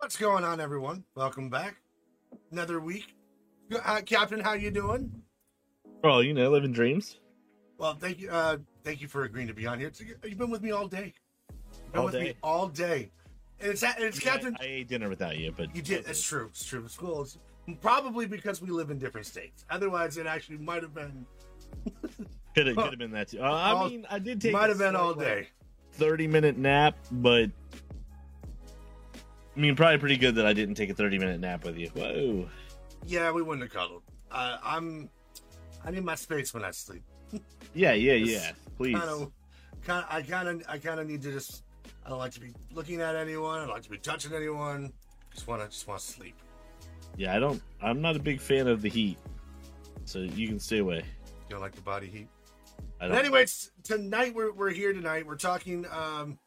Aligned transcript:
What's 0.00 0.16
going 0.16 0.44
on, 0.44 0.60
everyone? 0.60 1.04
Welcome 1.14 1.50
back. 1.50 1.76
Another 2.52 2.80
week. 2.80 3.14
Uh, 3.84 4.00
Captain, 4.04 4.40
how 4.40 4.54
you 4.54 4.70
doing? 4.70 5.12
Well, 6.02 6.22
you 6.22 6.32
know, 6.32 6.50
living 6.50 6.72
dreams. 6.72 7.20
Well, 7.78 7.94
thank 7.94 8.18
you. 8.18 8.30
Uh, 8.30 8.56
thank 8.82 9.00
you 9.02 9.08
for 9.08 9.24
agreeing 9.24 9.48
to 9.48 9.54
be 9.54 9.66
on 9.66 9.78
here. 9.78 9.88
It's- 9.88 10.00
You've 10.24 10.38
been 10.38 10.50
with 10.50 10.62
me 10.62 10.70
all 10.70 10.88
day. 10.88 11.12
You've 11.50 11.92
been 11.92 11.98
All 12.00 12.04
with 12.06 12.14
me 12.14 12.20
day? 12.24 12.36
all 12.42 12.68
day. 12.68 13.10
And 13.60 13.72
it's 13.72 13.82
and 13.82 13.94
it's 13.98 14.24
Yeah, 14.24 14.32
Captain. 14.32 14.56
I 14.58 14.64
ate 14.64 14.88
dinner 14.88 15.08
without 15.10 15.36
you, 15.36 15.52
but 15.54 15.74
You 15.76 15.82
did. 15.82 16.06
It's 16.08 16.22
true. 16.22 16.46
It's 16.46 16.64
true. 16.64 16.82
It's 16.84 16.96
cool. 16.96 17.22
It's 17.22 17.36
probably 17.82 18.26
because 18.26 18.62
we 18.62 18.68
live 18.70 18.90
in 18.90 18.98
different 18.98 19.26
states. 19.26 19.66
Otherwise, 19.68 20.16
it 20.16 20.26
actually 20.26 20.58
might 20.58 20.82
have 20.82 20.94
been 20.94 21.26
Could 22.54 22.66
have 22.68 22.76
could 22.76 22.90
have 22.90 22.98
been 22.98 23.12
that 23.12 23.28
too. 23.28 23.40
Uh, 23.42 23.44
I 23.52 23.70
All- 23.72 23.88
mean, 23.90 24.06
I 24.10 24.18
did 24.18 24.40
take 24.40 24.52
might 24.52 24.70
have 24.70 24.78
been 24.78 24.96
all 24.96 25.08
like, 25.10 25.18
day. 25.18 25.48
thirty 25.92 26.26
minute 26.26 26.56
nap, 26.56 26.96
but 27.12 27.50
I 29.56 29.60
mean, 29.60 29.74
probably 29.76 29.98
pretty 29.98 30.16
good 30.16 30.36
that 30.36 30.46
I 30.46 30.52
didn't 30.52 30.76
take 30.76 30.90
a 30.90 30.94
thirty 30.94 31.18
minute 31.18 31.40
nap 31.40 31.64
with 31.64 31.76
you. 31.76 31.88
Whoa. 31.88 32.48
Yeah, 33.06 33.32
we 33.32 33.42
wouldn't 33.42 33.62
have 33.62 33.72
cuddled. 33.72 34.02
Uh, 34.30 34.58
I'm. 34.62 35.10
I 35.84 35.90
need 35.90 36.04
my 36.04 36.14
space 36.14 36.52
when 36.54 36.64
I 36.64 36.70
sleep. 36.70 37.02
Yeah, 37.74 37.92
yeah, 37.92 38.14
yeah. 38.14 38.52
Please. 38.76 38.96
Kind 38.96 39.08
of. 39.10 39.32
Kind. 39.84 40.04
I 40.08 40.22
kind 40.22 40.48
of. 40.48 40.62
I 40.68 40.78
kind 40.78 41.00
of 41.00 41.08
need 41.08 41.22
to 41.22 41.32
just. 41.32 41.64
I 42.04 42.10
don't 42.10 42.18
like 42.18 42.32
to 42.32 42.40
be 42.40 42.52
looking 42.72 43.00
at 43.00 43.16
anyone. 43.16 43.58
I 43.58 43.64
don't 43.64 43.74
like 43.74 43.82
to 43.82 43.90
be 43.90 43.98
touching 43.98 44.32
anyone. 44.32 44.92
Just 45.34 45.46
want 45.46 45.62
to. 45.62 45.68
Just 45.68 45.88
want 45.88 46.00
to 46.00 46.06
sleep. 46.06 46.34
Yeah, 47.16 47.34
I 47.34 47.38
don't. 47.38 47.60
I'm 47.82 48.00
not 48.00 48.16
a 48.16 48.20
big 48.20 48.40
fan 48.40 48.68
of 48.68 48.82
the 48.82 48.88
heat, 48.88 49.18
so 50.04 50.20
you 50.20 50.46
can 50.48 50.60
stay 50.60 50.78
away. 50.78 50.98
You 50.98 51.02
don't 51.50 51.60
like 51.60 51.74
the 51.74 51.82
body 51.82 52.06
heat. 52.06 52.28
I 53.00 53.08
But 53.08 53.08
don't. 53.08 53.18
anyways, 53.18 53.72
tonight 53.82 54.34
we're, 54.34 54.52
we're 54.52 54.70
here 54.70 54.92
tonight. 54.92 55.26
We're 55.26 55.36
talking 55.36 55.86
um, 55.90 56.38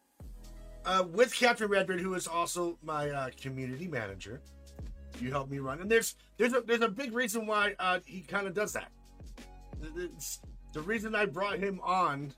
uh, 0.85 1.03
with 1.11 1.33
Captain 1.33 1.67
Redbeard, 1.67 2.01
who 2.01 2.13
is 2.13 2.27
also 2.27 2.77
my 2.83 3.09
uh, 3.09 3.29
community 3.39 3.87
manager. 3.87 4.41
You 5.19 5.31
help 5.31 5.49
me 5.49 5.59
run, 5.59 5.79
and 5.79 5.89
there's 5.89 6.15
there's 6.37 6.53
a 6.53 6.61
there's 6.61 6.81
a 6.81 6.89
big 6.89 7.13
reason 7.13 7.45
why 7.45 7.75
uh, 7.79 7.99
he 8.05 8.21
kind 8.21 8.47
of 8.47 8.53
does 8.53 8.73
that. 8.73 8.91
It's, 9.95 10.41
the 10.73 10.81
reason 10.81 11.13
I 11.13 11.25
brought 11.25 11.59
him 11.59 11.79
on 11.83 12.33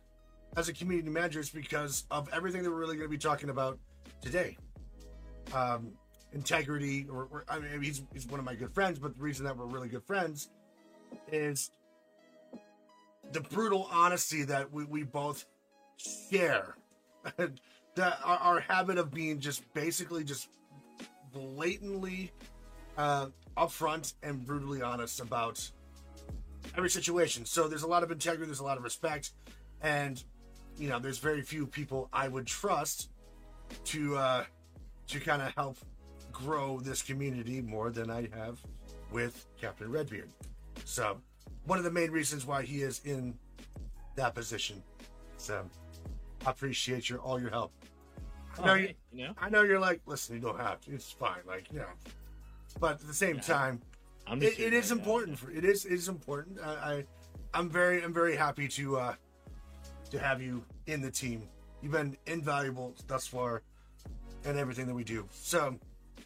as 0.58 0.68
a 0.68 0.74
community 0.74 1.10
manager 1.10 1.40
is 1.40 1.50
because 1.50 2.06
of 2.12 2.28
everything 2.34 2.64
that 2.64 2.70
we're 2.70 2.78
really 2.78 2.98
going 2.98 3.08
to 3.08 3.12
be 3.12 3.18
talking 3.18 3.50
about 3.50 3.80
today. 4.22 4.58
Um, 5.54 5.94
integrity, 6.34 7.08
or, 7.10 7.28
or 7.32 7.46
I 7.48 7.60
mean, 7.60 7.82
he's 7.82 8.04
he's 8.14 8.28
one 8.28 8.40
of 8.40 8.46
my 8.46 8.56
good 8.56 8.74
friends, 8.74 9.00
but 9.00 9.16
the 9.16 9.24
reason 9.24 9.46
that 9.46 9.58
we're 9.58 9.66
really 9.66 9.88
good 9.88 10.04
friends 10.04 10.50
is 11.32 11.72
the 13.32 13.42
brutal 13.42 13.88
honesty 13.92 14.44
that 14.44 14.72
we, 14.72 14.84
we 14.86 15.04
both 15.04 15.46
share. 15.98 16.76
that 17.96 18.20
our, 18.24 18.38
our 18.38 18.60
habit 18.60 18.98
of 18.98 19.12
being 19.14 19.40
just 19.40 19.62
basically 19.74 20.24
just 20.24 20.50
blatantly 21.32 22.32
uh, 22.98 23.28
upfront 23.58 24.14
and 24.24 24.46
brutally 24.46 24.82
honest 24.82 25.20
about 25.20 25.70
every 26.78 26.90
situation. 26.90 27.46
So 27.46 27.68
there's 27.68 27.84
a 27.84 27.88
lot 27.88 28.04
of 28.04 28.12
integrity, 28.12 28.46
there's 28.46 28.60
a 28.60 28.64
lot 28.64 28.78
of 28.78 28.84
respect, 28.84 29.32
and 29.82 30.24
you 30.78 30.90
know, 30.90 31.00
there's 31.00 31.20
very 31.20 31.42
few 31.42 31.66
people 31.66 32.10
I 32.12 32.28
would 32.28 32.46
trust 32.46 33.12
to 33.86 34.18
uh, 34.18 34.44
to 35.08 35.20
kind 35.20 35.42
of 35.42 35.54
help 35.56 35.78
grow 36.32 36.80
this 36.80 37.02
community 37.02 37.62
more 37.62 37.90
than 37.92 38.10
I 38.10 38.28
have 38.36 38.62
with 39.12 39.46
Captain 39.60 39.90
Redbeard. 39.90 40.30
So 40.84 41.18
one 41.66 41.78
of 41.78 41.86
the 41.86 41.92
main 41.92 42.12
reasons 42.12 42.46
why 42.46 42.64
he 42.64 42.82
is 42.82 43.02
in 43.06 43.38
that 44.16 44.36
position. 44.36 44.84
So 45.38 45.66
I 46.46 46.52
appreciate 46.52 47.10
your 47.10 47.20
all 47.20 47.40
your 47.40 47.50
help. 47.50 47.72
I 48.58 48.66
know, 48.66 48.72
Oh, 48.72 48.76
you, 48.76 48.88
hey, 48.88 48.96
you 49.12 49.28
know, 49.28 49.34
I 49.38 49.50
know 49.50 49.64
you're 49.64 49.80
like, 49.80 50.02
listen, 50.06 50.36
you 50.36 50.42
don't 50.42 50.60
have 50.60 50.80
to. 50.82 50.94
It's 50.94 51.12
fine, 51.12 51.42
like 51.46 51.66
you 51.72 51.80
know. 51.80 51.90
But 52.80 53.02
at 53.02 53.08
the 53.08 53.14
same 53.14 53.36
Yeah. 53.38 53.42
time, 53.42 53.82
I'm 54.28 54.42
it, 54.42 54.48
just 54.48 54.60
it 54.60 54.74
is 54.74 54.92
important. 54.92 55.40
For, 55.40 55.52
it 55.52 55.66
is 55.66 55.86
it 55.86 55.94
is 55.94 56.08
important. 56.08 56.60
I, 56.64 56.70
I 56.70 57.06
I'm 57.54 57.70
very 57.70 58.04
I'm 58.04 58.14
very 58.14 58.36
happy 58.36 58.68
to 58.70 58.98
uh 58.98 59.16
to 60.12 60.20
have 60.20 60.42
you 60.42 60.64
in 60.88 61.02
the 61.02 61.12
team. 61.12 61.48
You've 61.82 61.92
been 61.92 62.18
invaluable 62.26 62.96
thus 63.08 63.28
far 63.28 63.62
and 64.46 64.58
everything 64.58 64.88
that 64.88 64.94
we 64.96 65.04
do. 65.04 65.28
So, 65.32 65.78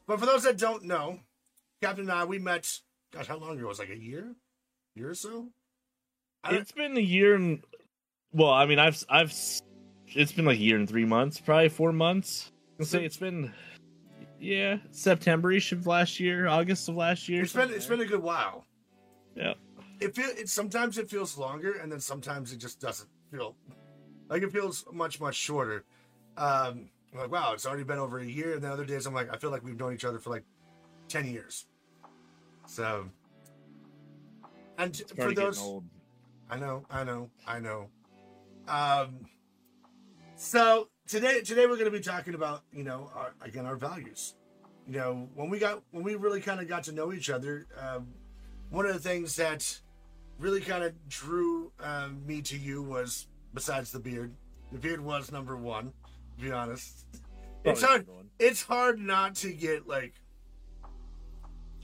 but 0.06 0.19
for 0.19 0.25
those 0.25 0.44
that 0.44 0.58
don't 0.58 0.84
know, 0.84 1.19
Captain 1.81 2.03
and 2.03 2.12
I 2.12 2.25
we 2.25 2.40
met. 2.40 2.79
Gosh, 3.12 3.28
how 3.28 3.38
long 3.38 3.52
ago? 3.58 3.66
It 3.66 3.68
was 3.69 3.79
like 3.79 3.90
a 3.90 3.97
year, 3.97 4.35
year 4.96 5.09
or 5.09 5.16
so. 5.16 5.47
I 6.44 6.56
It's 6.56 6.72
been 6.72 6.96
a 6.96 7.02
year 7.02 7.35
and 7.35 7.63
well, 8.31 8.52
I 8.52 8.66
mean, 8.68 8.78
I've 8.79 9.03
I've 9.09 9.34
it's 10.16 10.31
been 10.31 10.46
like 10.46 10.58
a 10.58 10.62
year 10.62 10.78
and 10.78 10.88
three 10.88 11.06
months, 11.06 11.40
probably 11.40 11.70
four 11.70 11.92
months. 11.92 12.52
I 12.80 12.84
say 12.84 13.06
it's 13.06 13.18
been 13.18 13.53
yeah 14.40 14.78
September-ish 14.92 15.72
of 15.74 15.86
last 15.86 16.20
year, 16.20 16.47
August 16.47 16.88
of 16.90 16.96
last 16.96 17.28
year. 17.28 17.44
It's 17.44 17.53
been 17.53 17.72
it's 17.74 17.86
been 17.86 18.02
a 18.02 18.06
good 18.06 18.22
while. 18.24 18.66
yeah. 19.36 19.53
It 20.00 20.16
feel 20.16 20.30
it 20.30 20.47
sometimes 20.47 20.97
it 20.97 21.09
feels 21.09 21.38
longer, 21.38 21.74
and 21.74 21.92
then 21.92 22.00
sometimes 22.00 22.53
it 22.53 22.58
just 22.58 22.80
doesn't 22.80 23.09
feel 23.31 23.56
like 24.30 24.44
it 24.44 24.52
feels 24.52 24.86
much 24.94 25.20
much 25.20 25.36
shorter. 25.36 25.84
Um, 26.38 26.90
I'm 27.12 27.20
like 27.20 27.31
wow, 27.31 27.53
it's 27.53 27.66
already 27.66 27.84
been 27.84 28.00
over 28.00 28.20
a 28.20 28.26
year, 28.26 28.53
and 28.53 28.64
then 28.64 28.72
other 28.72 28.86
days 28.86 29.06
I'm 29.06 29.14
like 29.14 29.34
I 29.34 29.38
feel 29.38 29.52
like 29.52 29.64
we've 29.64 29.78
known 29.78 29.94
each 29.94 30.06
other 30.06 30.20
for 30.20 30.30
like 30.30 30.46
ten 31.09 31.28
years. 31.28 31.66
So, 32.66 33.09
and 34.78 34.96
for 35.18 35.34
those, 35.34 35.59
old. 35.59 35.84
I 36.50 36.58
know, 36.58 36.86
I 36.90 37.03
know, 37.03 37.30
I 37.46 37.59
know. 37.59 37.90
Um, 38.68 39.26
so 40.40 40.88
today, 41.06 41.42
today 41.42 41.66
we're 41.66 41.76
going 41.76 41.84
to 41.84 41.92
be 41.92 42.00
talking 42.00 42.34
about, 42.34 42.62
you 42.72 42.86
know, 42.86 43.12
our, 43.14 43.34
again 43.42 43.66
our 43.66 43.76
values. 43.76 44.36
You 44.88 44.98
know, 44.98 45.30
when 45.36 45.50
we 45.50 45.60
got 45.60 45.84
when 45.92 46.02
we 46.02 46.16
really 46.16 46.40
kind 46.40 46.62
of 46.62 46.68
got 46.70 46.86
to 46.86 46.94
know 46.94 47.12
each 47.12 47.30
other, 47.30 47.68
um, 47.78 48.08
one 48.70 48.86
of 48.86 48.94
the 48.94 49.00
things 49.00 49.36
that 49.36 49.80
really 50.40 50.62
kind 50.62 50.84
of 50.86 50.94
drew 51.10 51.74
um, 51.82 52.26
me 52.26 52.42
to 52.44 52.58
you 52.58 52.82
was 52.82 53.28
besides 53.54 53.92
the 53.92 54.00
beard. 54.00 54.34
The 54.72 54.80
beard 54.80 55.02
was 55.02 55.30
number 55.30 55.58
one. 55.58 55.92
To 56.38 56.46
be 56.46 56.52
honest, 56.54 57.06
it's 57.66 57.82
hard. 57.82 58.08
It's 58.40 58.64
hard 58.64 58.98
not 58.98 59.36
to 59.36 59.52
get 59.52 59.88
like 59.88 60.14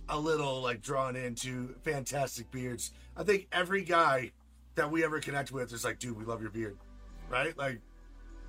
a 0.07 0.17
little 0.17 0.61
like 0.61 0.81
drawn 0.81 1.17
into 1.17 1.75
fantastic 1.83 2.49
beards. 2.51 2.93
I 3.17 3.23
think 3.23 3.49
every 3.51 3.83
guy 3.83 4.31
that 4.75 4.89
we 4.89 5.03
ever 5.03 5.19
connect 5.19 5.51
with 5.51 5.73
is 5.73 5.83
like, 5.83 5.99
dude, 5.99 6.17
we 6.17 6.23
love 6.23 6.41
your 6.41 6.51
beard, 6.51 6.77
right? 7.29 7.55
Like 7.57 7.81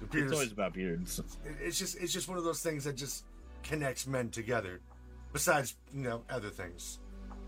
the 0.00 0.06
beard 0.06 0.24
It's 0.24 0.32
always 0.32 0.52
about 0.52 0.74
beards. 0.74 1.20
it's 1.62 1.78
just 1.78 1.96
it's 1.98 2.12
just 2.12 2.28
one 2.28 2.38
of 2.38 2.44
those 2.44 2.60
things 2.60 2.84
that 2.84 2.96
just 2.96 3.24
connects 3.62 4.06
men 4.06 4.30
together 4.30 4.80
besides 5.32 5.74
you 5.92 6.02
know 6.02 6.22
other 6.30 6.50
things. 6.50 6.98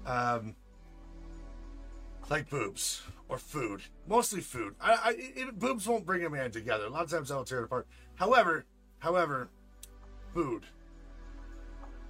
Um 0.06 0.54
like 2.31 2.50
boobs 2.50 3.03
or 3.28 3.38
food 3.38 3.82
mostly 4.06 4.41
food. 4.41 4.75
I, 4.81 4.92
I 4.92 5.14
it, 5.16 5.59
boobs 5.59 5.86
won't 5.86 6.04
bring 6.04 6.25
a 6.25 6.31
man 6.31 6.50
together. 6.50 6.84
A 6.86 6.91
lot 6.91 7.04
of 7.04 7.10
times 7.10 7.28
that'll 7.28 7.44
tear 7.44 7.60
it 7.60 7.64
apart. 7.64 7.86
However 8.16 8.65
however 8.98 9.48
food. 10.34 10.65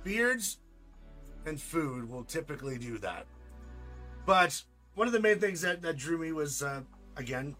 Beards 0.05 0.59
and 1.47 1.61
food 1.61 2.09
will 2.09 2.25
typically 2.25 2.79
do 2.79 2.99
that. 2.99 3.27
But 4.27 4.63
one 4.95 5.07
of 5.07 5.13
the 5.13 5.21
main 5.21 5.39
things 5.39 5.61
that 5.63 5.83
that 5.83 5.97
drew 5.97 6.19
me 6.19 6.33
was 6.33 6.63
uh, 6.63 6.83
again 7.17 7.57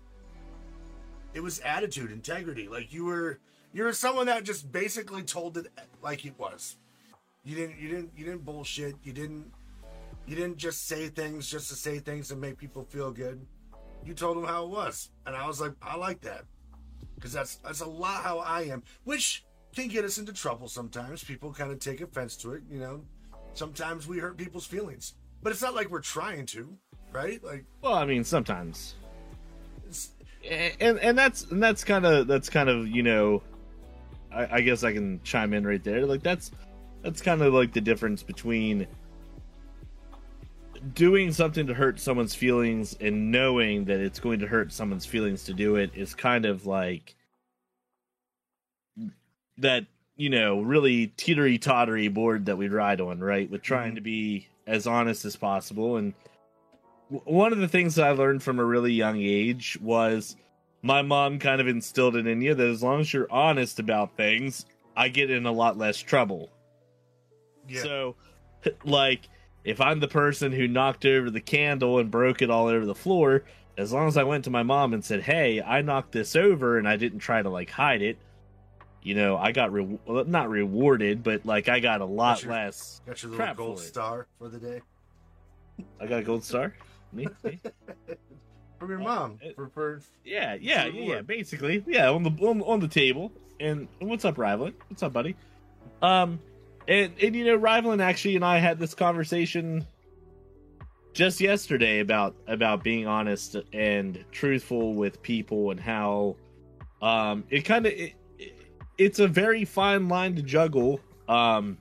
it 1.35 1.41
was 1.41 1.61
attitude 1.61 2.11
integrity. 2.11 2.69
Like 2.69 2.93
you 2.93 3.05
were 3.05 3.39
you 3.73 3.85
were 3.85 3.93
someone 3.93 4.27
that 4.27 4.45
just 4.45 4.71
basically 4.73 5.23
told 5.23 5.57
it 5.59 5.67
like 6.03 6.25
it 6.25 6.39
was. 6.39 6.77
You 7.45 7.57
didn't 7.57 7.79
you 7.79 7.89
didn't 7.89 8.11
you 8.17 8.25
didn't 8.25 8.45
bullshit. 8.45 8.97
You 9.03 9.13
didn't 9.13 9.53
you 10.27 10.37
didn't 10.37 10.57
just 10.59 10.87
say 10.87 11.09
things 11.09 11.51
just 11.51 11.69
to 11.71 11.75
say 11.75 11.99
things 11.99 12.31
and 12.31 12.41
make 12.41 12.59
people 12.59 12.85
feel 12.85 13.11
good. 13.11 13.45
You 14.05 14.15
told 14.15 14.37
them 14.37 14.45
how 14.45 14.65
it 14.65 14.71
was. 14.71 15.11
And 15.27 15.37
i 15.37 15.47
was 15.47 15.61
like 15.61 15.73
i 15.83 15.97
like 15.97 16.21
that. 16.23 16.45
Because 17.15 17.33
that's 17.33 17.57
that's 17.57 17.81
a 17.81 17.89
lot 17.89 18.23
how 18.23 18.39
i 18.39 18.63
am 18.63 18.83
which 19.05 19.45
can 19.75 19.89
get 19.89 20.05
us 20.05 20.19
into 20.19 20.33
trouble 20.33 20.69
sometimes. 20.69 21.23
People 21.23 21.53
kind 21.53 21.71
of 21.71 21.79
take 21.79 22.01
offense 22.01 22.37
to 22.39 22.55
it 22.55 22.63
you 22.71 22.81
know? 22.81 23.03
Sometimes 23.55 24.07
we 24.07 24.19
hurt 24.19 24.37
people's 24.37 24.67
feelings. 24.67 25.15
But 25.43 25.53
it's 25.53 25.63
not 25.63 25.75
like 25.75 25.91
we're 25.91 26.01
trying 26.01 26.47
to 26.47 26.77
right? 27.13 27.43
Like 27.43 27.65
Well, 27.83 27.95
I 27.95 28.05
mean, 28.05 28.25
sometimes, 28.25 28.95
it's, 29.87 30.11
and 30.81 30.99
and 30.99 31.19
that's 31.19 31.45
and 31.45 31.63
that's 31.63 31.85
kind 31.85 32.05
of 32.07 32.27
that's 32.27 32.49
kind 32.49 32.69
of 32.69 32.89
you 32.89 33.03
know, 33.03 33.43
I, 34.33 34.57
I 34.57 34.61
guess 34.61 34.85
I 34.85 34.93
can 34.93 35.21
chime 35.23 35.53
in 35.53 35.67
right 35.67 35.83
there. 35.83 36.07
Like 36.07 36.23
that's 36.23 36.51
that's 37.03 37.21
kind 37.21 37.43
of 37.43 37.53
like 37.55 37.73
the 37.73 37.81
difference 37.81 38.23
between 38.23 38.87
doing 40.95 41.33
something 41.33 41.67
to 41.67 41.75
hurt 41.75 41.99
someone's 41.99 42.35
feelings 42.35 42.97
and 43.01 43.31
knowing 43.33 43.85
that 43.87 44.01
it's 44.01 44.21
going 44.21 44.39
to 44.41 44.47
hurt 44.47 44.73
someone's 44.73 45.07
feelings 45.07 45.45
to 45.45 45.53
do 45.53 45.77
it 45.77 45.91
is 45.95 46.15
kind 46.15 46.45
of 46.45 46.67
like 46.67 47.17
that 49.59 49.87
you 50.17 50.31
know 50.31 50.61
really 50.61 51.09
teetery 51.17 51.61
tottery 51.61 52.07
board 52.09 52.47
that 52.47 52.57
we 52.57 52.69
ride 52.69 53.01
on 53.01 53.19
right 53.19 53.51
with 53.51 53.61
trying 53.63 53.93
Mhm. 53.93 53.97
to 53.97 54.01
be 54.01 54.47
as 54.69 54.87
honest 54.87 55.25
as 55.25 55.35
possible 55.35 55.97
and 55.97 56.15
one 57.11 57.53
of 57.53 57.59
the 57.59 57.69
things 57.69 57.95
that 57.95 58.07
i 58.07 58.11
learned 58.11 58.43
from 58.43 58.59
a 58.59 58.65
really 58.65 58.93
young 58.93 59.19
age 59.21 59.79
was 59.81 60.37
my 60.83 61.03
mom 61.03 61.39
kind 61.39 61.61
of 61.61 61.67
instilled 61.69 62.17
it 62.17 62.27
in 62.27 62.41
you 62.41 62.55
that 62.55 62.67
as 62.69 62.83
long 62.83 63.01
as 63.01 63.13
you're 63.13 63.31
honest 63.31 63.79
about 63.79 64.17
things 64.17 64.67
i 64.97 65.09
get 65.09 65.31
in 65.31 65.47
a 65.47 65.53
lot 65.53 65.77
less 65.79 65.97
trouble 65.99 66.51
Yeah. 67.69 67.83
So, 67.83 68.17
like, 68.85 69.29
if 69.65 69.81
I'm 69.81 70.01
the 70.01 70.09
person 70.09 70.53
who 70.53 70.67
knocked 70.69 71.05
over 71.05 71.31
the 71.31 71.41
candle 71.41 71.99
and 71.99 72.11
broke 72.11 72.41
it 72.43 72.49
all 72.51 72.67
over 72.69 72.87
the 72.87 72.95
floor, 72.95 73.45
as 73.77 73.93
long 73.93 74.09
as 74.09 74.17
I 74.17 74.23
went 74.25 74.45
to 74.45 74.51
my 74.51 74.63
mom 74.63 74.95
and 74.95 75.05
said, 75.05 75.21
"Hey, 75.23 75.61
I 75.61 75.83
knocked 75.83 76.13
this 76.13 76.35
over," 76.35 76.79
and 76.79 76.89
I 76.89 76.97
didn't 76.97 77.19
try 77.19 77.43
to 77.43 77.51
like 77.51 77.69
hide 77.71 78.01
it, 78.01 78.17
you 79.03 79.15
know, 79.15 79.37
I 79.37 79.53
got 79.53 79.71
re- 79.73 79.99
not 80.07 80.49
rewarded, 80.49 81.23
but 81.23 81.45
like 81.45 81.69
I 81.69 81.79
got 81.81 82.01
a 82.01 82.07
lot 82.07 82.37
Got 82.39 82.43
your- 82.45 82.53
less. 82.53 83.03
Got 83.07 83.23
your 83.23 83.33
little 83.33 83.55
gold 83.55 83.81
star 83.81 84.27
for 84.39 84.49
the 84.49 84.59
day 84.59 84.81
I 86.01 86.07
got 86.07 86.21
a 86.21 86.25
gold 86.25 86.45
star. 86.45 86.75
Me? 87.13 87.27
Me? 87.45 87.61
from 88.79 88.91
your 88.91 88.99
mom. 88.99 89.39
For, 89.57 89.69
for 89.69 90.01
Yeah, 90.25 90.57
yeah, 90.61 90.87
yeah, 90.87 91.15
yeah. 91.15 91.21
Basically, 91.23 91.83
yeah, 91.87 92.11
on 92.11 92.23
the 92.23 92.31
on, 92.47 92.63
on 92.63 92.81
the 92.81 92.89
table. 92.89 93.33
And 93.61 93.89
what's 93.99 94.25
up, 94.25 94.37
Rivalin? 94.37 94.75
What's 94.89 95.03
up, 95.03 95.13
buddy? 95.13 95.37
Um, 96.03 96.41
and 96.87 97.13
and 97.21 97.35
you 97.35 97.45
know, 97.45 97.59
Rivalin 97.59 98.01
actually 98.01 98.37
and 98.37 98.45
I 98.45 98.59
had 98.59 98.79
this 98.79 98.95
conversation 98.95 99.87
just 101.13 101.41
yesterday 101.41 102.01
about 102.01 102.37
about 102.47 102.85
being 102.85 103.07
honest 103.07 103.57
and 103.73 104.25
truthful 104.31 104.95
with 104.95 105.21
people 105.23 105.71
and 105.73 105.81
how 105.81 106.37
um 107.03 107.45
it 107.51 107.63
kind 107.63 107.87
of 107.87 107.93
it, 107.93 108.15
it- 108.39 108.55
it's 108.99 109.21
a 109.21 109.29
very 109.29 109.65
fine 109.65 110.09
line 110.09 110.35
to 110.35 110.43
juggle. 110.43 111.01
Um, 111.29 111.79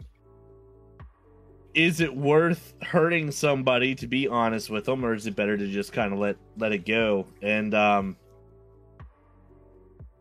is 1.78 2.02
it 2.02 2.18
worth 2.18 2.74
hurting 2.82 3.30
somebody 3.30 3.94
to 3.94 4.08
be 4.08 4.28
honest 4.28 4.72
with 4.72 4.86
them, 4.86 5.06
or 5.06 5.14
is 5.14 5.28
it 5.28 5.36
better 5.36 5.56
to 5.56 5.68
just 5.68 5.94
kind 5.94 6.12
of 6.12 6.18
let 6.18 6.36
let 6.58 6.72
it 6.72 6.88
go? 6.88 7.28
And 7.44 7.76
um, 7.76 8.18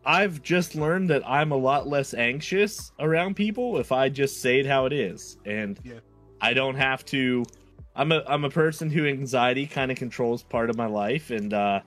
I've 0.05 0.43
just 0.43 0.75
learned 0.75 1.09
that 1.09 1.23
I'm 1.27 1.53
a 1.53 1.57
lot 1.57 1.89
less 1.89 2.13
anxious 2.13 2.93
around 3.01 3.37
people 3.37 3.79
if 3.79 3.91
I 3.91 4.11
just 4.11 4.43
say 4.43 4.61
it 4.61 4.67
how 4.67 4.85
it 4.85 4.93
is, 4.93 5.39
and 5.47 5.81
Yeah. 5.83 6.01
I 6.43 6.53
don't 6.53 6.75
have 6.77 7.07
to. 7.07 7.43
I'm 7.95 8.13
a 8.13 8.23
I'm 8.29 8.45
a 8.45 8.51
person 8.51 8.91
who 8.91 9.07
anxiety 9.07 9.67
kind 9.67 9.91
of 9.91 9.97
controls 9.97 10.43
part 10.43 10.69
of 10.69 10.77
my 10.77 10.87
life, 10.87 11.31
and 11.31 11.55
uh, 11.55 11.81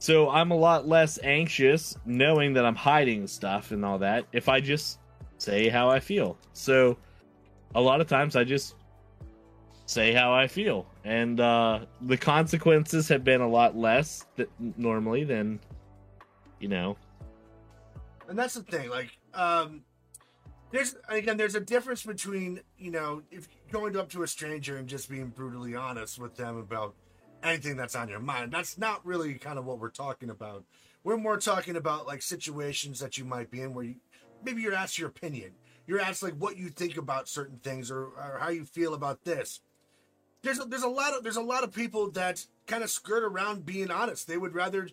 so 0.00 0.28
I'm 0.28 0.50
a 0.50 0.56
lot 0.56 0.88
less 0.88 1.20
anxious 1.22 1.96
knowing 2.04 2.52
that 2.54 2.66
I'm 2.66 2.74
hiding 2.74 3.28
stuff 3.28 3.70
and 3.70 3.84
all 3.84 3.98
that 4.00 4.24
if 4.32 4.48
I 4.48 4.58
just 4.58 4.98
say 5.38 5.68
how 5.68 5.88
I 5.88 6.00
feel. 6.00 6.36
So 6.52 6.98
a 7.76 7.80
lot 7.80 8.00
of 8.00 8.08
times 8.08 8.34
I 8.34 8.42
just 8.42 8.74
say 9.88 10.12
how 10.12 10.32
I 10.32 10.46
feel, 10.46 10.86
and 11.04 11.40
uh, 11.40 11.80
the 12.02 12.16
consequences 12.16 13.08
have 13.08 13.24
been 13.24 13.40
a 13.40 13.48
lot 13.48 13.76
less 13.76 14.26
th- 14.36 14.48
normally 14.76 15.24
than 15.24 15.58
you 16.60 16.68
know. 16.68 16.96
and 18.28 18.38
that's 18.38 18.54
the 18.54 18.62
thing 18.62 18.90
like 18.90 19.10
um 19.34 19.82
there's 20.72 20.96
again 21.08 21.36
there's 21.36 21.54
a 21.54 21.60
difference 21.60 22.04
between 22.04 22.60
you 22.76 22.90
know 22.90 23.22
if 23.30 23.48
going 23.72 23.96
up 23.96 24.10
to 24.10 24.22
a 24.22 24.26
stranger 24.26 24.76
and 24.76 24.88
just 24.88 25.08
being 25.08 25.28
brutally 25.28 25.74
honest 25.74 26.18
with 26.18 26.36
them 26.36 26.58
about 26.58 26.94
anything 27.42 27.76
that's 27.76 27.94
on 27.94 28.08
your 28.08 28.20
mind. 28.20 28.52
That's 28.52 28.78
not 28.78 29.04
really 29.06 29.34
kind 29.34 29.58
of 29.58 29.64
what 29.64 29.78
we're 29.78 29.90
talking 29.90 30.30
about. 30.30 30.64
We're 31.04 31.16
more 31.16 31.38
talking 31.38 31.76
about 31.76 32.06
like 32.06 32.22
situations 32.22 32.98
that 33.00 33.16
you 33.16 33.24
might 33.24 33.50
be 33.50 33.62
in 33.62 33.72
where 33.72 33.84
you 33.84 33.94
maybe 34.44 34.62
you're 34.62 34.74
asked 34.74 34.98
your 34.98 35.08
opinion. 35.08 35.52
You're 35.86 36.00
asked 36.00 36.22
like 36.22 36.34
what 36.34 36.58
you 36.58 36.68
think 36.68 36.98
about 36.98 37.28
certain 37.28 37.58
things 37.58 37.90
or, 37.90 38.06
or 38.06 38.38
how 38.40 38.50
you 38.50 38.64
feel 38.64 38.92
about 38.92 39.24
this 39.24 39.60
there's 40.42 40.60
a, 40.60 40.64
there's 40.64 40.82
a 40.82 40.88
lot 40.88 41.14
of 41.14 41.22
there's 41.22 41.36
a 41.36 41.42
lot 41.42 41.64
of 41.64 41.72
people 41.72 42.10
that 42.12 42.44
kind 42.66 42.82
of 42.82 42.90
skirt 42.90 43.22
around 43.22 43.66
being 43.66 43.90
honest 43.90 44.26
they 44.26 44.36
would 44.36 44.54
rather 44.54 44.88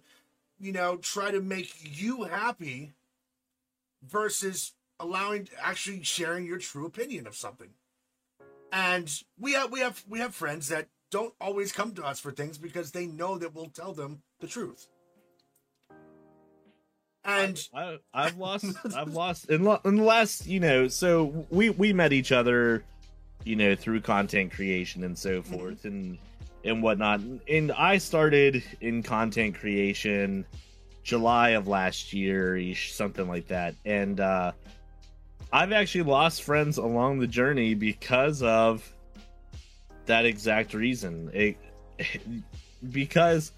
you 0.60 0.72
know 0.72 0.98
try 0.98 1.32
to 1.32 1.42
make 1.42 1.72
you 1.82 2.24
happy 2.24 2.94
versus 4.08 4.74
allowing 5.00 5.50
actually 5.62 6.04
sharing 6.04 6.46
your 6.46 6.58
true 6.58 6.86
opinion 6.86 7.28
of 7.28 7.36
something. 7.36 7.70
And 8.72 9.12
we 9.40 9.54
have 9.54 9.72
we 9.72 9.80
have 9.80 10.04
we 10.08 10.20
have 10.20 10.36
friends 10.36 10.70
that 10.70 10.88
don't 11.12 11.34
always 11.40 11.72
come 11.72 11.94
to 11.94 12.04
us 12.04 12.20
for 12.20 12.32
things 12.32 12.58
because 12.58 12.92
they 12.92 13.08
know 13.08 13.38
that 13.38 13.54
we'll 13.54 13.70
tell 13.70 13.94
them 13.94 14.22
the 14.40 14.48
truth. 14.48 14.88
And 17.24 17.60
I, 17.74 17.98
I've 18.14 18.38
lost. 18.38 18.66
I've 18.96 19.14
lost 19.14 19.50
in, 19.50 19.64
lo- 19.64 19.82
in 19.84 19.96
the 19.96 20.04
last. 20.04 20.46
You 20.46 20.60
know, 20.60 20.88
so 20.88 21.48
we 21.50 21.70
we 21.70 21.94
met 21.94 22.14
each 22.14 22.32
other, 22.32 22.84
you 23.46 23.56
know, 23.56 23.76
through 23.76 24.02
content 24.02 24.52
creation 24.52 25.04
and 25.04 25.18
so 25.18 25.42
forth, 25.42 25.86
and 25.86 26.18
and 26.66 26.84
whatnot. 26.84 27.22
And 27.48 27.72
I 27.72 28.00
started 28.00 28.64
in 28.82 29.04
content 29.04 29.56
creation 29.56 30.46
July 31.04 31.50
of 31.50 31.68
last 31.68 32.12
year, 32.12 32.74
something 32.76 33.28
like 33.28 33.48
that. 33.48 33.76
And 33.86 34.20
uh, 34.20 34.52
I've 35.54 35.72
actually 35.72 36.04
lost 36.04 36.42
friends 36.42 36.78
along 36.78 37.20
the 37.20 37.28
journey 37.28 37.76
because 37.76 38.42
of 38.42 38.92
that 40.08 40.26
exact 40.26 40.74
reason. 40.74 41.30
It, 41.34 41.58
because 42.92 43.52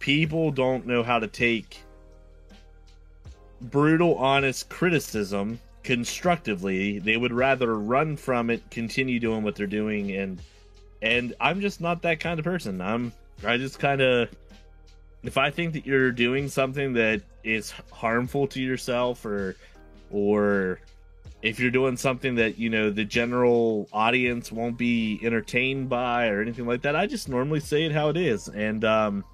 people 0.00 0.50
don't 0.50 0.86
know 0.86 1.02
how 1.04 1.20
to 1.20 1.28
take 1.28 1.80
brutal, 3.60 4.16
honest 4.16 4.68
criticism 4.68 5.60
constructively. 5.82 6.98
They 6.98 7.16
would 7.16 7.32
rather 7.32 7.78
run 7.78 8.16
from 8.16 8.50
it, 8.50 8.70
continue 8.70 9.18
doing 9.20 9.42
what 9.42 9.54
they're 9.54 9.66
doing, 9.66 10.12
and 10.12 10.40
and 11.02 11.34
I'm 11.40 11.60
just 11.60 11.80
not 11.80 12.02
that 12.02 12.20
kind 12.20 12.38
of 12.38 12.44
person. 12.44 12.80
I'm 12.80 13.12
I 13.44 13.56
just 13.56 13.78
kind 13.78 14.00
of 14.00 14.28
if 15.22 15.36
I 15.36 15.50
think 15.50 15.72
that 15.74 15.86
you're 15.86 16.12
doing 16.12 16.48
something 16.48 16.94
that 16.94 17.22
is 17.44 17.72
harmful 17.90 18.46
to 18.48 18.60
yourself 18.60 19.24
or 19.24 19.56
or 20.10 20.80
if 21.42 21.58
you're 21.58 21.70
doing 21.70 21.96
something 21.96 22.34
that 22.34 22.58
you 22.58 22.68
know 22.68 22.90
the 22.90 23.04
general 23.04 23.88
audience 23.92 24.52
won't 24.52 24.76
be 24.76 25.18
entertained 25.22 25.88
by 25.88 26.28
or 26.28 26.42
anything 26.42 26.66
like 26.66 26.82
that, 26.82 26.96
I 26.96 27.06
just 27.06 27.28
normally 27.28 27.60
say 27.60 27.84
it 27.84 27.92
how 27.92 28.08
it 28.10 28.16
is, 28.16 28.48
and 28.48 28.84
um, 28.84 29.24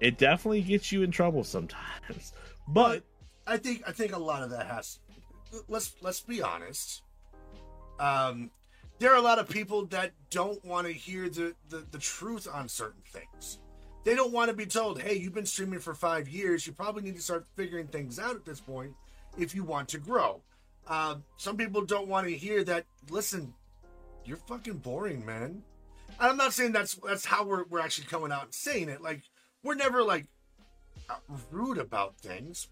it 0.00 0.18
definitely 0.18 0.62
gets 0.62 0.90
you 0.90 1.02
in 1.02 1.10
trouble 1.10 1.44
sometimes. 1.44 2.32
But 2.70 3.02
I 3.46 3.56
think 3.56 3.82
I 3.86 3.92
think 3.92 4.12
a 4.14 4.18
lot 4.18 4.42
of 4.42 4.50
that 4.50 4.66
has 4.66 4.98
let's 5.68 5.94
let's 6.00 6.20
be 6.20 6.42
honest. 6.42 7.02
Um 7.98 8.50
there 8.98 9.12
are 9.12 9.16
a 9.16 9.22
lot 9.22 9.38
of 9.38 9.48
people 9.48 9.86
that 9.86 10.10
don't 10.28 10.64
want 10.64 10.86
to 10.88 10.92
hear 10.92 11.28
the, 11.28 11.54
the, 11.68 11.84
the 11.92 11.98
truth 11.98 12.48
on 12.52 12.68
certain 12.68 13.02
things. 13.12 13.60
They 14.04 14.16
don't 14.16 14.32
want 14.32 14.50
to 14.50 14.56
be 14.56 14.66
told, 14.66 15.00
hey, 15.00 15.14
you've 15.14 15.34
been 15.34 15.46
streaming 15.46 15.78
for 15.78 15.94
five 15.94 16.28
years. 16.28 16.66
You 16.66 16.72
probably 16.72 17.02
need 17.02 17.14
to 17.14 17.22
start 17.22 17.46
figuring 17.54 17.86
things 17.86 18.18
out 18.18 18.34
at 18.34 18.44
this 18.44 18.60
point 18.60 18.94
if 19.38 19.54
you 19.54 19.62
want 19.62 19.88
to 19.90 19.98
grow. 19.98 20.42
Uh, 20.88 21.16
some 21.36 21.56
people 21.56 21.82
don't 21.82 22.08
want 22.08 22.26
to 22.26 22.34
hear 22.34 22.64
that, 22.64 22.86
listen, 23.10 23.54
you're 24.24 24.36
fucking 24.36 24.78
boring, 24.78 25.24
man. 25.24 25.62
And 26.18 26.30
I'm 26.30 26.36
not 26.36 26.52
saying 26.52 26.72
that's 26.72 26.94
that's 26.94 27.24
how 27.24 27.44
we're, 27.44 27.64
we're 27.64 27.80
actually 27.80 28.06
coming 28.06 28.32
out 28.32 28.44
and 28.44 28.54
saying 28.54 28.88
it. 28.88 29.00
Like, 29.00 29.22
we're 29.62 29.74
never 29.74 30.02
like 30.02 30.26
uh, 31.08 31.16
rude 31.52 31.78
about 31.78 32.18
things. 32.18 32.68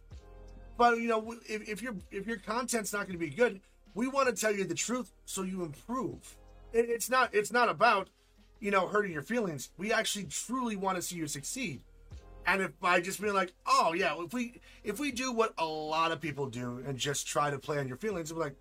But 0.77 0.99
you 0.99 1.09
know, 1.09 1.35
if, 1.49 1.69
if 1.69 1.83
your 1.83 1.97
if 2.11 2.27
your 2.27 2.39
content's 2.39 2.93
not 2.93 3.07
going 3.07 3.19
to 3.19 3.25
be 3.25 3.31
good, 3.31 3.61
we 3.95 4.09
want 4.09 4.29
to 4.29 4.39
tell 4.39 4.55
you 4.55 4.65
the 4.65 4.75
truth 4.75 5.13
so 5.25 5.43
you 5.43 5.63
improve. 5.63 6.37
It, 6.73 6.91
it's 6.91 7.09
not 7.09 7.35
it's 7.35 7.53
not 7.53 7.69
about 7.69 8.11
you 8.61 8.71
know 8.71 8.87
hurting 8.87 9.13
your 9.13 9.23
feelings. 9.23 9.71
We 9.79 9.93
actually 9.93 10.27
truly 10.27 10.77
want 10.77 10.97
to 10.97 11.03
see 11.03 11.17
you 11.17 11.27
succeed. 11.27 11.83
And 12.47 12.63
if 12.63 12.79
by 12.79 13.01
just 13.01 13.21
being 13.21 13.35
like, 13.35 13.53
oh 13.67 13.93
yeah, 13.95 14.15
if 14.19 14.33
we 14.33 14.61
if 14.85 15.01
we 15.01 15.13
do 15.13 15.33
what 15.33 15.55
a 15.59 15.65
lot 15.65 16.13
of 16.13 16.21
people 16.21 16.47
do 16.47 16.83
and 16.87 16.99
just 16.99 17.27
try 17.27 17.51
to 17.51 17.59
play 17.59 17.79
on 17.79 17.89
your 17.89 17.97
feelings, 17.97 18.33
we're 18.33 18.41
like, 18.41 18.57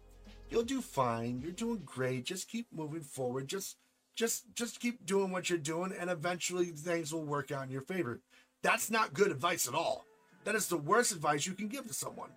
you'll 0.49 0.63
do 0.63 0.81
fine. 0.81 1.41
You're 1.41 1.51
doing 1.51 1.81
great. 1.85 2.25
Just 2.25 2.49
keep 2.49 2.67
moving 2.73 3.01
forward. 3.01 3.47
Just 3.47 3.77
just 4.15 4.45
just 4.55 4.79
keep 4.79 5.05
doing 5.05 5.31
what 5.31 5.49
you're 5.49 5.59
doing, 5.59 5.93
and 5.97 6.09
eventually 6.09 6.67
things 6.67 7.13
will 7.13 7.25
work 7.25 7.51
out 7.51 7.65
in 7.65 7.71
your 7.71 7.81
favor. 7.81 8.21
That's 8.63 8.89
not 8.89 9.13
good 9.13 9.31
advice 9.31 9.67
at 9.67 9.75
all. 9.75 10.05
That 10.45 10.55
is 10.55 10.67
the 10.67 10.77
worst 10.77 11.11
advice 11.11 11.45
you 11.45 11.53
can 11.53 11.67
give 11.67 11.85
to 11.87 11.93
someone 11.93 12.29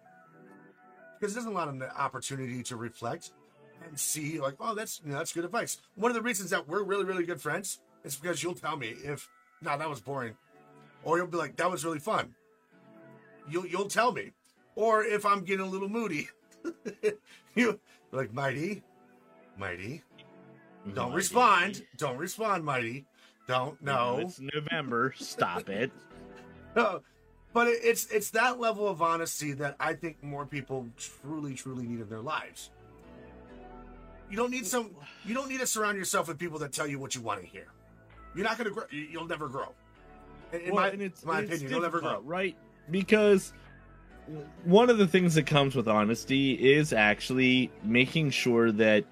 because 1.19 1.33
it 1.35 1.37
doesn't 1.37 1.53
allow 1.53 1.67
them 1.67 1.79
the 1.79 1.95
opportunity 1.97 2.63
to 2.65 2.77
reflect 2.77 3.31
and 3.87 3.99
see, 3.99 4.41
like, 4.41 4.55
oh, 4.61 4.75
that's 4.75 5.01
you 5.05 5.13
know, 5.13 5.19
that's 5.19 5.33
good 5.33 5.45
advice. 5.45 5.79
One 5.95 6.11
of 6.11 6.15
the 6.17 6.23
reasons 6.23 6.51
that 6.51 6.67
we're 6.67 6.83
really 6.83 7.05
really 7.05 7.25
good 7.25 7.41
friends 7.41 7.79
is 8.05 8.17
because 8.17 8.43
you'll 8.43 8.55
tell 8.55 8.77
me 8.77 8.89
if, 8.89 9.29
nah, 9.63 9.77
that 9.77 9.89
was 9.89 10.01
boring, 10.01 10.35
or 11.05 11.19
you'll 11.19 11.27
be 11.29 11.37
like, 11.39 11.57
that 11.57 11.71
was 11.71 11.85
really 11.85 11.99
fun. 12.01 12.35
You'll 13.49 13.67
you'll 13.67 13.89
tell 13.89 14.13
me, 14.13 14.33
or 14.75 15.05
if 15.05 15.25
I'm 15.25 15.45
getting 15.45 15.65
a 15.67 15.69
little 15.69 15.89
moody, 15.89 16.29
you 17.55 17.79
like, 18.11 18.33
mighty, 18.33 18.83
mighty, 19.59 20.03
don't 20.95 21.11
Mighty. 21.11 21.17
respond, 21.17 21.83
don't 21.99 22.17
respond, 22.17 22.65
mighty, 22.65 23.07
don't 23.47 23.81
no. 23.83 24.19
It's 24.19 24.41
November. 24.55 25.15
Stop 25.19 25.69
it. 25.69 25.93
No, 26.77 27.01
but 27.53 27.67
it's 27.69 28.07
it's 28.07 28.31
that 28.31 28.59
level 28.61 28.87
of 28.89 29.01
honesty 29.03 29.53
that 29.55 29.77
I 29.81 29.95
think 29.95 30.23
more 30.23 30.47
people 30.47 30.87
truly 30.99 31.55
truly 31.55 31.87
need 31.87 32.01
in 32.01 32.09
their 32.09 32.21
lives. 32.21 32.71
You 34.31 34.37
don't 34.37 34.51
need 34.51 34.67
some. 34.67 34.91
You 35.25 35.35
don't 35.35 35.49
need 35.49 35.61
to 35.61 35.67
surround 35.67 35.97
yourself 35.97 36.29
with 36.29 36.39
people 36.39 36.59
that 36.61 36.73
tell 36.73 36.87
you 36.87 36.99
what 36.99 37.15
you 37.15 37.21
want 37.23 37.41
to 37.41 37.47
hear. 37.47 37.67
You're 38.35 38.45
not 38.45 38.59
going 38.59 38.69
to 38.69 38.75
grow. 38.75 38.85
you- 38.91 39.09
You'll 39.11 39.27
never 39.27 39.49
grow. 39.49 39.73
In, 40.53 40.61
in 40.61 40.75
Well, 40.75 40.91
my, 40.93 41.11
my 41.25 41.41
opinion, 41.41 41.71
you'll 41.71 41.81
never 41.81 42.01
grow. 42.01 42.21
right? 42.21 42.55
Because 42.91 43.53
one 44.65 44.91
of 44.91 44.99
the 44.99 45.07
things 45.07 45.35
that 45.37 45.47
comes 45.47 45.75
with 45.75 45.89
honesty 45.89 46.53
is 46.75 46.93
actually 46.93 47.71
making 47.83 48.31
sure 48.31 48.71
that 48.73 49.05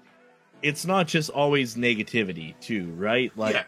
it's 0.61 0.85
not 0.85 1.07
just 1.07 1.29
always 1.31 1.75
negativity 1.75 2.53
too, 2.59 2.91
right? 2.93 3.31
Like 3.35 3.55
yeah. 3.55 3.63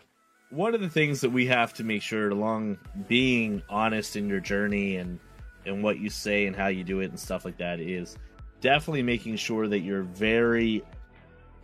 One 0.49 0.73
of 0.73 0.81
the 0.81 0.89
things 0.89 1.21
that 1.21 1.29
we 1.29 1.45
have 1.45 1.73
to 1.75 1.83
make 1.83 2.01
sure 2.01 2.29
along 2.29 2.77
being 3.07 3.61
honest 3.69 4.15
in 4.15 4.27
your 4.27 4.39
journey 4.39 4.97
and 4.97 5.19
and 5.65 5.83
what 5.83 5.99
you 5.99 6.09
say 6.09 6.47
and 6.47 6.55
how 6.55 6.67
you 6.67 6.83
do 6.83 7.01
it 7.01 7.09
and 7.09 7.19
stuff 7.19 7.45
like 7.45 7.57
that 7.57 7.79
is 7.79 8.17
definitely 8.61 9.03
making 9.03 9.35
sure 9.35 9.67
that 9.67 9.79
you're 9.79 10.03
very 10.03 10.83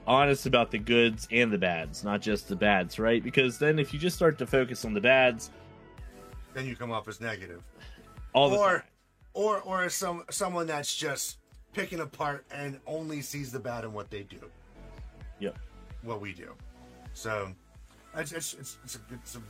honest 0.06 0.46
about 0.46 0.70
the 0.70 0.77
goods 0.77 1.27
and 1.32 1.51
the 1.51 1.58
bads, 1.58 2.04
not 2.04 2.22
just 2.22 2.48
the 2.48 2.56
bads, 2.56 3.00
right? 3.00 3.24
Because 3.24 3.58
then 3.58 3.80
if 3.80 3.94
you 3.94 4.00
just 4.00 4.15
start 4.15 4.38
to 4.38 4.46
focus 4.46 4.86
on 4.86 4.94
the 4.94 5.01
bads, 5.01 5.50
then 6.54 6.65
you 6.65 6.75
come 6.75 6.92
off 6.92 7.08
as 7.08 7.20
negative. 7.20 7.63
all 8.34 8.50
the 8.50 8.58
or 8.58 8.70
time. 8.70 8.84
or 9.34 9.62
or 9.62 9.84
as 9.84 9.94
some 9.94 10.24
someone 10.30 10.68
that's 10.68 10.96
just 10.96 11.38
picking 11.74 12.01
apart 12.01 12.46
and 12.51 12.80
only 12.86 13.22
sees 13.22 13.51
the 13.51 13.60
bad 13.60 13.84
in 13.84 13.94
what 13.94 14.10
they 14.12 14.24
do. 14.24 14.39
Yep. 15.39 15.58
What 16.04 16.22
we 16.22 16.34
do. 16.34 16.54
So 17.13 17.51
it's 18.17 18.31
it's 18.31 18.53
it's, 18.53 18.77
it's, 18.84 18.95
a, 18.95 19.00
it's 19.13 19.36
a, 19.36 19.41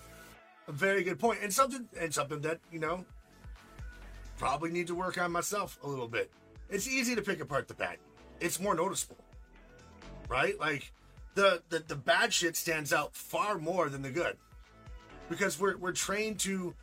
a 0.67 0.71
very 0.71 1.03
good 1.03 1.19
point 1.19 1.39
and 1.41 1.53
something 1.53 1.87
and 1.99 2.13
something 2.13 2.41
that 2.41 2.59
you 2.71 2.79
know 2.79 3.05
probably 4.37 4.71
need 4.71 4.87
to 4.87 4.95
work 4.95 5.17
on 5.17 5.31
myself 5.31 5.77
a 5.83 5.87
little 5.87 6.07
bit. 6.07 6.31
It's 6.69 6.87
easy 6.87 7.15
to 7.15 7.21
pick 7.21 7.39
apart 7.39 7.67
the 7.67 7.73
bad. 7.73 7.97
It's 8.39 8.59
more 8.59 8.75
noticeable, 8.75 9.17
right? 10.27 10.59
Like 10.59 10.91
the 11.35 11.61
the, 11.69 11.79
the 11.79 11.95
bad 11.95 12.33
shit 12.33 12.55
stands 12.55 12.91
out 12.91 13.15
far 13.15 13.57
more 13.57 13.89
than 13.89 14.01
the 14.01 14.11
good 14.11 14.37
because 15.29 15.59
we're 15.59 15.77
we're 15.77 15.91
trained 15.93 16.39
to 16.41 16.73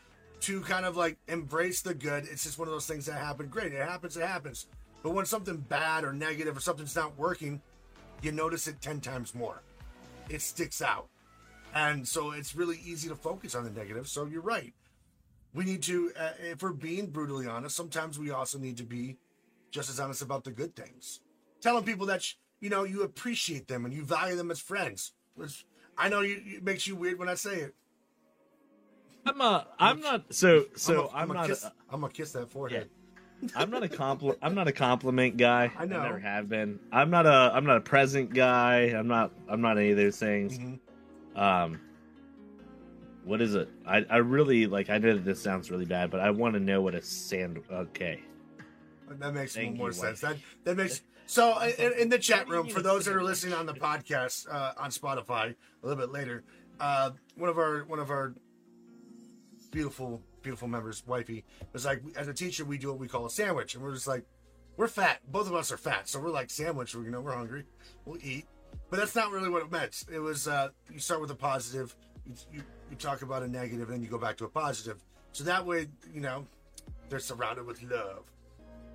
to 0.42 0.60
kind 0.62 0.84
of 0.84 0.96
like 0.96 1.18
embrace 1.28 1.82
the 1.82 1.94
good. 1.94 2.26
It's 2.30 2.44
just 2.44 2.58
one 2.58 2.68
of 2.68 2.72
those 2.72 2.86
things 2.86 3.06
that 3.06 3.14
happen. 3.14 3.48
Great, 3.48 3.72
it 3.72 3.86
happens, 3.86 4.16
it 4.16 4.26
happens. 4.26 4.66
But 5.02 5.10
when 5.10 5.26
something 5.26 5.56
bad 5.56 6.04
or 6.04 6.12
negative 6.12 6.56
or 6.56 6.60
something's 6.60 6.96
not 6.96 7.16
working, 7.18 7.60
you 8.22 8.32
notice 8.32 8.68
it 8.68 8.80
10 8.80 9.00
times 9.00 9.34
more. 9.34 9.62
It 10.28 10.40
sticks 10.40 10.80
out. 10.80 11.08
And 11.74 12.06
so 12.06 12.32
it's 12.32 12.54
really 12.54 12.78
easy 12.84 13.08
to 13.08 13.16
focus 13.16 13.54
on 13.54 13.64
the 13.64 13.70
negative. 13.70 14.08
So 14.08 14.26
you're 14.26 14.42
right. 14.42 14.72
We 15.54 15.64
need 15.64 15.82
to, 15.84 16.12
uh, 16.18 16.30
if 16.40 16.62
we're 16.62 16.72
being 16.72 17.06
brutally 17.08 17.46
honest, 17.46 17.76
sometimes 17.76 18.18
we 18.18 18.30
also 18.30 18.58
need 18.58 18.76
to 18.78 18.84
be 18.84 19.16
just 19.70 19.90
as 19.90 20.00
honest 20.00 20.22
about 20.22 20.44
the 20.44 20.50
good 20.50 20.74
things. 20.74 21.20
Telling 21.60 21.84
people 21.84 22.06
that, 22.06 22.26
you 22.60 22.70
know, 22.70 22.84
you 22.84 23.02
appreciate 23.02 23.68
them 23.68 23.84
and 23.84 23.92
you 23.94 24.04
value 24.04 24.36
them 24.36 24.50
as 24.50 24.60
friends. 24.60 25.12
Which 25.34 25.64
I 25.96 26.08
know 26.08 26.20
you, 26.20 26.40
it 26.44 26.64
makes 26.64 26.86
you 26.86 26.96
weird 26.96 27.18
when 27.18 27.28
I 27.28 27.34
say 27.34 27.56
it. 27.56 27.74
I'm 29.24 29.40
a 29.40 29.66
I'm 29.78 30.00
not 30.00 30.34
so 30.34 30.64
so 30.74 31.08
I'm, 31.14 31.28
gonna 31.28 31.40
not 31.40 31.48
kiss, 31.48 31.64
a, 31.64 31.72
I'm 31.90 32.00
gonna 32.00 32.12
kiss 32.12 32.32
that 32.32 32.50
forehead. 32.50 32.90
I'm 33.54 33.70
not 33.70 33.84
a 33.84 33.88
compli- 33.88 34.36
I'm 34.42 34.54
not 34.54 34.66
a 34.68 34.72
compliment 34.72 35.36
guy. 35.36 35.70
I 35.78 35.86
know. 35.86 36.02
never 36.02 36.18
have 36.18 36.48
been. 36.48 36.80
I'm 36.90 37.10
not 37.10 37.26
a 37.26 37.52
I'm 37.54 37.64
not 37.64 37.76
a 37.76 37.80
present 37.80 38.34
guy. 38.34 38.80
I'm 38.86 39.06
not 39.06 39.32
I'm 39.48 39.60
not 39.60 39.78
any 39.78 39.92
of 39.92 39.96
those 39.96 40.18
things. 40.18 40.58
Mhm. 40.58 40.80
Um 41.36 41.80
what 43.24 43.40
is 43.40 43.54
it? 43.54 43.68
I, 43.86 44.04
I 44.10 44.16
really 44.16 44.66
like 44.66 44.90
I 44.90 44.98
know 44.98 45.14
that 45.14 45.24
this 45.24 45.42
sounds 45.42 45.70
really 45.70 45.84
bad, 45.84 46.10
but 46.10 46.20
I 46.20 46.30
want 46.30 46.54
to 46.54 46.60
know 46.60 46.80
what 46.80 46.94
a 46.94 47.02
sand 47.02 47.60
okay. 47.70 48.20
That 49.08 49.34
makes 49.34 49.54
Thank 49.54 49.76
more 49.76 49.88
you, 49.88 49.92
sense. 49.92 50.22
wife. 50.22 50.38
That 50.64 50.76
that 50.76 50.76
makes 50.76 51.02
so 51.26 51.52
uh, 51.52 51.70
in, 51.78 51.92
in 52.00 52.08
the 52.08 52.18
chat 52.18 52.48
room 52.48 52.68
for 52.68 52.80
those 52.80 53.04
that 53.04 53.14
are 53.14 53.22
listening 53.24 53.54
on 53.54 53.66
the 53.66 53.74
podcast 53.74 54.52
uh, 54.52 54.72
on 54.76 54.90
Spotify 54.90 55.54
a 55.82 55.86
little 55.86 56.00
bit 56.00 56.12
later. 56.12 56.44
Uh, 56.80 57.10
one 57.36 57.50
of 57.50 57.58
our 57.58 57.84
one 57.84 57.98
of 57.98 58.10
our 58.10 58.34
beautiful 59.70 60.22
beautiful 60.42 60.68
members, 60.68 61.02
wifey, 61.06 61.44
was 61.72 61.84
like, 61.84 62.02
as 62.16 62.28
a 62.28 62.34
teacher, 62.34 62.64
we 62.64 62.76
do 62.76 62.88
what 62.88 62.98
we 62.98 63.08
call 63.08 63.26
a 63.26 63.30
sandwich, 63.30 63.74
and 63.74 63.82
we're 63.82 63.94
just 63.94 64.08
like, 64.08 64.24
we're 64.76 64.88
fat. 64.88 65.20
Both 65.30 65.46
of 65.46 65.54
us 65.54 65.70
are 65.70 65.76
fat, 65.76 66.08
so 66.08 66.18
we're 66.20 66.30
like 66.30 66.50
sandwich. 66.50 66.94
We're 66.94 67.04
you 67.04 67.10
know 67.10 67.20
we're 67.20 67.34
hungry, 67.34 67.64
we'll 68.04 68.18
eat. 68.22 68.46
But 68.90 68.98
that's 68.98 69.14
not 69.14 69.30
really 69.30 69.48
what 69.48 69.62
it 69.62 69.70
meant. 69.70 70.04
It 70.12 70.18
was 70.18 70.48
uh, 70.48 70.68
you 70.92 70.98
start 70.98 71.20
with 71.20 71.30
a 71.30 71.34
positive, 71.34 71.96
you, 72.26 72.34
you 72.52 72.62
you 72.90 72.96
talk 72.96 73.22
about 73.22 73.42
a 73.42 73.48
negative, 73.48 73.88
and 73.88 73.96
then 73.96 74.02
you 74.02 74.08
go 74.08 74.18
back 74.18 74.36
to 74.38 74.44
a 74.44 74.48
positive. 74.48 75.02
So 75.32 75.44
that 75.44 75.64
way, 75.64 75.88
you 76.12 76.20
know, 76.20 76.46
they're 77.08 77.18
surrounded 77.18 77.66
with 77.66 77.82
love. 77.82 78.24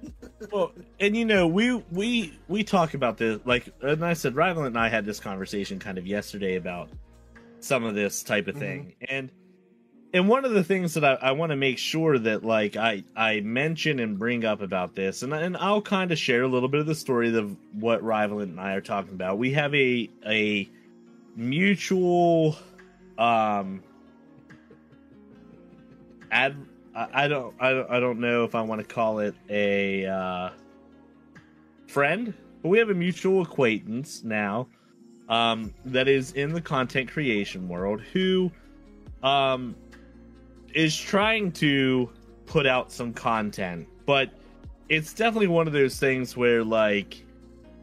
Well, 0.52 0.72
and 1.00 1.18
you 1.18 1.26
know, 1.26 1.48
we 1.48 1.74
we 1.92 2.38
we 2.48 2.64
talk 2.64 2.94
about 2.94 3.18
this 3.18 3.40
like 3.46 3.74
and 3.82 4.06
I 4.06 4.14
said 4.14 4.36
Rylan 4.36 4.68
and 4.68 4.78
I 4.78 4.90
had 4.90 5.06
this 5.06 5.20
conversation 5.20 5.80
kind 5.80 5.98
of 5.98 6.06
yesterday 6.06 6.56
about 6.56 6.90
some 7.60 7.84
of 7.84 7.96
this 7.96 8.22
type 8.22 8.48
of 8.48 8.56
thing. 8.56 8.94
And 9.10 9.32
and 10.18 10.28
one 10.28 10.46
of 10.46 10.52
the 10.52 10.64
things 10.64 10.96
that 10.96 11.06
I, 11.06 11.14
I 11.28 11.32
want 11.34 11.52
to 11.52 11.56
make 11.56 11.78
sure 11.78 12.18
that 12.18 12.44
like 12.44 12.76
I 12.76 13.04
I 13.16 13.42
mention 13.42 14.00
and 14.00 14.18
bring 14.18 14.46
up 14.46 14.62
about 14.62 14.96
this, 14.96 15.22
and 15.22 15.32
and 15.32 15.56
I'll 15.56 15.82
kind 15.82 16.12
of 16.12 16.18
share 16.18 16.42
a 16.42 16.48
little 16.48 16.70
bit 16.70 16.80
of 16.80 16.88
the 16.88 16.96
story 16.96 17.36
of 17.38 17.56
what 17.74 18.02
Rivalant 18.02 18.44
and 18.44 18.60
I 18.60 18.74
are 18.74 18.82
talking 18.82 19.14
about. 19.14 19.38
We 19.38 19.52
have 19.54 19.76
a 19.76 20.10
a 20.26 20.68
mutual 21.36 22.58
um 23.20 23.84
ad 26.32 26.56
I, 26.96 27.26
I 27.26 27.28
don't 27.28 27.54
I 27.60 27.70
don't 27.74 27.92
I 27.92 28.00
don't 28.00 28.20
know 28.20 28.44
if 28.44 28.56
I 28.56 28.62
want 28.62 28.82
to 28.82 28.88
call 28.88 29.20
it 29.20 29.36
a 29.52 30.08
uh 30.08 30.50
friend, 31.86 32.34
but 32.64 32.70
we 32.70 32.80
have 32.80 32.90
a 32.90 32.96
mutual 32.96 33.44
acquaintance 33.44 34.24
now 34.24 34.68
um 35.30 35.76
that 35.86 36.08
is 36.08 36.32
in 36.32 36.54
the 36.54 36.62
content 36.62 37.12
creation 37.12 37.68
world 37.68 38.02
who 38.02 38.52
um 39.22 39.76
is 40.74 40.96
trying 40.98 41.52
to 41.54 42.10
put 42.46 42.66
out 42.66 42.92
some 42.92 43.14
content, 43.14 43.88
but 44.06 44.30
it's 44.90 45.14
definitely 45.14 45.48
one 45.48 45.68
of 45.68 45.74
those 45.74 46.00
things 46.00 46.38
where 46.38 46.64
like 46.64 47.24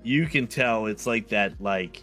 you 0.03 0.27
can 0.27 0.47
tell 0.47 0.87
it's 0.87 1.07
like 1.07 1.29
that 1.29 1.53
like 1.61 2.03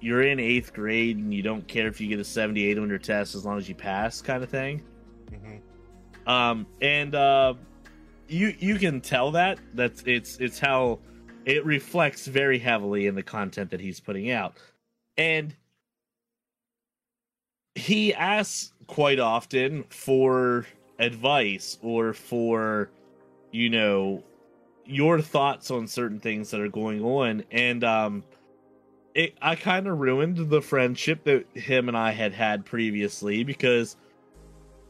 you're 0.00 0.22
in 0.22 0.38
eighth 0.38 0.72
grade 0.72 1.16
and 1.16 1.32
you 1.32 1.42
don't 1.42 1.66
care 1.66 1.86
if 1.88 2.00
you 2.00 2.08
get 2.08 2.18
a 2.20 2.24
78 2.24 2.78
on 2.78 2.88
your 2.88 2.98
test 2.98 3.34
as 3.34 3.44
long 3.44 3.56
as 3.58 3.68
you 3.68 3.74
pass 3.74 4.20
kind 4.20 4.42
of 4.42 4.50
thing 4.50 4.82
Mm-hmm. 5.32 6.28
um 6.28 6.66
and 6.82 7.14
uh 7.14 7.54
you 8.28 8.54
you 8.58 8.76
can 8.76 9.00
tell 9.00 9.30
that 9.30 9.58
that's 9.72 10.02
it's 10.06 10.36
it's 10.36 10.58
how 10.58 10.98
it 11.46 11.64
reflects 11.64 12.26
very 12.26 12.58
heavily 12.58 13.06
in 13.06 13.14
the 13.14 13.22
content 13.22 13.70
that 13.70 13.80
he's 13.80 13.98
putting 14.00 14.30
out 14.30 14.58
and 15.16 15.56
he 17.74 18.12
asks 18.14 18.73
quite 18.86 19.18
often 19.18 19.84
for 19.90 20.66
advice 20.98 21.78
or 21.82 22.12
for 22.12 22.90
you 23.50 23.68
know 23.68 24.22
your 24.86 25.20
thoughts 25.20 25.70
on 25.70 25.86
certain 25.86 26.20
things 26.20 26.50
that 26.50 26.60
are 26.60 26.68
going 26.68 27.02
on. 27.02 27.44
And 27.50 27.84
um 27.84 28.24
it 29.14 29.34
i 29.40 29.54
kind 29.54 29.86
of 29.86 29.98
ruined 29.98 30.36
the 30.50 30.60
friendship 30.60 31.22
that 31.24 31.46
him 31.54 31.88
and 31.88 31.96
i 31.96 32.10
had 32.10 32.32
had 32.32 32.64
previously 32.64 33.44
because 33.44 33.96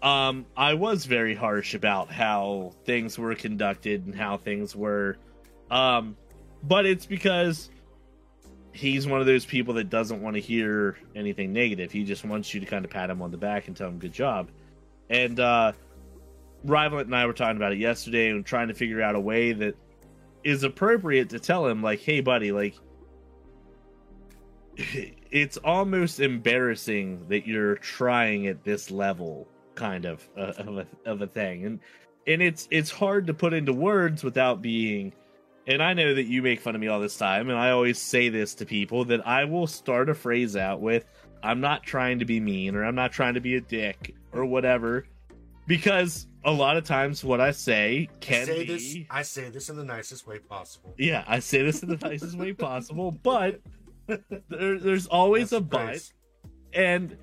um 0.02 0.46
i 0.56 0.72
was 0.72 1.04
very 1.04 1.34
harsh 1.34 1.74
about 1.74 2.10
how 2.10 2.72
things 2.84 3.18
were 3.18 3.34
conducted 3.34 4.06
and 4.06 4.14
how 4.14 4.36
things 4.36 4.74
were. 4.74 5.16
Um 5.70 6.16
but 6.62 6.86
it's 6.86 7.04
because 7.04 7.70
he's 8.74 9.06
one 9.06 9.20
of 9.20 9.26
those 9.26 9.44
people 9.44 9.74
that 9.74 9.88
doesn't 9.88 10.20
want 10.20 10.34
to 10.34 10.40
hear 10.40 10.98
anything 11.14 11.52
negative 11.52 11.90
he 11.90 12.04
just 12.04 12.24
wants 12.24 12.52
you 12.52 12.60
to 12.60 12.66
kind 12.66 12.84
of 12.84 12.90
pat 12.90 13.08
him 13.08 13.22
on 13.22 13.30
the 13.30 13.36
back 13.36 13.68
and 13.68 13.76
tell 13.76 13.88
him 13.88 13.98
good 13.98 14.12
job 14.12 14.50
and 15.10 15.40
uh 15.40 15.72
and 16.66 17.14
I 17.14 17.26
were 17.26 17.32
talking 17.32 17.56
about 17.56 17.72
it 17.72 17.78
yesterday 17.78 18.30
and 18.30 18.44
trying 18.44 18.68
to 18.68 18.74
figure 18.74 19.02
out 19.02 19.14
a 19.14 19.20
way 19.20 19.52
that 19.52 19.76
is 20.42 20.62
appropriate 20.62 21.30
to 21.30 21.38
tell 21.38 21.66
him, 21.66 21.82
like, 21.82 22.00
hey, 22.00 22.20
buddy, 22.20 22.52
like, 22.52 22.74
it's 24.76 25.56
almost 25.58 26.20
embarrassing 26.20 27.26
that 27.28 27.46
you're 27.46 27.76
trying 27.76 28.46
at 28.46 28.64
this 28.64 28.90
level, 28.90 29.48
kind 29.74 30.04
of 30.04 30.26
uh, 30.36 30.52
of 30.58 30.78
a 30.78 30.86
of 31.06 31.22
a 31.22 31.26
thing, 31.26 31.64
and 31.64 31.80
and 32.26 32.42
it's 32.42 32.66
it's 32.70 32.90
hard 32.90 33.26
to 33.26 33.34
put 33.34 33.52
into 33.52 33.72
words 33.72 34.24
without 34.24 34.62
being. 34.62 35.12
And 35.66 35.82
I 35.82 35.94
know 35.94 36.14
that 36.14 36.24
you 36.24 36.42
make 36.42 36.60
fun 36.60 36.74
of 36.74 36.80
me 36.80 36.88
all 36.88 37.00
this 37.00 37.16
time, 37.16 37.48
and 37.48 37.58
I 37.58 37.70
always 37.70 37.98
say 37.98 38.28
this 38.28 38.54
to 38.56 38.66
people 38.66 39.04
that 39.06 39.26
I 39.26 39.44
will 39.44 39.66
start 39.66 40.10
a 40.10 40.14
phrase 40.14 40.56
out 40.56 40.80
with, 40.80 41.06
"I'm 41.42 41.60
not 41.60 41.82
trying 41.82 42.18
to 42.18 42.24
be 42.24 42.38
mean," 42.38 42.74
or 42.74 42.84
"I'm 42.84 42.94
not 42.94 43.12
trying 43.12 43.34
to 43.34 43.40
be 43.40 43.56
a 43.56 43.60
dick," 43.60 44.14
or 44.32 44.44
whatever, 44.44 45.06
because 45.66 46.26
a 46.44 46.52
lot 46.52 46.76
of 46.76 46.84
times 46.84 47.24
what 47.24 47.40
I 47.40 47.50
say 47.50 48.08
I 48.10 48.18
can 48.20 48.46
say 48.46 48.66
be 48.66 48.72
this. 48.72 48.96
I 49.08 49.22
say 49.22 49.48
this 49.48 49.70
in 49.70 49.76
the 49.76 49.84
nicest 49.84 50.26
way 50.26 50.38
possible. 50.38 50.94
yeah, 50.98 51.24
I 51.26 51.38
say 51.38 51.62
this 51.62 51.82
in 51.82 51.88
the 51.88 51.96
nicest 51.96 52.36
way 52.36 52.52
possible, 52.52 53.10
but 53.22 53.60
there, 54.06 54.78
there's 54.78 55.06
always 55.06 55.50
That's 55.50 55.62
a 55.62 55.64
but, 55.64 56.12
and 56.74 57.16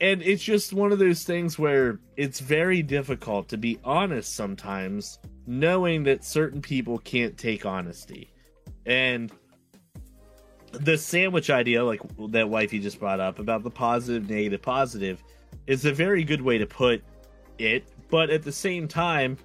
and 0.00 0.22
it's 0.22 0.44
just 0.44 0.72
one 0.72 0.92
of 0.92 1.00
those 1.00 1.24
things 1.24 1.58
where 1.58 1.98
it's 2.16 2.38
very 2.38 2.82
difficult 2.82 3.48
to 3.48 3.58
be 3.58 3.80
honest 3.82 4.34
sometimes, 4.34 5.18
knowing 5.48 6.04
that 6.04 6.22
certain 6.22 6.60
people 6.60 6.98
can't 6.98 7.36
take 7.38 7.64
honesty, 7.64 8.30
and 8.84 9.32
the 10.72 10.98
sandwich 10.98 11.48
idea, 11.48 11.82
like 11.82 12.02
that 12.30 12.48
wifey 12.48 12.78
just 12.78 13.00
brought 13.00 13.18
up 13.18 13.38
about 13.38 13.62
the 13.62 13.70
positive, 13.70 14.28
negative, 14.28 14.60
positive, 14.60 15.24
is 15.66 15.86
a 15.86 15.92
very 15.92 16.22
good 16.22 16.42
way 16.42 16.58
to 16.58 16.66
put 16.66 17.02
it, 17.58 17.88
but 18.10 18.30
at 18.30 18.42
the 18.42 18.52
same 18.52 18.86
time. 18.86 19.36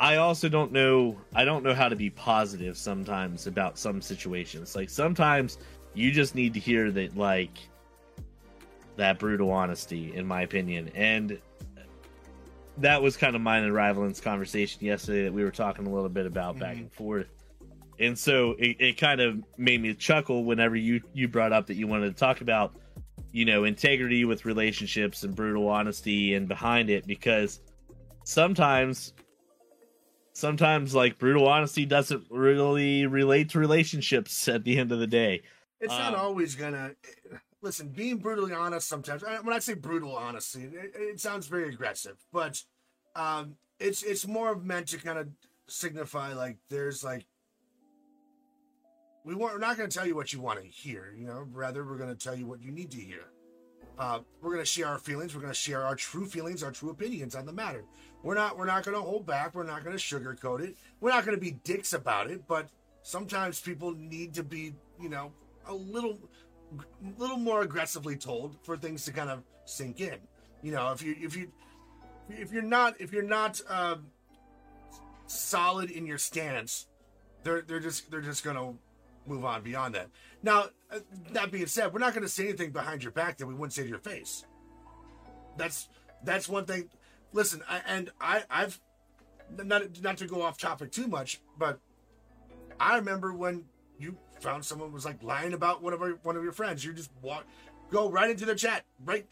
I 0.00 0.16
also 0.16 0.48
don't 0.48 0.72
know 0.72 1.16
I 1.32 1.44
don't 1.44 1.62
know 1.62 1.74
how 1.74 1.88
to 1.88 1.94
be 1.94 2.10
positive 2.10 2.76
sometimes 2.76 3.46
about 3.46 3.78
some 3.78 4.02
situations. 4.02 4.74
Like 4.74 4.90
sometimes 4.90 5.58
you 5.94 6.10
just 6.10 6.34
need 6.34 6.54
to 6.54 6.60
hear 6.60 6.90
that 6.90 7.16
like 7.16 7.56
that 8.96 9.20
brutal 9.20 9.52
honesty 9.52 10.12
in 10.16 10.26
my 10.26 10.42
opinion. 10.42 10.90
And 10.96 11.38
that 12.78 13.02
was 13.02 13.16
kind 13.16 13.36
of 13.36 13.42
mine 13.42 13.64
and 13.64 13.74
Rivalin's 13.74 14.20
conversation 14.20 14.84
yesterday 14.84 15.24
that 15.24 15.32
we 15.32 15.44
were 15.44 15.50
talking 15.50 15.86
a 15.86 15.90
little 15.90 16.08
bit 16.08 16.26
about 16.26 16.58
back 16.58 16.76
Mhm. 16.76 16.80
and 16.80 16.92
forth. 16.92 17.26
And 17.98 18.18
so 18.18 18.52
it, 18.58 18.76
it 18.80 18.98
kind 18.98 19.20
of 19.20 19.42
made 19.58 19.80
me 19.82 19.94
chuckle 19.94 20.44
whenever 20.44 20.74
you 20.76 21.00
you 21.12 21.28
brought 21.28 21.52
up 21.52 21.66
that 21.66 21.74
you 21.74 21.86
wanted 21.86 22.08
to 22.08 22.14
talk 22.18 22.40
about 22.40 22.74
you 23.30 23.44
know 23.44 23.64
integrity 23.64 24.24
with 24.24 24.44
relationships 24.44 25.22
and 25.22 25.34
brutal 25.36 25.68
honesty 25.68 26.34
and 26.34 26.48
behind 26.48 26.90
it 26.90 27.06
because 27.06 27.60
sometimes 28.24 29.12
sometimes 30.32 30.94
like 30.94 31.18
brutal 31.18 31.46
honesty 31.46 31.84
doesn't 31.84 32.24
really 32.30 33.06
relate 33.06 33.50
to 33.50 33.58
relationships 33.58 34.48
at 34.48 34.64
the 34.64 34.78
end 34.78 34.90
of 34.92 34.98
the 34.98 35.06
day 35.06 35.42
It's 35.80 35.92
not 35.92 36.14
Um, 36.14 36.20
always 36.20 36.54
gonna 36.54 36.92
listen. 37.62 37.88
Being 37.88 38.18
brutally 38.18 38.52
honest 38.52 38.88
sometimes. 38.88 39.22
When 39.22 39.54
I 39.54 39.58
say 39.58 39.74
brutal 39.74 40.14
honesty, 40.16 40.64
it, 40.64 40.92
it 40.94 41.20
sounds 41.20 41.46
very 41.46 41.68
aggressive, 41.68 42.16
but 42.32 42.62
um, 43.16 43.56
it's 43.78 44.02
it's 44.02 44.26
more 44.26 44.54
meant 44.56 44.88
to 44.88 44.98
kind 44.98 45.18
of 45.18 45.28
signify 45.66 46.34
like 46.34 46.58
there's 46.68 47.02
like 47.02 47.24
we 49.24 49.34
want. 49.34 49.54
We're 49.54 49.60
not 49.60 49.76
going 49.76 49.88
to 49.88 49.96
tell 49.96 50.06
you 50.06 50.16
what 50.16 50.32
you 50.32 50.40
want 50.40 50.60
to 50.60 50.66
hear. 50.66 51.14
You 51.16 51.26
know, 51.26 51.46
rather 51.52 51.84
we're 51.84 51.98
going 51.98 52.14
to 52.14 52.24
tell 52.24 52.34
you 52.34 52.46
what 52.46 52.62
you 52.62 52.72
need 52.72 52.90
to 52.90 53.00
hear. 53.00 53.24
Uh, 53.98 54.20
we're 54.40 54.52
going 54.52 54.62
to 54.62 54.66
share 54.66 54.86
our 54.86 54.98
feelings. 54.98 55.34
We're 55.34 55.42
going 55.42 55.52
to 55.52 55.58
share 55.58 55.82
our 55.82 55.94
true 55.94 56.26
feelings, 56.26 56.62
our 56.62 56.72
true 56.72 56.90
opinions 56.90 57.34
on 57.34 57.46
the 57.46 57.52
matter. 57.52 57.84
We're 58.22 58.34
not. 58.34 58.56
We're 58.56 58.66
not 58.66 58.84
going 58.84 58.96
to 58.96 59.02
hold 59.02 59.26
back. 59.26 59.54
We're 59.54 59.64
not 59.64 59.84
going 59.84 59.96
to 59.96 60.02
sugarcoat 60.02 60.60
it. 60.60 60.76
We're 61.00 61.10
not 61.10 61.24
going 61.24 61.36
to 61.36 61.40
be 61.40 61.52
dicks 61.64 61.92
about 61.92 62.30
it. 62.30 62.46
But 62.48 62.68
sometimes 63.02 63.60
people 63.60 63.92
need 63.92 64.34
to 64.34 64.42
be, 64.42 64.74
you 65.00 65.08
know, 65.08 65.32
a 65.66 65.74
little, 65.74 66.18
little 67.18 67.36
more 67.36 67.62
aggressively 67.62 68.16
told 68.16 68.56
for 68.62 68.76
things 68.76 69.04
to 69.04 69.12
kind 69.12 69.30
of 69.30 69.42
sink 69.64 70.00
in. 70.00 70.18
You 70.62 70.72
know, 70.72 70.92
if 70.92 71.02
you 71.02 71.16
if 71.20 71.36
you 71.36 71.50
if 72.28 72.52
you're 72.52 72.62
not 72.62 73.00
if 73.00 73.12
you're 73.12 73.22
not 73.22 73.60
um, 73.68 74.06
solid 75.26 75.90
in 75.90 76.06
your 76.06 76.18
stance, 76.18 76.86
they're 77.42 77.62
they're 77.62 77.80
just 77.80 78.10
they're 78.10 78.20
just 78.20 78.42
to 78.56 78.74
move 79.26 79.44
on 79.44 79.62
beyond 79.62 79.94
that. 79.94 80.08
Now, 80.42 80.66
uh, 80.90 80.98
that 81.32 81.50
being 81.50 81.66
said, 81.66 81.92
we're 81.92 82.00
not 82.00 82.12
to 82.22 82.28
say 82.28 82.44
anything 82.48 82.70
behind 82.70 83.02
your 83.02 83.12
back 83.12 83.38
that 83.38 83.46
we 83.46 83.54
wouldn't 83.54 83.72
say 83.72 83.82
to 83.82 83.88
your 83.88 83.98
face. 83.98 84.44
That's 85.56 85.88
that's 86.24 86.48
one 86.48 86.64
thing. 86.64 86.88
Listen, 87.32 87.62
I, 87.68 87.80
and 87.86 88.10
I 88.20 88.42
I've 88.50 88.80
not 89.62 90.02
not 90.02 90.16
to 90.18 90.26
go 90.26 90.42
off 90.42 90.58
topic 90.58 90.92
too 90.92 91.08
much, 91.08 91.40
but 91.58 91.78
I 92.80 92.96
remember 92.96 93.32
when 93.32 93.64
you 93.98 94.16
found 94.42 94.64
someone 94.64 94.92
was 94.92 95.04
like 95.04 95.22
lying 95.22 95.52
about 95.54 95.82
one 95.82 95.92
of 95.92 96.02
our, 96.02 96.10
one 96.22 96.36
of 96.36 96.42
your 96.42 96.52
friends. 96.52 96.84
You 96.84 96.92
just 96.92 97.10
walk, 97.22 97.44
go 97.90 98.10
right 98.10 98.28
into 98.30 98.44
their 98.44 98.54
chat, 98.54 98.84
right? 99.04 99.26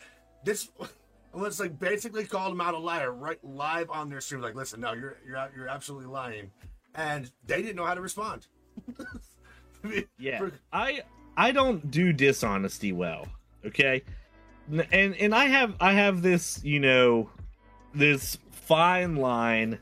This, 0.45 0.71
let's 1.35 1.61
like 1.61 1.79
basically 1.79 2.25
called 2.25 2.53
them 2.53 2.61
out 2.61 2.75
a 2.75 2.79
liar 2.79 3.13
right 3.13 3.39
live 3.45 3.91
on 3.91 4.09
their 4.09 4.21
stream. 4.21 4.41
Like, 4.41 4.55
listen, 4.55 4.81
no, 4.81 4.93
you're 4.93 5.17
you're 5.27 5.37
out- 5.37 5.51
you're 5.57 5.69
absolutely 5.69 6.07
lying, 6.09 6.51
and 6.95 7.31
they 7.47 7.61
didn't 7.63 7.77
know 7.77 7.85
how 7.87 7.95
to 7.95 8.01
respond. 8.01 8.47
I 8.89 9.87
mean, 9.89 10.05
yeah 10.19 10.39
for- 10.39 10.53
i 10.73 11.03
i 11.37 11.53
don't 11.53 11.91
do 11.91 12.13
dishonesty 12.13 12.93
well 12.93 13.27
okay 13.65 14.03
and 14.93 15.15
and 15.17 15.35
i 15.35 15.47
have 15.47 15.75
i 15.81 15.93
have 15.93 16.21
this 16.23 16.63
you 16.63 16.81
know 16.81 17.31
this 17.95 18.37
fine 18.51 19.17
line 19.17 19.79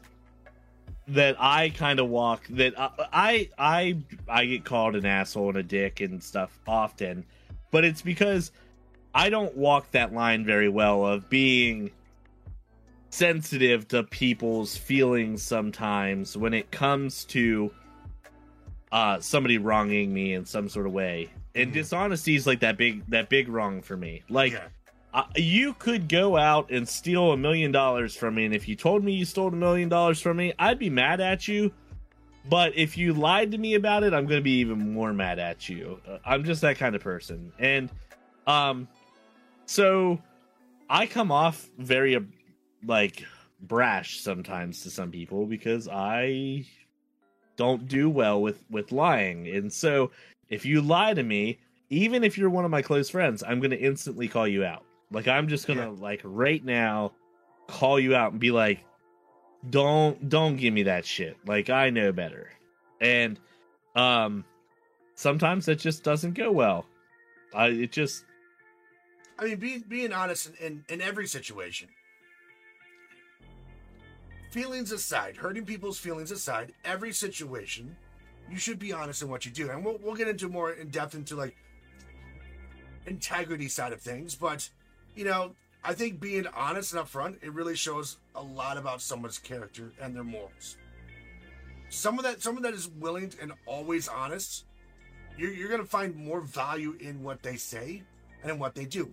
that 1.09 1.37
i 1.41 1.71
kind 1.71 1.99
of 2.01 2.09
walk 2.09 2.47
that 2.51 2.79
I, 2.79 2.91
I 3.13 3.49
i 3.59 3.97
i 4.29 4.45
get 4.45 4.65
called 4.65 4.95
an 4.95 5.07
asshole 5.07 5.49
and 5.49 5.59
a 5.59 5.63
dick 5.63 6.01
and 6.01 6.23
stuff 6.23 6.59
often 6.67 7.25
but 7.71 7.85
it's 7.85 8.03
because 8.03 8.53
i 9.15 9.31
don't 9.31 9.57
walk 9.57 9.91
that 9.93 10.13
line 10.13 10.45
very 10.45 10.69
well 10.69 11.07
of 11.07 11.29
being 11.31 11.91
sensitive 13.11 13.89
to 13.89 14.03
people's 14.03 14.77
feelings 14.77 15.43
sometimes 15.43 16.37
when 16.37 16.53
it 16.53 16.71
comes 16.71 17.25
to 17.25 17.71
uh 18.93 19.19
somebody 19.21 19.57
wronging 19.59 20.13
me 20.13 20.35
in 20.35 20.45
some 20.45 20.69
sort 20.69 20.87
of 20.87 20.93
way 20.93 21.31
and 21.55 21.71
Mhm. 21.71 21.75
dishonesty 21.75 22.35
is 22.35 22.47
like 22.47 22.61
that 22.61 22.77
big 22.77 23.03
that 23.09 23.29
big 23.31 23.49
wrong 23.49 23.81
for 23.81 23.97
me 23.97 24.23
like 24.29 24.53
yeah. 24.53 24.69
You 25.37 25.75
could 25.75 26.09
go 26.09 26.37
out 26.37 26.71
and 26.71 26.89
steal 26.89 27.33
a 27.33 27.37
million 27.37 27.73
dollars 27.73 28.15
from 28.15 28.35
me 28.35 28.45
and 28.45 28.55
if 28.55 28.69
you 28.69 28.77
told 28.77 29.03
me 29.03 29.13
you 29.13 29.25
stole 29.25 29.49
a 29.49 29.53
million 29.53 29.89
dollars 29.89 30.21
from 30.21 30.37
me 30.37 30.53
i'd 30.59 30.79
be 30.79 30.91
mad 30.91 31.21
at 31.21 31.49
you. 31.49 31.73
But 32.49 32.75
if 32.79 32.97
you 32.97 33.13
lied 33.13 33.51
to 33.53 33.59
me 33.59 33.75
about 33.75 34.03
it 34.03 34.15
i'm 34.15 34.27
gonna 34.27 34.41
be 34.41 34.59
even 34.59 34.93
more 34.93 35.13
mad 35.13 35.39
at 35.39 35.69
you. 35.69 36.01
Uh, 36.07 36.19
i'm 36.25 36.45
just 36.45 36.61
that 36.63 36.77
kind 36.79 36.95
of 36.95 37.03
person. 37.03 37.53
And 37.59 37.91
um 38.47 38.89
so 39.67 40.19
i 40.89 41.07
come 41.07 41.31
off 41.31 41.69
very 41.79 42.19
like 42.85 43.25
brash 43.61 44.21
sometimes 44.21 44.83
to 44.83 44.91
some 44.91 45.11
people 45.11 45.47
because 45.47 45.89
i 45.89 46.65
don't 47.57 47.89
do 47.89 48.09
well 48.09 48.41
with 48.41 48.63
with 48.71 48.93
lying. 48.93 49.49
And 49.49 49.73
so 49.73 50.11
if 50.49 50.65
you 50.65 50.81
lie 50.81 51.15
to 51.15 51.23
me 51.23 51.59
even 51.91 52.23
if 52.23 52.37
you're 52.37 52.51
one 52.51 52.65
of 52.67 52.71
my 52.71 52.83
close 52.83 53.09
friends 53.09 53.43
i'm 53.47 53.61
gonna 53.61 53.75
instantly 53.75 54.29
call 54.29 54.47
you 54.47 54.65
out 54.65 54.85
like 55.11 55.29
i'm 55.29 55.49
just 55.49 55.67
gonna 55.67 55.91
like 55.91 56.21
right 56.25 56.65
now 56.65 57.13
call 57.67 57.99
you 57.99 58.15
out 58.15 58.33
and 58.33 58.41
be 58.41 58.51
like 58.51 58.85
don't 59.71 60.29
don't 60.29 60.57
give 60.57 60.73
me 60.73 60.85
that 60.85 61.05
shit 61.05 61.37
like 61.47 61.71
i 61.71 61.91
know 61.91 62.13
better 62.13 62.51
and 63.01 63.39
um 63.97 64.45
sometimes 65.15 65.69
it 65.69 65.77
just 65.77 66.05
doesn't 66.05 66.35
go 66.35 66.51
well 66.53 66.87
i 67.55 67.69
it 67.69 67.93
just 67.93 68.25
I 69.39 69.45
mean, 69.45 69.57
being 69.57 69.85
being 69.87 70.13
honest 70.13 70.51
in, 70.61 70.67
in, 70.67 70.85
in 70.89 71.01
every 71.01 71.27
situation. 71.27 71.89
Feelings 74.51 74.93
aside, 74.93 75.37
hurting 75.37 75.65
people's 75.65 75.99
feelings 75.99 76.31
aside, 76.31 76.73
every 76.85 77.13
situation, 77.13 77.95
you 78.51 78.57
should 78.57 78.79
be 78.79 78.93
honest 78.93 79.23
in 79.23 79.29
what 79.29 79.45
you 79.45 79.53
do. 79.53 79.71
And 79.71 79.85
we'll, 79.85 79.99
we'll 80.03 80.15
get 80.15 80.27
into 80.27 80.49
more 80.49 80.73
in 80.73 80.89
depth 80.89 81.15
into 81.15 81.37
like 81.37 81.55
integrity 83.07 83.69
side 83.69 83.93
of 83.93 84.01
things. 84.01 84.35
But, 84.35 84.69
you 85.19 85.25
know, 85.25 85.51
I 85.83 85.95
think 85.95 86.21
being 86.21 86.47
honest 86.55 86.95
and 86.95 87.05
upfront, 87.05 87.43
it 87.43 87.53
really 87.53 87.75
shows 87.75 88.19
a 88.37 88.43
lot 88.43 88.77
about 88.77 89.03
someone's 89.03 89.39
character 89.39 89.91
and 90.01 90.15
their 90.15 90.23
morals. 90.23 90.77
Someone 91.89 92.23
that 92.25 92.41
someone 92.41 92.63
that 92.63 92.73
is 92.73 92.89
willing 92.89 93.33
and 93.43 93.53
always 93.67 94.07
honest, 94.07 94.65
you're, 95.37 95.53
you're 95.53 95.69
going 95.69 95.81
to 95.81 95.87
find 95.87 96.15
more 96.15 96.41
value 96.41 96.97
in 97.01 97.25
what 97.25 97.43
they 97.43 97.57
say 97.57 98.03
and 98.43 98.53
in 98.53 98.59
what 98.61 98.77
they 98.77 98.85
do. 98.85 99.13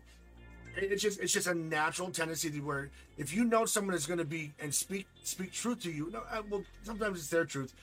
It's 0.76 1.02
just 1.02 1.20
it's 1.20 1.34
just 1.34 1.48
a 1.48 1.56
natural 1.56 2.12
tendency 2.12 2.52
to 2.52 2.60
where 2.60 2.91
if 3.18 3.34
you 3.34 3.46
know 3.46 3.65
someone 3.65 3.96
is 3.96 4.06
going 4.06 4.20
to 4.20 4.26
be 4.26 4.54
and 4.60 4.74
speak 4.76 5.08
speak 5.24 5.54
truth 5.54 5.82
to 5.84 5.91
you 5.91 6.12
no 6.12 6.20
uh, 6.30 6.41
well 6.50 6.63
sometimes 6.84 7.18
it's 7.18 7.30
their 7.30 7.46
truth 7.46 7.74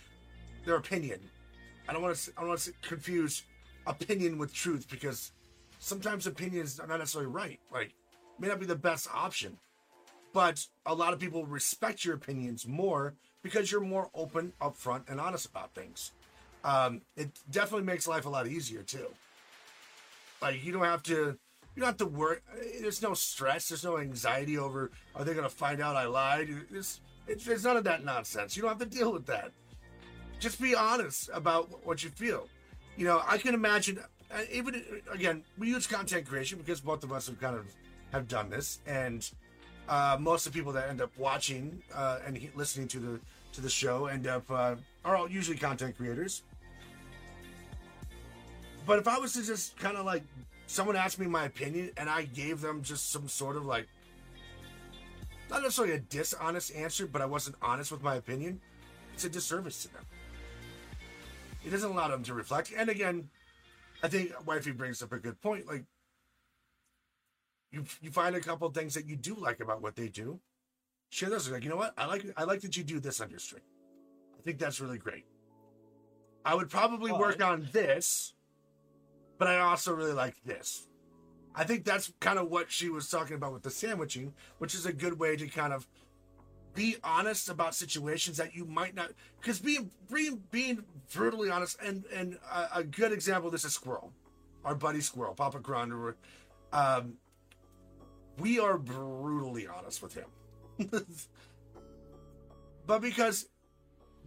their 0.64 0.76
opinion. 0.76 1.18
I 1.88 1.92
don't 1.92 2.02
want 2.02 2.14
to 2.14 2.32
i 2.36 2.40
don't 2.40 2.50
want 2.50 2.60
to 2.60 2.72
confuse 2.82 3.42
opinion 3.86 4.38
with 4.38 4.52
truth 4.54 4.86
because 4.90 5.32
sometimes 5.78 6.26
opinions 6.26 6.78
are 6.78 6.86
not 6.86 6.98
necessarily 6.98 7.30
right. 7.30 7.58
Like 7.72 7.94
may 8.38 8.48
not 8.48 8.60
be 8.60 8.66
the 8.66 8.76
best 8.76 9.08
option 9.14 9.58
but 10.32 10.66
a 10.86 10.94
lot 10.94 11.12
of 11.12 11.18
people 11.18 11.44
respect 11.44 12.04
your 12.04 12.14
opinions 12.14 12.66
more 12.66 13.14
because 13.42 13.70
you're 13.70 13.80
more 13.80 14.08
open 14.14 14.52
upfront 14.60 15.02
and 15.08 15.20
honest 15.20 15.46
about 15.46 15.74
things 15.74 16.12
um, 16.64 17.00
it 17.16 17.30
definitely 17.50 17.84
makes 17.86 18.06
life 18.06 18.24
a 18.26 18.28
lot 18.30 18.46
easier 18.46 18.82
too 18.82 19.06
like 20.40 20.64
you 20.64 20.72
don't 20.72 20.84
have 20.84 21.02
to 21.02 21.36
you 21.74 21.80
don't 21.80 21.86
have 21.86 21.96
to 21.98 22.06
worry. 22.06 22.38
There's 22.80 23.00
no 23.00 23.14
stress. 23.14 23.68
There's 23.70 23.84
no 23.84 23.96
anxiety 23.96 24.58
over 24.58 24.90
are 25.14 25.24
they 25.24 25.32
going 25.32 25.48
to 25.48 25.54
find 25.54 25.80
out 25.80 25.96
I 25.96 26.04
lied. 26.04 26.50
It's, 26.70 27.00
it's 27.26 27.64
none 27.64 27.78
of 27.78 27.84
that 27.84 28.04
nonsense. 28.04 28.56
You 28.56 28.62
don't 28.62 28.78
have 28.78 28.90
to 28.90 28.94
deal 28.94 29.10
with 29.10 29.24
that. 29.26 29.52
Just 30.38 30.60
be 30.60 30.74
honest 30.74 31.30
about 31.32 31.86
what 31.86 32.04
you 32.04 32.10
feel. 32.10 32.48
You 32.96 33.06
know, 33.06 33.22
I 33.26 33.38
can 33.38 33.54
imagine. 33.54 34.00
uh, 34.30 34.42
Even 34.52 34.84
again, 35.10 35.44
we 35.56 35.68
use 35.68 35.86
content 35.86 36.26
creation 36.26 36.58
because 36.58 36.80
both 36.80 37.04
of 37.04 37.12
us 37.12 37.28
have 37.28 37.40
kind 37.40 37.56
of 37.56 37.64
have 38.12 38.28
done 38.28 38.50
this, 38.50 38.80
and 38.86 39.28
uh, 39.88 40.16
most 40.20 40.46
of 40.46 40.52
the 40.52 40.58
people 40.58 40.72
that 40.72 40.88
end 40.88 41.00
up 41.00 41.10
watching 41.18 41.82
uh, 41.94 42.18
and 42.26 42.36
he- 42.36 42.50
listening 42.54 42.86
to 42.88 42.98
the 42.98 43.20
to 43.52 43.60
the 43.60 43.70
show 43.70 44.06
end 44.06 44.26
up 44.26 44.50
uh, 44.50 44.74
are 45.04 45.16
all 45.16 45.28
usually 45.28 45.56
content 45.56 45.96
creators. 45.96 46.42
But 48.86 48.98
if 48.98 49.08
I 49.08 49.18
was 49.18 49.32
to 49.34 49.42
just 49.42 49.76
kind 49.76 49.96
of 49.96 50.06
like 50.06 50.22
someone 50.66 50.96
asked 50.96 51.18
me 51.18 51.26
my 51.26 51.44
opinion 51.44 51.90
and 51.96 52.08
I 52.08 52.22
gave 52.22 52.60
them 52.60 52.82
just 52.82 53.10
some 53.10 53.28
sort 53.28 53.56
of 53.56 53.64
like 53.64 53.86
not 55.50 55.62
necessarily 55.62 55.94
a 55.94 55.98
dishonest 55.98 56.74
answer, 56.74 57.06
but 57.06 57.20
I 57.20 57.26
wasn't 57.26 57.56
honest 57.60 57.92
with 57.92 58.02
my 58.02 58.14
opinion, 58.14 58.60
it's 59.12 59.24
a 59.24 59.28
disservice 59.28 59.82
to 59.82 59.92
them. 59.92 60.04
It 61.64 61.70
doesn't 61.70 61.90
allow 61.90 62.08
them 62.08 62.22
to 62.24 62.34
reflect. 62.34 62.72
And 62.74 62.88
again, 62.88 63.28
I 64.02 64.08
think 64.08 64.32
Wifey 64.46 64.72
brings 64.72 65.02
up 65.02 65.12
a 65.12 65.18
good 65.18 65.40
point. 65.42 65.66
Like 65.66 65.84
you 67.72 67.84
you 68.00 68.10
find 68.10 68.36
a 68.36 68.40
couple 68.40 68.68
of 68.68 68.74
things 68.74 68.94
that 68.94 69.08
you 69.08 69.16
do 69.16 69.34
like 69.34 69.60
about 69.60 69.82
what 69.82 69.96
they 69.96 70.08
do. 70.08 70.38
Share 71.10 71.30
those. 71.30 71.50
Like, 71.50 71.64
you 71.64 71.70
know 71.70 71.76
what? 71.76 71.94
I 71.96 72.06
like 72.06 72.24
I 72.36 72.44
like 72.44 72.60
that 72.60 72.76
you 72.76 72.84
do 72.84 73.00
this 73.00 73.20
on 73.20 73.30
your 73.30 73.38
stream. 73.38 73.64
I 74.38 74.42
think 74.42 74.58
that's 74.58 74.80
really 74.80 74.98
great. 74.98 75.24
I 76.44 76.54
would 76.54 76.70
probably 76.70 77.12
work 77.12 77.42
on 77.42 77.68
this, 77.72 78.34
but 79.38 79.48
I 79.48 79.60
also 79.60 79.94
really 79.94 80.12
like 80.12 80.34
this. 80.44 80.88
I 81.54 81.64
think 81.64 81.84
that's 81.84 82.12
kind 82.20 82.38
of 82.38 82.50
what 82.50 82.70
she 82.70 82.88
was 82.88 83.08
talking 83.08 83.36
about 83.36 83.52
with 83.52 83.62
the 83.62 83.70
sandwiching, 83.70 84.32
which 84.58 84.74
is 84.74 84.86
a 84.86 84.92
good 84.92 85.18
way 85.18 85.36
to 85.36 85.46
kind 85.46 85.72
of 85.72 85.86
be 86.74 86.96
honest 87.04 87.48
about 87.48 87.74
situations 87.74 88.36
that 88.38 88.54
you 88.54 88.64
might 88.64 88.94
not 88.94 89.10
because 89.40 89.58
being 89.58 89.90
being 90.12 90.42
being 90.50 90.82
brutally 91.12 91.50
honest 91.50 91.76
and 91.84 92.04
and 92.14 92.38
a, 92.50 92.78
a 92.78 92.84
good 92.84 93.12
example 93.12 93.48
of 93.48 93.52
this 93.52 93.64
is 93.64 93.74
squirrel 93.74 94.10
our 94.64 94.74
buddy 94.74 95.00
squirrel 95.00 95.34
papa 95.34 95.58
Grunder, 95.58 96.14
um 96.72 97.14
we 98.38 98.58
are 98.58 98.78
brutally 98.78 99.66
honest 99.66 100.02
with 100.02 100.14
him 100.14 100.26
but 102.86 103.00
because 103.00 103.48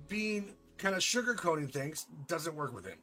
being 0.08 0.54
kind 0.78 0.96
of 0.96 1.02
sugarcoating 1.02 1.72
things 1.72 2.06
doesn't 2.28 2.56
work 2.56 2.74
with 2.74 2.86
him 2.86 2.98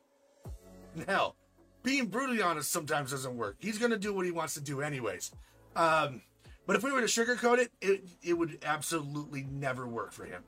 hell 1.06 1.36
being 1.82 2.06
brutally 2.06 2.42
honest 2.42 2.70
sometimes 2.70 3.10
doesn't 3.10 3.36
work 3.36 3.56
he's 3.58 3.78
going 3.78 3.90
to 3.90 3.98
do 3.98 4.14
what 4.14 4.24
he 4.24 4.30
wants 4.30 4.54
to 4.54 4.60
do 4.60 4.80
anyways 4.80 5.32
um 5.74 6.22
but 6.66 6.76
if 6.76 6.82
we 6.82 6.92
were 6.92 7.00
to 7.00 7.06
sugarcoat 7.06 7.58
it, 7.58 7.72
it 7.80 8.04
it 8.22 8.34
would 8.34 8.58
absolutely 8.64 9.44
never 9.50 9.86
work 9.86 10.12
for 10.12 10.24
him. 10.24 10.42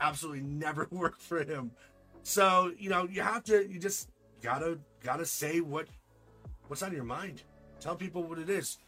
Absolutely 0.00 0.42
never 0.42 0.86
work 0.90 1.18
for 1.18 1.42
him. 1.42 1.72
So 2.22 2.72
you 2.78 2.90
know 2.90 3.08
you 3.10 3.22
have 3.22 3.44
to 3.44 3.68
you 3.68 3.78
just 3.78 4.10
gotta 4.42 4.78
gotta 5.02 5.26
say 5.26 5.60
what 5.60 5.88
what's 6.68 6.82
on 6.82 6.92
your 6.92 7.04
mind. 7.04 7.42
Tell 7.80 7.96
people 7.96 8.22
what 8.22 8.38
it 8.38 8.50
is. 8.50 8.78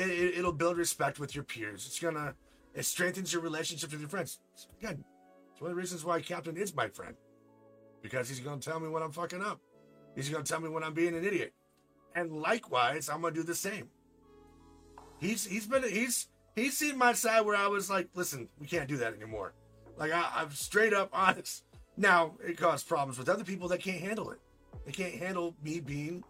It, 0.00 0.10
it, 0.10 0.38
it'll 0.38 0.52
build 0.52 0.76
respect 0.76 1.18
with 1.18 1.34
your 1.34 1.44
peers. 1.44 1.86
It's 1.86 1.98
gonna 1.98 2.34
it 2.74 2.84
strengthens 2.84 3.32
your 3.32 3.42
relationships 3.42 3.92
with 3.92 4.00
your 4.00 4.10
friends. 4.10 4.38
Again, 4.80 5.04
it's 5.52 5.60
one 5.60 5.70
of 5.70 5.76
the 5.76 5.80
reasons 5.80 6.04
why 6.04 6.20
Captain 6.20 6.56
is 6.56 6.74
my 6.74 6.88
friend 6.88 7.14
because 8.02 8.28
he's 8.28 8.40
gonna 8.40 8.60
tell 8.60 8.80
me 8.80 8.88
when 8.88 9.02
I'm 9.02 9.12
fucking 9.12 9.42
up. 9.42 9.60
He's 10.14 10.28
gonna 10.28 10.44
tell 10.44 10.60
me 10.60 10.68
when 10.68 10.82
I'm 10.82 10.94
being 10.94 11.14
an 11.14 11.24
idiot, 11.24 11.52
and 12.14 12.32
likewise, 12.32 13.08
I'm 13.08 13.20
gonna 13.20 13.34
do 13.34 13.42
the 13.42 13.54
same 13.54 13.88
he's 15.20 15.46
he's 15.46 15.66
been 15.66 15.84
he's 15.84 16.28
he's 16.56 16.76
seen 16.76 16.98
my 16.98 17.12
side 17.12 17.42
where 17.42 17.56
I 17.56 17.68
was 17.68 17.88
like, 17.88 18.08
listen, 18.14 18.48
we 18.58 18.66
can't 18.66 18.88
do 18.88 18.96
that 18.96 19.14
anymore. 19.14 19.54
Like 19.96 20.12
I, 20.12 20.28
I'm 20.34 20.50
straight 20.50 20.92
up 20.92 21.10
honest. 21.12 21.64
Now 21.96 22.34
it 22.44 22.56
caused 22.56 22.88
problems 22.88 23.18
with 23.18 23.28
other 23.28 23.44
people 23.44 23.68
that 23.68 23.80
can't 23.80 24.00
handle 24.00 24.30
it. 24.30 24.38
They 24.86 24.92
can't 24.92 25.14
handle 25.14 25.54
me 25.62 25.80
being 25.80 26.24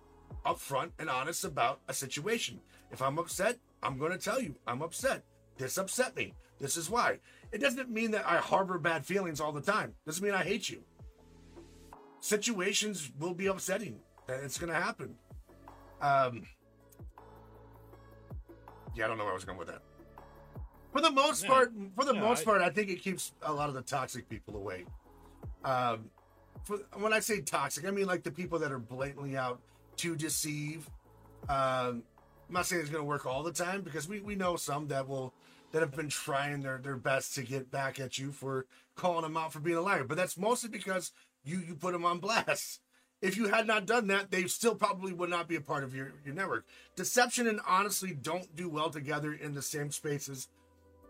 upfront 0.45 0.91
and 0.99 1.09
honest 1.09 1.45
about 1.45 1.81
a 1.89 1.95
situation. 1.95 2.61
If 2.91 3.03
I'm 3.03 3.19
upset, 3.19 3.59
I'm 3.83 3.99
going 3.99 4.13
to 4.13 4.19
tell 4.19 4.41
you 4.41 4.55
I'm 4.67 4.83
upset. 4.83 5.23
This 5.59 5.79
upset 5.79 6.17
me. 6.17 6.35
This 6.59 6.77
is 6.77 6.91
why. 6.91 7.19
It 7.53 7.59
doesn't 7.61 7.91
mean 7.91 8.11
that 8.13 8.27
I 8.27 8.37
harbor 8.37 8.79
bad 8.79 9.05
feelings 9.07 9.41
all 9.41 9.53
the 9.53 9.61
time. 9.61 9.95
Doesn't 10.07 10.23
mean 10.25 10.35
I 10.35 10.43
hate 10.45 10.69
you. 10.69 10.83
Situations 12.21 13.11
will 13.19 13.35
be 13.35 13.47
upsetting. 13.47 13.99
It's 14.29 14.59
going 14.59 14.73
to 14.73 14.79
happen. 14.79 15.15
Um, 16.01 16.43
yeah, 18.95 19.05
I 19.05 19.09
don't 19.09 19.19
know 19.19 19.25
where 19.25 19.33
I 19.33 19.35
was 19.37 19.45
going 19.45 19.59
with 19.59 19.69
that. 19.69 19.83
For 20.93 21.01
the 21.01 21.11
most 21.11 21.45
Yeah. 21.45 21.49
part, 21.51 21.73
for 21.95 22.05
the 22.05 22.15
Yeah, 22.15 22.21
most 22.21 22.41
I- 22.43 22.45
part, 22.45 22.63
I 22.63 22.71
think 22.71 22.91
it 22.91 22.97
keeps 23.01 23.33
a 23.43 23.53
lot 23.53 23.69
of 23.69 23.75
the 23.75 23.83
toxic 23.83 24.29
people 24.29 24.57
away. 24.57 24.85
Um, 25.65 26.11
for, 26.65 26.79
when 26.95 27.13
I 27.13 27.21
say 27.21 27.41
toxic, 27.41 27.85
I 27.87 27.91
mean 27.91 28.07
like 28.07 28.23
the 28.23 28.31
people 28.31 28.59
that 28.59 28.73
are 28.73 28.79
blatantly 28.79 29.37
out 29.37 29.61
to 29.97 30.17
deceive. 30.17 30.89
Um, 31.49 32.03
I'm 32.51 32.55
not 32.55 32.67
saying 32.67 32.83
it's 32.83 32.91
going 32.91 33.03
to 33.05 33.09
work 33.09 33.27
all 33.27 33.45
the 33.45 33.53
time 33.53 33.83
because 33.83 34.09
we, 34.09 34.19
we 34.19 34.35
know 34.35 34.57
some 34.57 34.89
that 34.89 35.07
will 35.09 35.33
that 35.71 35.83
have 35.83 35.95
been 35.95 36.09
trying 36.09 36.63
their, 36.63 36.79
their 36.79 36.97
best 36.97 37.33
to 37.37 37.43
get 37.43 37.71
back 37.71 38.01
at 38.01 38.19
you 38.19 38.33
for 38.33 38.67
calling 38.97 39.23
them 39.23 39.37
out 39.37 39.53
for 39.53 39.61
being 39.61 39.77
a 39.77 39.81
liar. 39.81 40.03
But 40.03 40.17
that's 40.17 40.37
mostly 40.37 40.69
because 40.69 41.13
you 41.45 41.61
you 41.61 41.77
put 41.77 41.93
them 41.93 42.05
on 42.05 42.19
blast. 42.19 42.81
If 43.23 43.37
you 43.37 43.47
had 43.47 43.69
not 43.69 43.87
done 43.87 44.09
that, 44.09 44.33
they 44.33 44.47
still 44.49 44.75
probably 44.75 45.13
would 45.13 45.31
not 45.31 45.47
be 45.47 45.55
a 45.55 45.61
part 45.61 45.85
of 45.85 45.95
your, 45.95 46.13
your 46.25 46.35
network. 46.35 46.65
Deception 46.97 47.47
and 47.47 47.61
honestly 47.69 48.19
don't 48.21 48.57
do 48.57 48.69
well 48.69 48.91
together 48.91 49.33
in 49.33 49.55
the 49.55 49.63
same 49.63 49.93
spaces. 49.93 50.49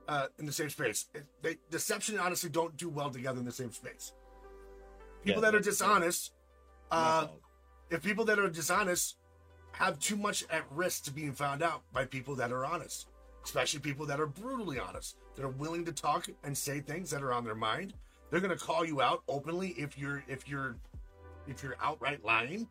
Uh, 0.09 0.27
in 0.39 0.45
the 0.45 0.53
same 0.53 0.69
space, 0.69 1.07
It- 1.15 1.25
they, 1.41 1.57
deception 1.71 2.17
and 2.17 2.25
honestly 2.25 2.51
don't 2.51 2.77
do 2.77 2.91
well 2.91 3.11
together 3.11 3.39
in 3.39 3.47
the 3.47 3.53
same 3.53 3.73
space. 3.73 4.13
People 5.25 5.41
Yeah, 5.43 5.51
that 5.51 5.57
are 5.57 5.61
dishonest, 5.63 6.33
uh, 6.91 7.29
if 7.91 8.03
people 8.03 8.25
that 8.27 8.39
are 8.39 8.49
dishonest 8.51 9.17
have 9.73 9.99
too 9.99 10.17
much 10.17 10.45
at 10.51 10.65
risk 10.71 11.05
to 11.05 11.11
being 11.11 11.33
found 11.33 11.63
out 11.63 11.83
by 11.93 12.05
people 12.05 12.35
that 12.37 12.53
are 12.53 12.65
honest, 12.65 13.09
especially 13.45 13.81
people 13.81 14.07
that 14.07 14.21
are 14.21 14.27
brutally 14.27 14.79
honest, 14.79 15.17
that 15.35 15.45
are 15.45 15.49
willing 15.49 15.85
to 15.85 15.93
talk 15.93 16.29
and 16.45 16.57
say 16.57 16.81
things 16.81 17.11
that 17.11 17.23
are 17.23 17.33
on 17.33 17.45
their 17.45 17.55
mind. 17.55 17.95
They're 18.31 18.41
to 18.41 18.57
call 18.57 18.85
you 18.85 19.01
out 19.01 19.23
openly 19.29 19.71
if 19.71 19.99
you're 19.99 20.23
if 20.29 20.49
you're 20.49 20.77
if 21.49 21.63
you're 21.63 21.77
outright 21.83 22.25
lying. 22.25 22.69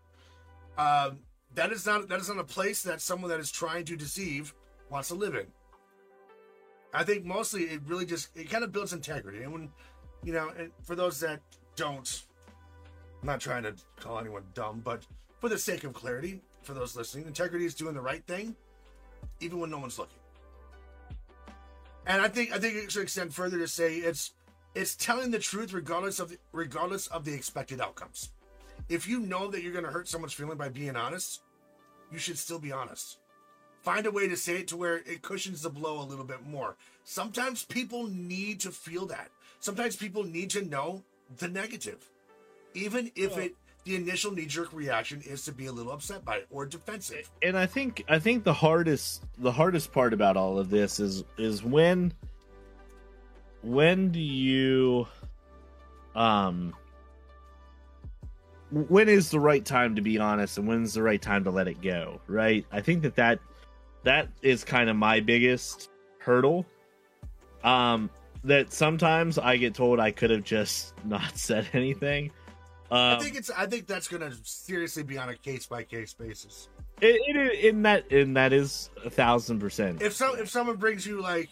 Um, 0.77 1.19
that 1.55 1.71
is 1.71 1.85
not 1.85 2.07
that 2.07 2.19
is 2.19 2.29
not 2.29 2.39
a 2.39 2.43
place 2.43 2.83
that 2.83 3.01
someone 3.01 3.29
that 3.29 3.39
is 3.39 3.51
trying 3.51 3.85
to 3.85 3.95
deceive 3.95 4.53
wants 4.89 5.09
to 5.09 5.15
live 5.15 5.35
in. 5.35 5.47
I 6.93 7.03
think 7.03 7.25
mostly 7.25 7.63
it 7.63 7.81
really 7.85 8.05
just 8.05 8.29
it 8.35 8.49
kind 8.49 8.63
of 8.63 8.71
builds 8.71 8.93
integrity, 8.93 9.43
and 9.43 9.51
when 9.51 9.69
you 10.23 10.33
know, 10.33 10.51
and 10.57 10.71
for 10.83 10.95
those 10.95 11.19
that 11.19 11.41
don't, 11.75 12.23
I'm 13.21 13.27
not 13.27 13.39
trying 13.39 13.63
to 13.63 13.75
call 13.97 14.19
anyone 14.19 14.43
dumb, 14.53 14.81
but 14.83 15.05
for 15.39 15.49
the 15.49 15.57
sake 15.57 15.83
of 15.83 15.93
clarity, 15.93 16.41
for 16.61 16.73
those 16.73 16.95
listening, 16.95 17.25
integrity 17.25 17.65
is 17.65 17.73
doing 17.73 17.93
the 17.93 18.01
right 18.01 18.25
thing, 18.25 18.55
even 19.39 19.59
when 19.59 19.69
no 19.69 19.79
one's 19.79 19.97
looking. 19.97 20.17
And 22.05 22.21
I 22.21 22.27
think 22.27 22.51
I 22.53 22.59
think 22.59 22.75
it 22.75 22.91
should 22.91 23.03
extend 23.03 23.33
further 23.33 23.57
to 23.59 23.67
say 23.67 23.97
it's 23.97 24.33
it's 24.75 24.95
telling 24.95 25.31
the 25.31 25.39
truth 25.39 25.73
regardless 25.73 26.19
of 26.19 26.29
the, 26.29 26.37
regardless 26.51 27.07
of 27.07 27.25
the 27.25 27.33
expected 27.33 27.81
outcomes. 27.81 28.31
If 28.87 29.07
you 29.07 29.19
know 29.19 29.47
that 29.49 29.61
you're 29.61 29.73
going 29.73 29.85
to 29.85 29.91
hurt 29.91 30.07
someone's 30.07 30.33
feeling 30.33 30.57
by 30.57 30.69
being 30.69 30.95
honest, 30.95 31.41
you 32.11 32.17
should 32.17 32.37
still 32.37 32.59
be 32.59 32.71
honest. 32.71 33.19
Find 33.81 34.05
a 34.05 34.11
way 34.11 34.27
to 34.27 34.35
say 34.35 34.57
it 34.57 34.67
to 34.69 34.77
where 34.77 34.97
it 34.97 35.21
cushions 35.21 35.61
the 35.61 35.69
blow 35.69 36.01
a 36.01 36.03
little 36.03 36.25
bit 36.25 36.45
more. 36.45 36.75
Sometimes 37.03 37.63
people 37.63 38.07
need 38.07 38.59
to 38.61 38.71
feel 38.71 39.05
that. 39.07 39.29
Sometimes 39.59 39.95
people 39.95 40.23
need 40.23 40.49
to 40.51 40.63
know 40.63 41.03
the 41.37 41.47
negative, 41.47 42.09
even 42.73 43.11
if 43.15 43.37
it 43.37 43.55
the 43.89 43.95
initial 43.95 44.31
knee 44.31 44.45
jerk 44.45 44.71
reaction 44.71 45.19
is 45.25 45.43
to 45.45 45.51
be 45.51 45.65
a 45.65 45.71
little 45.71 45.91
upset 45.91 46.23
by 46.23 46.37
it 46.37 46.47
or 46.51 46.63
defensive. 46.65 47.29
and 47.41 47.57
I 47.57 47.65
think 47.65 48.03
I 48.07 48.19
think 48.19 48.43
the 48.43 48.53
hardest 48.53 49.23
the 49.39 49.51
hardest 49.51 49.91
part 49.91 50.13
about 50.13 50.37
all 50.37 50.59
of 50.59 50.69
this 50.69 50.99
is 50.99 51.23
is 51.39 51.63
when 51.63 52.13
when 53.63 54.11
do 54.11 54.19
you 54.19 55.07
um 56.15 56.75
when 58.71 59.09
is 59.09 59.31
the 59.31 59.39
right 59.39 59.65
time 59.65 59.95
to 59.95 60.03
be 60.03 60.19
honest 60.19 60.59
and 60.59 60.67
when's 60.67 60.93
the 60.93 61.01
right 61.01 61.21
time 61.21 61.43
to 61.45 61.49
let 61.51 61.67
it 61.67 61.81
go 61.81 62.21
right? 62.27 62.65
I 62.71 62.81
think 62.81 63.01
that 63.01 63.15
that 63.15 63.39
that 64.03 64.29
is 64.43 64.63
kind 64.63 64.89
of 64.89 64.95
my 64.97 65.19
biggest 65.19 65.89
hurdle. 66.19 66.65
Um 67.63 68.11
that 68.41 68.71
sometimes 68.71 69.37
i 69.37 69.57
get 69.57 69.73
told 69.73 69.99
i 69.99 70.11
could 70.11 70.29
have 70.29 70.45
just 70.45 70.93
not 71.03 71.37
said 71.37 71.67
anything 71.73 72.31
um, 72.91 73.17
I 73.17 73.19
think 73.19 73.35
it's. 73.35 73.51
I 73.51 73.65
think 73.65 73.87
that's 73.87 74.07
going 74.07 74.29
to 74.29 74.35
seriously 74.43 75.03
be 75.03 75.17
on 75.17 75.29
a 75.29 75.35
case 75.35 75.65
by 75.65 75.83
case 75.83 76.13
basis. 76.13 76.69
it, 77.01 77.19
it, 77.35 77.65
in 77.65 77.83
that 77.83 78.11
and 78.11 78.35
that 78.35 78.53
is 78.53 78.89
a 79.05 79.09
thousand 79.09 79.59
percent 79.59 80.01
If 80.01 80.13
so, 80.13 80.35
if 80.35 80.49
someone 80.49 80.77
brings 80.77 81.05
you 81.05 81.21
like, 81.21 81.49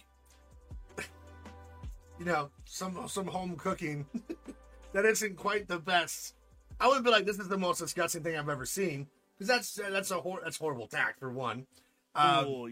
you 2.19 2.25
know, 2.25 2.49
some 2.65 3.07
some 3.07 3.27
home 3.27 3.55
cooking 3.55 4.05
that 4.93 5.05
isn't 5.05 5.35
quite 5.37 5.67
the 5.67 5.79
best, 5.79 6.33
I 6.79 6.87
wouldn't 6.87 7.05
be 7.05 7.11
like, 7.11 7.25
"This 7.25 7.39
is 7.39 7.47
the 7.47 7.57
most 7.57 7.79
disgusting 7.79 8.23
thing 8.23 8.37
I've 8.37 8.49
ever 8.49 8.65
seen," 8.65 9.07
because 9.37 9.47
that's 9.47 9.73
that's 9.91 10.11
a 10.11 10.19
hor- 10.19 10.41
that's 10.43 10.57
horrible 10.57 10.87
tact 10.87 11.19
for 11.19 11.31
one. 11.31 11.67
Um, 12.15 12.45
Ooh, 12.47 12.71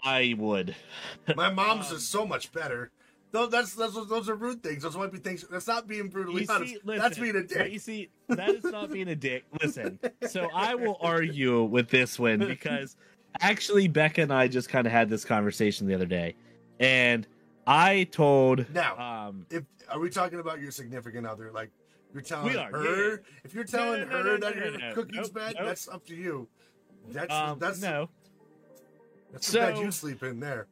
I 0.00 0.34
would. 0.38 0.76
my 1.34 1.50
mom's 1.50 1.90
um, 1.90 1.96
is 1.96 2.06
so 2.06 2.26
much 2.26 2.52
better. 2.52 2.90
Those 3.34 3.50
that's, 3.50 3.74
that's 3.74 3.94
those 3.94 4.28
are 4.28 4.36
rude 4.36 4.62
things. 4.62 4.84
Those 4.84 4.96
might 4.96 5.10
be 5.10 5.18
things. 5.18 5.44
That's 5.50 5.66
not 5.66 5.88
being 5.88 6.08
brutally 6.08 6.42
You 6.42 6.46
honest. 6.48 6.74
see, 6.74 6.78
that's 6.84 7.18
being 7.18 7.34
a 7.34 7.42
dick. 7.42 7.72
You 7.72 7.80
see, 7.80 8.08
that 8.28 8.50
is 8.50 8.62
not 8.62 8.92
being 8.92 9.08
a 9.08 9.16
dick. 9.16 9.42
Listen, 9.60 9.98
so 10.28 10.48
I 10.54 10.76
will 10.76 10.96
argue 11.00 11.64
with 11.64 11.88
this 11.88 12.16
one 12.16 12.38
because 12.38 12.94
actually 13.40 13.88
Becca 13.88 14.22
and 14.22 14.32
I 14.32 14.46
just 14.46 14.68
kind 14.68 14.86
of 14.86 14.92
had 14.92 15.10
this 15.10 15.24
conversation 15.24 15.88
the 15.88 15.94
other 15.96 16.06
day, 16.06 16.36
and 16.78 17.26
I 17.66 18.04
told 18.12 18.72
Now, 18.72 18.96
um 19.26 19.46
if 19.50 19.64
are 19.90 19.98
we 19.98 20.10
talking 20.10 20.38
about 20.38 20.60
your 20.60 20.70
significant 20.70 21.26
other? 21.26 21.50
Like 21.52 21.70
you're 22.12 22.22
telling 22.22 22.56
are, 22.56 22.70
her. 22.70 23.10
yeah. 23.10 23.16
If 23.42 23.52
you're 23.52 23.64
telling 23.64 24.02
No, 24.02 24.06
no, 24.10 24.16
her 24.16 24.38
no, 24.38 24.48
that 24.48 24.54
your 24.54 24.92
cooking's 24.92 25.26
Nope, 25.26 25.34
bad, 25.34 25.54
nope. 25.58 25.66
that's 25.66 25.88
up 25.88 26.06
to 26.06 26.14
you. 26.14 26.46
That's 27.10 27.34
um 27.34 27.58
that's 27.58 27.82
no. 27.82 28.08
that's 29.32 29.50
the 29.50 29.58
bed 29.58 29.78
you 29.78 29.90
sleep 29.90 30.22
in 30.22 30.38
there. 30.38 30.68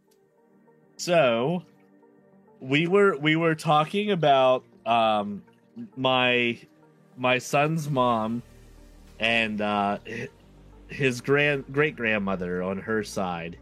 So 0.97 1.65
we 2.63 2.87
were 2.87 3.17
we 3.19 3.37
were 3.37 3.55
talking 3.55 4.13
about 4.13 4.65
um 4.87 5.43
my 5.97 6.59
my 7.17 7.39
son's 7.39 7.91
mom 7.91 8.43
and 9.19 9.61
uh 9.61 9.99
his 10.89 11.21
grand 11.21 11.65
great 11.73 11.97
grandmother 11.97 12.63
on 12.63 12.79
her 12.79 13.03
side 13.03 13.59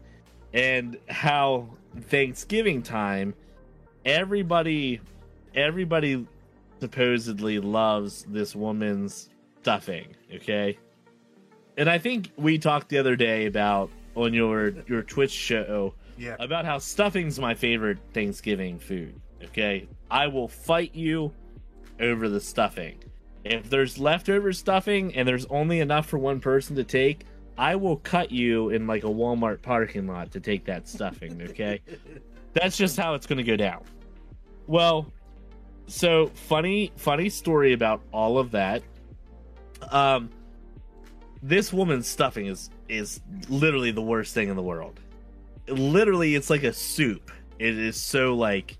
and 0.53 0.97
how 1.09 1.67
Thanksgiving 2.09 2.83
time 2.83 3.33
everybody 4.05 5.01
everybody 5.55 6.25
supposedly 6.79 7.59
loves 7.59 8.25
this 8.29 8.55
woman's 8.55 9.29
stuffing, 9.61 10.15
okay? 10.33 10.77
And 11.77 11.89
I 11.89 11.99
think 11.99 12.31
we 12.37 12.57
talked 12.57 12.89
the 12.89 12.97
other 12.97 13.15
day 13.15 13.45
about 13.45 13.89
on 14.15 14.33
your 14.33 14.73
your 14.87 15.03
Twitch 15.03 15.31
show 15.31 15.93
Yeah. 16.21 16.35
about 16.39 16.65
how 16.65 16.77
stuffing's 16.77 17.39
my 17.39 17.55
favorite 17.55 17.97
Thanksgiving 18.13 18.77
food. 18.77 19.19
Okay, 19.45 19.87
I 20.11 20.27
will 20.27 20.47
fight 20.47 20.93
you 20.93 21.33
over 21.99 22.29
the 22.29 22.39
stuffing. 22.39 22.99
If 23.43 23.71
there's 23.71 23.97
leftover 23.97 24.53
stuffing 24.53 25.15
and 25.15 25.27
there's 25.27 25.47
only 25.47 25.79
enough 25.79 26.05
for 26.05 26.19
one 26.19 26.39
person 26.39 26.75
to 26.75 26.83
take, 26.83 27.25
I 27.57 27.75
will 27.75 27.97
cut 27.97 28.31
you 28.31 28.69
in 28.69 28.85
like 28.85 29.03
a 29.03 29.07
Walmart 29.07 29.63
parking 29.63 30.05
lot 30.05 30.31
to 30.33 30.39
take 30.39 30.63
that 30.65 30.87
stuffing. 30.87 31.41
Okay, 31.41 31.81
that's 32.53 32.77
just 32.77 32.97
how 32.97 33.15
it's 33.15 33.25
going 33.25 33.39
to 33.39 33.43
go 33.43 33.55
down. 33.55 33.83
Well, 34.67 35.11
so 35.87 36.27
funny, 36.35 36.91
funny 36.97 37.29
story 37.29 37.73
about 37.73 38.03
all 38.11 38.37
of 38.37 38.51
that. 38.51 38.83
Um, 39.89 40.29
this 41.41 41.73
woman's 41.73 42.07
stuffing 42.07 42.45
is 42.45 42.69
is 42.87 43.21
literally 43.49 43.89
the 43.89 44.03
worst 44.03 44.35
thing 44.35 44.49
in 44.49 44.55
the 44.55 44.61
world 44.61 44.99
literally 45.67 46.35
it's 46.35 46.49
like 46.49 46.63
a 46.63 46.73
soup. 46.73 47.31
It 47.59 47.77
is 47.77 47.95
so 47.95 48.35
like 48.35 48.77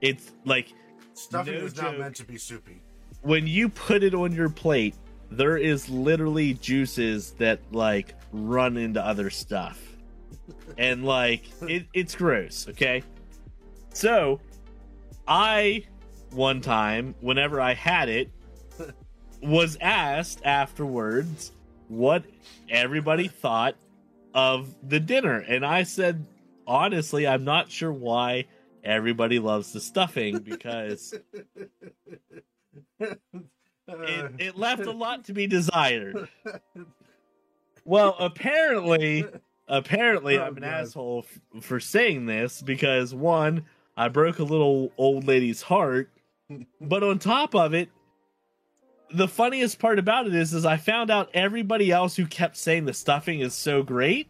it's 0.00 0.32
like 0.44 0.72
Stuffing 1.14 1.58
No 1.58 1.64
is 1.64 1.76
not 1.76 1.98
meant 1.98 2.16
to 2.16 2.24
be 2.24 2.36
soupy. 2.36 2.82
when 3.22 3.46
you 3.46 3.68
put 3.68 4.02
it 4.02 4.14
on 4.14 4.32
your 4.32 4.50
plate, 4.50 4.94
there 5.30 5.56
is 5.56 5.88
literally 5.88 6.54
juices 6.54 7.32
that 7.32 7.60
like 7.72 8.14
run 8.32 8.76
into 8.76 9.02
other 9.02 9.30
stuff. 9.30 9.80
And 10.78 11.04
like 11.04 11.44
it, 11.62 11.86
it's 11.94 12.14
gross, 12.14 12.68
okay? 12.68 13.02
So 13.92 14.40
I 15.26 15.84
one 16.32 16.60
time, 16.60 17.14
whenever 17.20 17.60
I 17.60 17.72
had 17.74 18.08
it, 18.08 18.30
was 19.42 19.78
asked 19.80 20.42
afterwards 20.44 21.52
what 21.88 22.24
everybody 22.68 23.28
thought 23.28 23.76
of 24.36 24.72
the 24.86 25.00
dinner. 25.00 25.38
And 25.38 25.64
I 25.64 25.82
said, 25.82 26.24
honestly, 26.66 27.26
I'm 27.26 27.42
not 27.42 27.70
sure 27.72 27.90
why 27.92 28.44
everybody 28.84 29.38
loves 29.38 29.72
the 29.72 29.80
stuffing 29.80 30.38
because 30.40 31.14
it, 33.00 33.18
it 34.38 34.56
left 34.58 34.84
a 34.84 34.90
lot 34.92 35.24
to 35.24 35.32
be 35.32 35.46
desired. 35.46 36.28
Well, 37.86 38.14
apparently, 38.18 39.24
apparently, 39.68 40.36
Oh, 40.38 40.42
I'm 40.42 40.56
an 40.58 40.62
God. 40.64 40.68
asshole 40.72 41.24
f- 41.56 41.62
for 41.62 41.80
saying 41.80 42.26
this 42.26 42.60
because 42.60 43.14
one, 43.14 43.64
I 43.96 44.08
broke 44.08 44.38
a 44.38 44.44
little 44.44 44.92
old 44.98 45.26
lady's 45.26 45.62
heart, 45.62 46.10
but 46.80 47.02
on 47.02 47.18
top 47.18 47.54
of 47.54 47.72
it, 47.72 47.88
the 49.10 49.28
funniest 49.28 49.78
part 49.78 49.98
about 49.98 50.26
it 50.26 50.34
is, 50.34 50.52
is 50.52 50.64
I 50.64 50.76
found 50.76 51.10
out 51.10 51.30
everybody 51.32 51.90
else 51.90 52.16
who 52.16 52.26
kept 52.26 52.56
saying 52.56 52.84
the 52.84 52.94
stuffing 52.94 53.40
is 53.40 53.54
so 53.54 53.82
great 53.82 54.28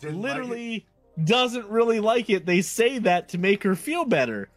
didn't 0.00 0.22
like 0.22 0.32
literally 0.32 0.86
doesn't 1.24 1.68
really 1.68 2.00
like 2.00 2.28
it. 2.30 2.46
They 2.46 2.62
say 2.62 2.98
that 3.00 3.28
to 3.30 3.38
make 3.38 3.62
her 3.62 3.74
feel 3.74 4.04
better. 4.04 4.48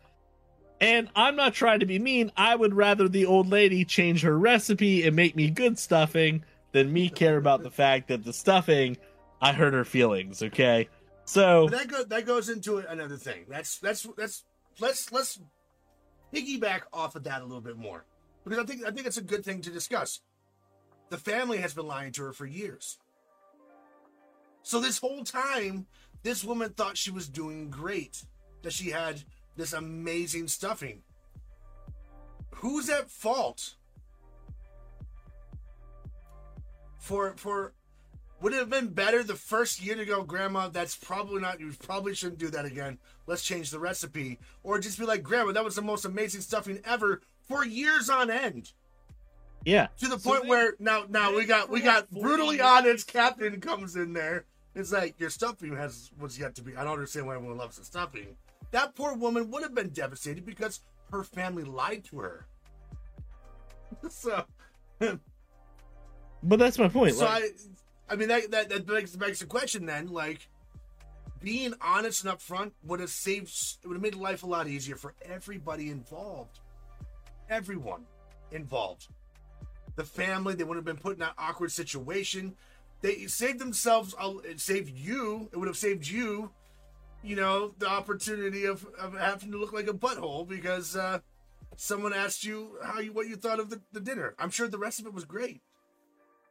And 0.82 1.10
I'm 1.15 1.36
not 1.36 1.54
trying 1.54 1.80
to 1.82 1.86
be 1.86 2.00
mean. 2.00 2.32
I 2.38 2.56
would 2.56 2.74
rather 2.74 3.08
the 3.08 3.26
old 3.26 3.50
lady 3.50 3.84
change 3.84 4.22
her 4.22 4.38
recipe 4.38 5.06
and 5.06 5.15
make 5.15 5.36
me 5.36 5.50
good 5.50 5.78
stuffing 5.78 6.44
than 6.72 6.92
me 6.92 7.10
care 7.10 7.38
about 7.38 7.63
the 7.63 7.72
fact 7.72 8.08
that 8.10 8.24
the 8.24 8.34
stuffing 8.34 8.98
I 9.42 9.54
hurt 9.54 9.74
her 9.74 9.86
feelings, 9.86 10.42
okay? 10.42 10.88
So 11.26 11.68
But 11.70 11.78
that 11.78 11.88
go, 11.88 12.04
that 12.04 12.26
goes 12.26 12.50
into 12.50 12.78
another 12.78 13.18
thing. 13.18 13.46
That's 13.50 13.78
that's 13.80 14.08
that's 14.18 14.44
let's 14.80 15.12
let's 15.12 15.39
piggyback 16.34 16.82
off 16.94 17.15
of 17.15 17.24
that 17.24 17.42
a 17.42 17.46
little 17.46 17.62
bit 17.62 17.78
more 17.78 18.06
because 18.43 18.60
I 18.60 18.65
think 18.65 18.86
I 18.86 18.91
think 18.91 19.08
it's 19.08 19.17
a 19.17 19.21
good 19.21 19.43
thing 19.43 19.62
to 19.62 19.69
discuss. 19.69 20.21
The 21.10 21.17
family 21.17 21.58
has 21.58 21.73
been 21.73 21.88
lying 21.88 22.12
to 22.13 22.23
her 22.23 22.34
for 22.34 22.45
years. 22.45 22.97
So 24.62 24.80
this 24.80 24.99
whole 24.99 25.23
time, 25.23 25.88
this 26.23 26.43
woman 26.43 26.71
thought 26.71 26.97
she 26.97 27.12
was 27.12 27.28
doing 27.28 27.69
great, 27.69 28.23
that 28.62 28.73
she 28.73 28.89
had 28.89 29.23
this 29.56 29.73
amazing 29.73 30.47
stuffing. 30.47 31.02
Who's 32.56 32.89
at 32.89 33.10
fault 33.10 33.75
for 36.99 37.34
for 37.38 37.73
would 38.41 38.54
it 38.54 38.58
have 38.58 38.69
been 38.69 38.88
better 38.88 39.21
the 39.21 39.36
first 39.36 39.84
year 39.84 39.95
to 39.95 40.06
go, 40.06 40.23
Grandma? 40.23 40.69
That's 40.69 40.95
probably 40.95 41.41
not. 41.41 41.60
You 41.60 41.73
probably 41.78 42.15
shouldn't 42.15 42.39
do 42.39 42.49
that 42.49 42.65
again. 42.65 42.97
Let's 43.28 43.43
change 43.43 43.69
the 43.69 43.80
recipe, 43.80 44.39
or 44.63 44.80
just 44.80 44.97
be 44.97 45.06
like, 45.06 45.23
Grandma, 45.23 45.52
that 45.52 45.65
was 45.65 45.75
the 45.75 45.82
most 45.82 46.06
amazing 46.06 46.41
stuffing 46.41 46.80
ever 46.86 47.21
for 47.49 47.65
years 47.65 48.09
on 48.09 48.29
end. 48.29 48.71
yeah. 49.65 49.88
To 49.97 50.07
the 50.07 50.19
So 50.19 50.29
point 50.29 50.43
they- 50.43 50.49
where 50.49 50.75
now, 50.79 51.03
now 51.09 51.35
we 51.35 51.43
got 51.45 51.69
we 51.69 51.81
got 51.81 52.09
brutally 52.12 52.55
years- 52.57 52.65
honest 52.67 53.07
Captain 53.07 53.59
comes 53.59 53.95
in 53.97 54.13
there. 54.13 54.45
It's 54.75 54.91
like 54.93 55.19
your 55.19 55.29
stuffing 55.31 55.75
has 55.75 56.12
was 56.17 56.38
yet 56.39 56.55
to 56.55 56.62
be. 56.62 56.75
I 56.77 56.83
don't 56.83 56.93
understand 56.93 57.25
why 57.27 57.35
everyone 57.35 57.57
loves 57.57 57.77
the 57.77 57.83
stuffing. 57.83 58.38
That 58.71 58.95
poor 58.95 59.15
woman 59.15 59.49
would 59.51 59.63
have 59.63 59.73
been 59.73 59.89
devastated 59.89 60.45
because 60.45 60.81
her 61.12 61.23
family 61.23 61.63
lied 61.63 62.05
to 62.05 62.19
her. 62.19 62.45
so, 64.09 64.45
But 64.99 66.59
that's 66.59 66.77
my 66.77 66.88
point. 66.88 67.15
so 67.15 67.25
like- 67.25 67.43
I, 68.09 68.13
I 68.13 68.15
mean 68.15 68.27
that 68.29 68.51
that 68.51 68.69
that 68.69 68.85
begs, 68.85 69.15
begs 69.15 69.39
the 69.39 69.45
question 69.47 69.85
then, 69.88 70.07
like 70.07 70.47
being 71.41 71.73
honest 71.81 72.23
and 72.25 72.38
upfront 72.38 72.71
would 72.83 72.99
have 72.99 73.09
saved, 73.09 73.49
it 73.83 73.88
would 73.88 73.95
have 73.95 74.01
made 74.03 74.15
life 74.15 74.43
a 74.43 74.47
lot 74.47 74.67
easier 74.67 74.95
for 74.95 75.13
everybody 75.23 75.89
involved. 75.89 76.59
Everyone 77.49 78.05
involved. 78.51 79.07
The 79.95 80.03
family, 80.03 80.55
they 80.55 80.63
wouldn't 80.63 80.88
have 80.88 80.95
been 80.95 81.01
put 81.01 81.13
in 81.13 81.19
that 81.19 81.33
awkward 81.38 81.71
situation. 81.71 82.55
They 83.01 83.25
saved 83.27 83.59
themselves, 83.59 84.13
it 84.45 84.59
saved 84.59 84.89
you, 84.89 85.49
it 85.51 85.57
would 85.57 85.67
have 85.67 85.77
saved 85.77 86.07
you, 86.07 86.51
you 87.23 87.35
know, 87.35 87.73
the 87.79 87.88
opportunity 87.88 88.65
of, 88.65 88.85
of 88.97 89.13
having 89.17 89.51
to 89.51 89.57
look 89.57 89.73
like 89.73 89.88
a 89.88 89.93
butthole 89.93 90.47
because 90.47 90.95
uh, 90.95 91.19
someone 91.75 92.13
asked 92.13 92.43
you 92.43 92.77
how 92.83 92.99
you 92.99 93.13
what 93.13 93.27
you 93.27 93.35
thought 93.35 93.59
of 93.59 93.69
the, 93.69 93.81
the 93.91 93.99
dinner. 93.99 94.35
I'm 94.38 94.49
sure 94.49 94.67
the 94.67 94.77
rest 94.77 94.99
of 94.99 95.05
it 95.05 95.13
was 95.13 95.25
great. 95.25 95.62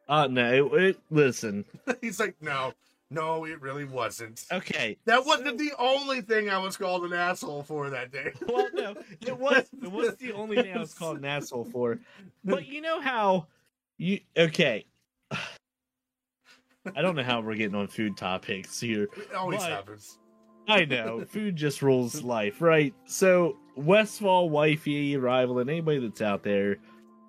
uh 0.08 0.26
no, 0.26 0.74
it, 0.74 0.82
it, 0.82 0.98
listen. 1.10 1.64
He's 2.00 2.18
like, 2.18 2.36
no, 2.40 2.72
no, 3.10 3.46
it 3.46 3.60
really 3.62 3.86
wasn't. 3.86 4.44
Okay. 4.52 4.98
That 5.06 5.24
wasn't 5.24 5.58
the 5.58 5.72
only 5.78 6.20
thing 6.20 6.50
I 6.50 6.58
was 6.58 6.76
called 6.76 7.04
an 7.04 7.14
asshole 7.14 7.62
for 7.62 7.88
that 7.90 8.12
day. 8.12 8.32
well, 8.48 8.68
no, 8.74 8.94
it 9.20 9.38
was 9.38 9.66
it 9.82 9.90
was 9.90 10.16
the 10.16 10.32
only 10.32 10.60
thing 10.60 10.74
I 10.74 10.78
was 10.78 10.92
called 10.92 11.18
an 11.18 11.24
asshole 11.24 11.64
for. 11.64 11.98
But 12.44 12.66
you 12.66 12.82
know 12.82 13.00
how 13.00 13.46
you 13.96 14.20
okay. 14.36 14.84
I 15.30 17.02
don't 17.02 17.16
know 17.16 17.22
how 17.22 17.40
we're 17.40 17.54
getting 17.54 17.74
on 17.74 17.88
food 17.88 18.16
topics 18.16 18.80
here. 18.80 19.04
It 19.16 19.34
always 19.34 19.62
happens. 19.62 20.18
I 20.68 20.84
know 20.84 21.24
food 21.24 21.56
just 21.56 21.80
rules 21.80 22.22
life, 22.22 22.60
right? 22.60 22.94
So 23.06 23.56
Westfall, 23.74 24.50
wifey, 24.50 25.16
rival, 25.16 25.60
and 25.60 25.70
anybody 25.70 25.98
that's 25.98 26.20
out 26.20 26.42
there, 26.42 26.76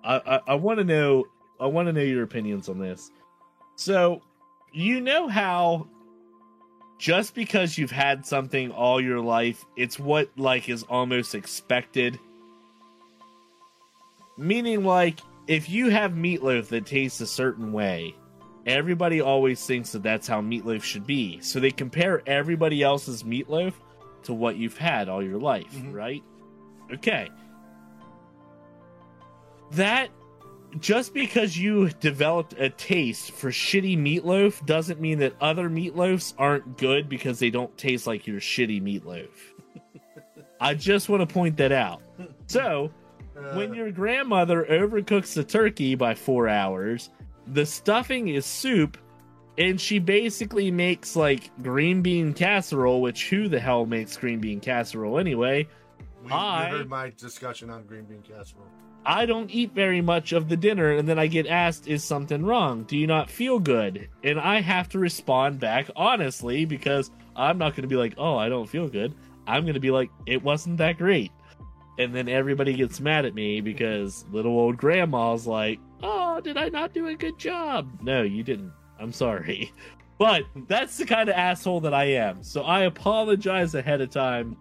I 0.04 0.16
I, 0.16 0.40
I 0.48 0.54
want 0.56 0.78
to 0.78 0.84
know. 0.84 1.24
I 1.58 1.66
want 1.66 1.88
to 1.88 1.92
know 1.92 2.02
your 2.02 2.22
opinions 2.22 2.68
on 2.68 2.78
this. 2.78 3.10
So 3.76 4.20
you 4.72 5.00
know 5.00 5.28
how 5.28 5.86
just 6.98 7.34
because 7.34 7.78
you've 7.78 7.90
had 7.90 8.26
something 8.26 8.70
all 8.70 9.00
your 9.00 9.20
life, 9.20 9.64
it's 9.76 9.98
what 9.98 10.30
like 10.36 10.68
is 10.68 10.82
almost 10.84 11.34
expected. 11.34 12.18
Meaning, 14.36 14.84
like 14.84 15.20
if 15.46 15.68
you 15.68 15.88
have 15.90 16.12
meatloaf 16.12 16.68
that 16.68 16.86
tastes 16.86 17.20
a 17.20 17.26
certain 17.26 17.72
way, 17.72 18.14
everybody 18.66 19.20
always 19.20 19.64
thinks 19.64 19.92
that 19.92 20.02
that's 20.02 20.28
how 20.28 20.40
meatloaf 20.40 20.82
should 20.82 21.06
be. 21.06 21.40
So 21.40 21.58
they 21.60 21.70
compare 21.70 22.22
everybody 22.26 22.82
else's 22.82 23.22
meatloaf 23.22 23.72
to 24.24 24.34
what 24.34 24.56
you've 24.56 24.76
had 24.76 25.08
all 25.08 25.22
your 25.22 25.38
life, 25.38 25.72
Mhm. 25.72 25.94
right? 25.94 26.22
Okay. 26.92 27.28
That 29.72 30.10
just 30.78 31.12
because 31.14 31.56
you 31.58 31.90
developed 32.00 32.54
a 32.58 32.70
taste 32.70 33.32
for 33.32 33.50
shitty 33.50 33.98
meatloaf 33.98 34.64
doesn't 34.66 35.00
mean 35.00 35.18
that 35.18 35.34
other 35.40 35.68
meatloafs 35.68 36.32
aren't 36.38 36.78
good 36.78 37.08
because 37.08 37.38
they 37.38 37.50
don't 37.50 37.76
taste 37.76 38.06
like 38.06 38.26
your 38.26 38.40
shitty 38.40 38.80
meatloaf. 38.82 39.28
I 40.60 40.74
just 40.74 41.08
want 41.08 41.26
to 41.28 41.32
point 41.32 41.56
that 41.56 41.72
out. 41.72 42.02
So, 42.46 42.90
Uh, 43.36 43.54
when 43.54 43.72
your 43.74 43.90
grandmother 43.90 44.64
overcooks 44.70 45.34
the 45.34 45.42
turkey 45.44 45.94
by 45.94 46.14
four 46.14 46.48
hours, 46.48 47.10
the 47.46 47.64
stuffing 47.64 48.28
is 48.28 48.44
soup, 48.44 48.98
and 49.58 49.80
she 49.80 49.98
basically 49.98 50.70
makes 50.70 51.16
like 51.16 51.50
green 51.62 52.02
bean 52.02 52.32
casserole, 52.34 53.00
which 53.00 53.28
who 53.30 53.48
the 53.48 53.58
hell 53.58 53.86
makes 53.86 54.16
green 54.16 54.40
bean 54.40 54.60
casserole 54.60 55.18
anyway? 55.18 55.66
we, 56.24 56.30
I- 56.30 56.68
heard 56.70 56.88
my 56.90 57.10
discussion 57.16 57.70
on 57.70 57.84
green 57.86 58.04
bean 58.04 58.22
casserole. 58.22 58.66
I 59.04 59.26
don't 59.26 59.50
eat 59.50 59.72
very 59.74 60.00
much 60.00 60.32
of 60.32 60.48
the 60.48 60.56
dinner, 60.56 60.92
and 60.92 61.08
then 61.08 61.18
I 61.18 61.26
get 61.26 61.46
asked, 61.46 61.88
Is 61.88 62.04
something 62.04 62.44
wrong? 62.44 62.84
Do 62.84 62.96
you 62.96 63.06
not 63.06 63.30
feel 63.30 63.58
good? 63.58 64.08
And 64.22 64.38
I 64.38 64.60
have 64.60 64.88
to 64.90 64.98
respond 64.98 65.58
back 65.60 65.90
honestly 65.96 66.64
because 66.64 67.10
I'm 67.34 67.58
not 67.58 67.70
going 67.74 67.82
to 67.82 67.88
be 67.88 67.96
like, 67.96 68.14
Oh, 68.18 68.36
I 68.36 68.48
don't 68.48 68.68
feel 68.68 68.88
good. 68.88 69.14
I'm 69.46 69.62
going 69.64 69.74
to 69.74 69.80
be 69.80 69.90
like, 69.90 70.10
It 70.26 70.42
wasn't 70.42 70.78
that 70.78 70.98
great. 70.98 71.32
and 71.98 72.14
then 72.14 72.28
everybody 72.28 72.74
gets 72.74 73.00
mad 73.00 73.24
at 73.26 73.34
me 73.34 73.60
because 73.60 74.24
little 74.30 74.52
old 74.52 74.76
grandma's 74.76 75.46
like, 75.46 75.78
"Oh, 76.02 76.40
did 76.40 76.56
I 76.56 76.68
not 76.70 76.94
do 76.94 77.08
a 77.08 77.14
good 77.14 77.38
job?" 77.38 77.90
No, 78.00 78.22
you 78.22 78.42
didn't. 78.42 78.72
I'm 78.98 79.12
sorry. 79.12 79.72
But 80.18 80.42
that's 80.68 80.98
the 80.98 81.06
kind 81.06 81.30
of 81.30 81.34
asshole 81.34 81.80
that 81.80 81.94
I 81.94 82.04
am. 82.04 82.42
So 82.42 82.60
I 82.60 82.82
apologize 82.82 83.74
ahead 83.74 84.02
of 84.02 84.10
time 84.10 84.54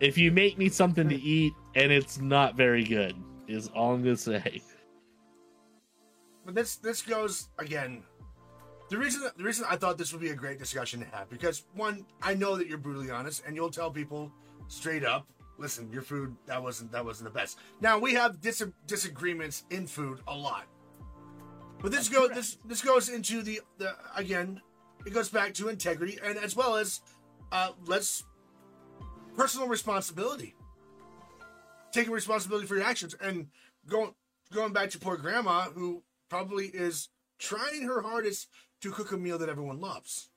if 0.00 0.16
you 0.16 0.32
make 0.32 0.56
me 0.56 0.70
something 0.70 1.06
to 1.10 1.14
eat 1.16 1.52
and 1.74 1.92
it's 1.92 2.18
not 2.18 2.56
very 2.56 2.82
good. 2.84 3.14
Is 3.50 3.68
all 3.68 3.94
I'm 3.94 4.02
gonna 4.02 4.16
say. 4.16 4.62
But 6.44 6.54
this 6.54 6.76
this 6.76 7.02
goes 7.02 7.48
again. 7.58 8.02
The 8.88 8.98
reason 8.98 9.22
the 9.36 9.44
reason 9.44 9.66
I 9.68 9.76
thought 9.76 9.98
this 9.98 10.12
would 10.12 10.20
be 10.20 10.30
a 10.30 10.34
great 10.34 10.58
discussion 10.58 11.00
to 11.00 11.06
have 11.06 11.28
because 11.28 11.64
one, 11.74 12.06
I 12.22 12.34
know 12.34 12.56
that 12.56 12.66
you're 12.66 12.78
brutally 12.78 13.10
honest 13.10 13.42
and 13.46 13.54
you'll 13.54 13.70
tell 13.70 13.90
people 13.90 14.32
straight 14.68 15.04
up, 15.04 15.28
listen, 15.58 15.90
your 15.92 16.02
food 16.02 16.34
that 16.46 16.62
wasn't 16.62 16.92
that 16.92 17.04
wasn't 17.04 17.32
the 17.32 17.38
best. 17.38 17.58
Now 17.80 17.98
we 17.98 18.14
have 18.14 18.40
dis- 18.40 18.64
disagreements 18.86 19.64
in 19.70 19.86
food 19.86 20.20
a 20.26 20.34
lot. 20.34 20.66
But 21.80 21.92
this 21.92 22.08
goes 22.08 22.30
this 22.30 22.58
this 22.64 22.82
goes 22.82 23.08
into 23.08 23.42
the 23.42 23.60
the 23.78 23.94
again, 24.16 24.60
it 25.06 25.12
goes 25.12 25.28
back 25.28 25.54
to 25.54 25.68
integrity 25.68 26.18
and 26.24 26.38
as 26.38 26.54
well 26.54 26.76
as 26.76 27.00
uh 27.52 27.70
let's 27.86 28.24
personal 29.36 29.68
responsibility. 29.68 30.54
Taking 31.92 32.12
responsibility 32.12 32.66
for 32.66 32.76
your 32.76 32.84
actions 32.84 33.14
and 33.20 33.48
going 33.88 34.14
going 34.52 34.72
back 34.72 34.90
to 34.90 34.98
poor 34.98 35.16
grandma 35.16 35.62
who 35.70 36.02
probably 36.28 36.66
is 36.66 37.08
trying 37.38 37.82
her 37.82 38.02
hardest 38.02 38.48
to 38.82 38.90
cook 38.90 39.12
a 39.12 39.16
meal 39.16 39.38
that 39.38 39.48
everyone 39.48 39.80
loves. 39.80 40.28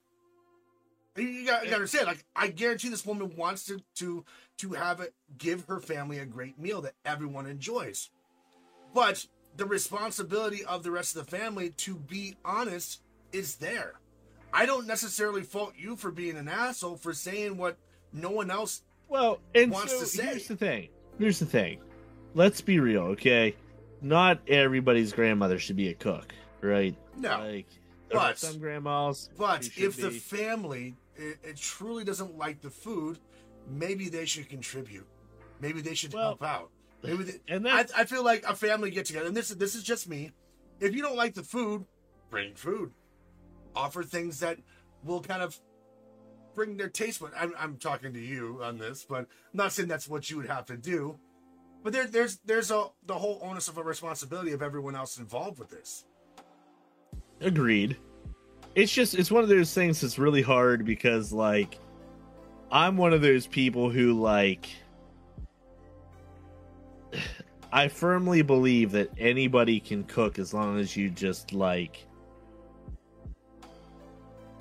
You, 1.16 1.46
got 1.46 1.64
to 1.64 1.74
understand, 1.74 2.08
like 2.08 2.26
I 2.36 2.48
guarantee 2.48 2.90
this 2.90 3.06
woman 3.06 3.36
wants 3.36 3.66
to 3.66 3.80
to 3.96 4.26
to 4.58 4.74
have 4.74 5.00
it, 5.00 5.14
give 5.38 5.66
her 5.66 5.80
family 5.80 6.20
a 6.20 6.26
great 6.26 6.58
meal 6.60 6.82
that 6.82 6.94
everyone 7.06 7.46
enjoys. 7.46 8.10
But 8.94 9.26
the 9.56 9.66
responsibility 9.66 10.66
of 10.66 10.82
the 10.84 10.90
rest 10.92 11.16
of 11.16 11.26
the 11.26 11.32
family 11.38 11.70
to 11.70 11.96
be 11.96 12.36
honest 12.44 13.02
is 13.32 13.56
there. 13.58 13.94
I 14.52 14.66
don't 14.66 14.88
necessarily 14.88 15.42
fault 15.44 15.74
you 15.78 15.96
for 15.96 16.12
being 16.12 16.38
an 16.38 16.48
asshole 16.48 16.98
for 16.98 17.14
saying 17.14 17.58
what 17.58 17.78
no 18.12 18.30
one 18.32 18.50
else 18.52 18.82
Well, 19.10 19.40
and 19.56 19.72
wants 19.72 19.94
so 19.94 20.00
to 20.00 20.06
say. 20.06 20.26
here's 20.26 20.48
the 20.48 20.56
thing. 20.56 20.90
Here's 21.20 21.40
the 21.40 21.46
thing. 21.46 21.80
Let's 22.34 22.62
be 22.62 22.80
real, 22.80 23.04
okay? 23.04 23.56
Not 24.02 24.40
everybody's 24.48 25.14
grandmother 25.14 25.60
should 25.60 25.76
be 25.76 25.90
a 25.90 25.94
cook, 25.94 26.34
right? 26.62 26.96
no. 27.18 27.40
Like 27.40 27.68
But- 28.12 28.38
some 28.38 28.60
grandmas. 28.60 29.30
But 29.38 29.70
if 29.78 29.98
the 29.98 30.12
family 30.12 30.96
it, 31.16 31.38
it 31.44 31.58
truly 31.58 32.04
doesn't 32.04 32.38
like 32.38 32.62
the 32.62 32.70
food, 32.72 33.20
maybe 33.70 34.10
they 34.10 34.26
should 34.26 34.50
contribute. 34.50 35.08
Maybe 35.62 35.82
they 35.82 35.94
should 35.94 36.14
Well, 36.14 36.24
help 36.30 36.44
out. 36.44 36.70
Maybe 37.04 37.24
they, 37.24 37.40
and 37.48 37.68
I, 37.68 37.86
I 37.96 38.06
feel 38.06 38.24
like 38.24 38.44
a 38.48 38.56
family 38.56 38.90
get 38.90 39.06
together, 39.06 39.28
and 39.28 39.38
this 39.38 39.52
is 39.52 39.58
this 39.58 39.76
is 39.76 39.84
just 39.84 40.10
me. 40.10 40.32
If 40.80 40.96
you 40.96 41.02
don't 41.02 41.16
like 41.16 41.34
the 41.36 41.44
food, 41.44 41.86
bring 42.30 42.56
food. 42.56 42.92
Offer 43.76 44.04
things 44.04 44.40
that 44.40 44.58
will 45.04 45.22
kind 45.22 45.42
of 45.44 45.60
bring 46.56 46.78
their 46.78 46.90
taste. 46.90 47.20
But 47.20 47.32
I'm, 47.38 47.54
I'm 47.58 47.78
talking 47.78 48.14
to 48.14 48.20
you 48.20 48.60
on 48.64 48.78
this, 48.78 49.06
but 49.08 49.20
I'm 49.20 49.28
not 49.54 49.72
saying 49.72 49.88
that's 49.88 50.08
what 50.08 50.30
you 50.30 50.38
would 50.38 50.48
have 50.48 50.66
to 50.68 50.78
do. 50.78 51.18
But 51.84 51.94
there, 51.94 52.08
there's 52.08 52.38
there's 52.46 52.72
a 52.72 52.88
the 53.06 53.16
whole 53.16 53.40
onus 53.44 53.68
of 53.68 53.78
a 53.78 53.84
responsibility 53.84 54.54
of 54.54 54.62
everyone 54.62 54.96
else 54.96 55.18
involved 55.18 55.60
with 55.60 55.70
this. 55.70 56.06
agreed. 57.42 57.98
It's 58.76 58.92
just 58.92 59.16
it's 59.16 59.30
one 59.30 59.44
of 59.44 59.50
those 59.50 59.74
things 59.74 60.02
that's 60.02 60.18
really 60.18 60.42
hard 60.42 60.86
because 60.86 61.34
like 61.34 61.78
I'm 62.72 62.98
one 62.98 63.14
of 63.14 63.22
those 63.22 63.46
people 63.48 63.90
who 63.90 64.14
like 64.14 64.70
I 67.72 67.88
firmly 67.88 68.44
believe 68.44 68.92
that 68.92 69.10
anybody 69.18 69.80
can 69.80 70.04
cook 70.04 70.40
as 70.40 70.54
long 70.54 70.80
as 70.80 70.96
you 70.96 71.10
just 71.10 71.54
like 71.54 72.08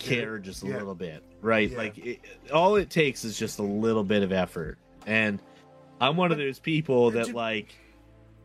care 0.03 0.39
just 0.39 0.63
a 0.63 0.67
Yeah. 0.67 0.79
little 0.79 0.95
bit, 0.95 1.23
right? 1.41 1.71
Yeah. 1.71 1.79
Like 1.79 1.99
it, 1.99 2.21
all 2.53 2.77
it 2.77 2.91
takes 2.91 3.25
is 3.25 3.39
just 3.39 3.59
a 3.59 3.63
little 3.63 4.05
bit 4.05 4.23
of 4.23 4.33
effort. 4.33 4.79
And 5.07 5.41
I'm 6.01 6.17
one 6.17 6.33
of 6.33 6.39
those 6.39 6.59
people 6.59 7.11
that 7.13 7.29
you- 7.29 7.33
like 7.35 7.75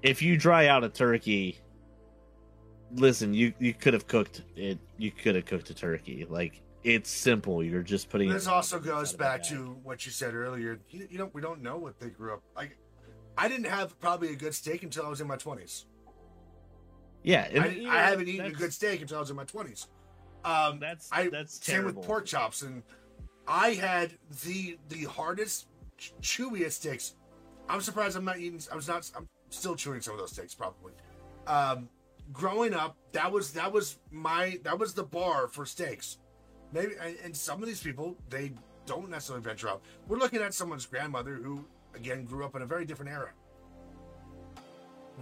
if 0.03 0.21
you 0.21 0.37
dry 0.37 0.67
out 0.67 0.83
a 0.83 0.89
turkey, 0.89 1.57
listen, 2.95 3.33
you 3.33 3.53
you 3.59 3.73
could 3.73 3.93
have 3.93 4.07
cooked 4.07 4.43
it. 4.55 4.77
You 4.97 5.11
could 5.11 5.35
have 5.35 5.45
cooked 5.45 5.69
a 5.69 5.73
turkey. 5.73 6.25
Like 6.29 6.61
it's 6.83 7.09
simple. 7.09 7.63
You're 7.63 7.83
just 7.83 8.09
putting. 8.09 8.29
This 8.29 8.47
also 8.47 8.79
goes 8.79 9.13
back 9.13 9.43
to 9.45 9.75
what 9.83 10.05
you 10.05 10.11
said 10.11 10.33
earlier. 10.35 10.79
You, 10.89 11.07
you 11.09 11.17
know, 11.17 11.29
we 11.33 11.41
don't 11.41 11.61
know 11.61 11.77
what 11.77 11.99
they 11.99 12.09
grew 12.09 12.33
up 12.33 12.41
like. 12.55 12.77
I 13.37 13.47
didn't 13.47 13.67
have 13.67 13.99
probably 13.99 14.29
a 14.31 14.35
good 14.35 14.55
steak 14.55 14.81
until 14.83 15.05
I 15.05 15.09
was 15.09 15.21
in 15.21 15.27
my 15.27 15.35
twenties. 15.35 15.85
yeah. 17.23 17.47
I, 17.53 17.85
I 17.89 18.01
haven't 18.09 18.27
eaten 18.27 18.45
a 18.47 18.51
good 18.51 18.73
steak 18.73 19.01
until 19.01 19.17
I 19.17 19.19
was 19.19 19.29
in 19.29 19.35
my 19.35 19.43
twenties. 19.43 19.87
Um, 20.45 20.79
That's 20.79 21.09
I 21.11 21.29
that's 21.29 21.63
same 21.65 21.81
terrible. 21.81 21.99
with 21.99 22.07
pork 22.07 22.25
chops, 22.25 22.61
and 22.61 22.83
I 23.47 23.71
had 23.71 24.13
the 24.45 24.77
the 24.89 25.03
hardest, 25.05 25.67
ch- 25.97 26.13
chewiest 26.21 26.71
steaks. 26.77 27.15
I'm 27.67 27.81
surprised 27.81 28.15
I'm 28.15 28.23
not 28.25 28.39
eating. 28.39 28.61
I 28.71 28.75
was 28.75 28.87
not. 28.87 29.09
I'm 29.15 29.27
still 29.49 29.75
chewing 29.75 30.01
some 30.01 30.13
of 30.13 30.19
those 30.19 30.31
steaks 30.31 30.55
probably. 30.55 30.93
Um, 31.47 31.89
growing 32.31 32.73
up, 32.73 32.95
that 33.11 33.31
was 33.31 33.51
that 33.53 33.71
was 33.71 33.97
my 34.11 34.59
that 34.63 34.77
was 34.79 34.93
the 34.93 35.03
bar 35.03 35.47
for 35.47 35.65
steaks. 35.65 36.17
Maybe 36.71 36.93
and, 37.01 37.17
and 37.23 37.35
some 37.35 37.61
of 37.61 37.67
these 37.67 37.81
people 37.83 38.15
they 38.29 38.53
don't 38.85 39.09
necessarily 39.09 39.43
venture 39.43 39.67
out. 39.69 39.81
We're 40.07 40.17
looking 40.17 40.41
at 40.41 40.53
someone's 40.53 40.85
grandmother 40.85 41.33
who 41.35 41.65
again 41.93 42.23
grew 42.25 42.45
up 42.45 42.55
in 42.55 42.61
a 42.61 42.65
very 42.65 42.85
different 42.85 43.11
era. 43.11 43.31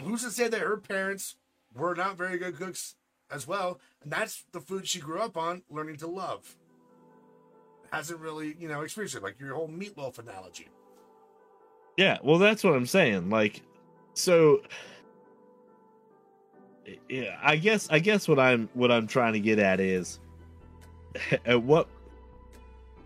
Who's 0.04 0.24
to 0.24 0.32
say 0.32 0.48
that 0.50 0.60
her 0.60 0.78
parents 0.78 1.36
were 1.74 1.96
not 1.96 2.18
very 2.18 2.38
good 2.38 2.58
cooks 2.58 2.96
as 3.32 3.48
well? 3.48 3.80
And 4.04 4.12
that's 4.12 4.46
the 4.52 4.60
food 4.60 4.88
she 4.88 5.00
grew 5.00 5.20
up 5.20 5.38
on, 5.38 5.64
learning 5.70 5.98
to 5.98 6.08
love. 6.08 6.56
Hasn't 7.92 8.20
really, 8.20 8.56
you 8.60 8.68
know, 8.68 8.82
experienced 8.82 9.16
it 9.16 9.24
like 9.24 9.40
your 9.40 9.56
whole 9.56 9.70
meatloaf 9.70 10.20
analogy. 10.20 10.70
Yeah, 11.98 12.18
well, 12.24 12.38
that's 12.38 12.64
what 12.64 12.74
I'm 12.74 12.86
saying. 12.86 13.30
Like, 13.30 13.62
so, 14.14 14.62
yeah, 17.08 17.38
I 17.42 17.56
guess, 17.56 17.88
I 17.90 18.00
guess 18.00 18.28
what 18.28 18.40
I'm, 18.40 18.70
what 18.74 18.92
I'm 18.92 19.08
trying 19.08 19.34
to 19.34 19.40
get 19.40 19.60
at 19.60 19.80
is, 19.80 20.20
at 21.46 21.62
what 21.64 21.88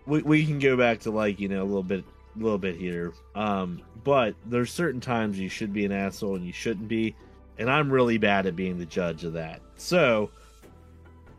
we 0.06 0.22
we 0.22 0.44
can 0.44 0.58
go 0.58 0.76
back 0.76 1.00
to 1.00 1.10
like 1.10 1.38
you 1.40 1.48
know 1.48 1.62
a 1.62 1.64
little 1.64 1.82
bit, 1.82 2.04
a 2.36 2.42
little 2.42 2.58
bit 2.58 2.76
here. 2.76 3.12
Um, 3.34 3.82
but 4.04 4.34
there's 4.46 4.72
certain 4.72 5.00
times 5.00 5.38
you 5.38 5.48
should 5.48 5.72
be 5.72 5.84
an 5.84 5.92
asshole 5.92 6.36
and 6.36 6.44
you 6.44 6.52
shouldn't 6.52 6.88
be, 6.88 7.14
and 7.60 7.70
I'm 7.70 7.92
really 7.92 8.18
bad 8.18 8.46
at 8.46 8.56
being 8.56 8.78
the 8.78 8.86
judge 8.86 9.22
of 9.22 9.34
that. 9.34 9.60
So, 9.76 10.30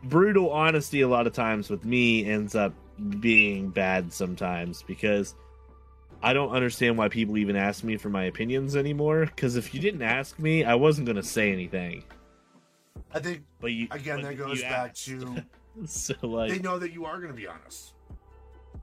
brutal 0.04 0.50
honesty 0.50 1.02
a 1.02 1.08
lot 1.08 1.26
of 1.26 1.32
times 1.34 1.68
with 1.68 1.84
me 1.84 2.24
ends 2.24 2.54
up 2.54 2.72
being 3.20 3.68
bad 3.68 4.12
sometimes 4.12 4.82
because 4.84 5.34
I 6.22 6.32
don't 6.32 6.50
understand 6.52 6.96
why 6.96 7.08
people 7.08 7.36
even 7.36 7.56
ask 7.56 7.82
me 7.82 7.96
for 7.96 8.08
my 8.08 8.24
opinions 8.24 8.76
anymore. 8.76 9.26
Because 9.26 9.56
if 9.56 9.74
you 9.74 9.80
didn't 9.80 10.02
ask 10.02 10.38
me, 10.38 10.64
I 10.64 10.76
wasn't 10.76 11.06
going 11.06 11.16
to 11.16 11.22
say 11.22 11.52
anything. 11.52 12.04
I 13.12 13.18
think 13.18 13.42
But 13.60 13.72
you 13.72 13.88
again 13.90 14.22
but 14.22 14.28
that 14.28 14.38
goes 14.38 14.62
back 14.62 14.90
asked. 14.90 15.04
to 15.06 15.44
so 15.86 16.14
like 16.22 16.50
they 16.52 16.58
know 16.60 16.78
that 16.78 16.92
you 16.92 17.04
are 17.04 17.16
going 17.16 17.28
to 17.32 17.36
be 17.36 17.46
honest. 17.46 17.94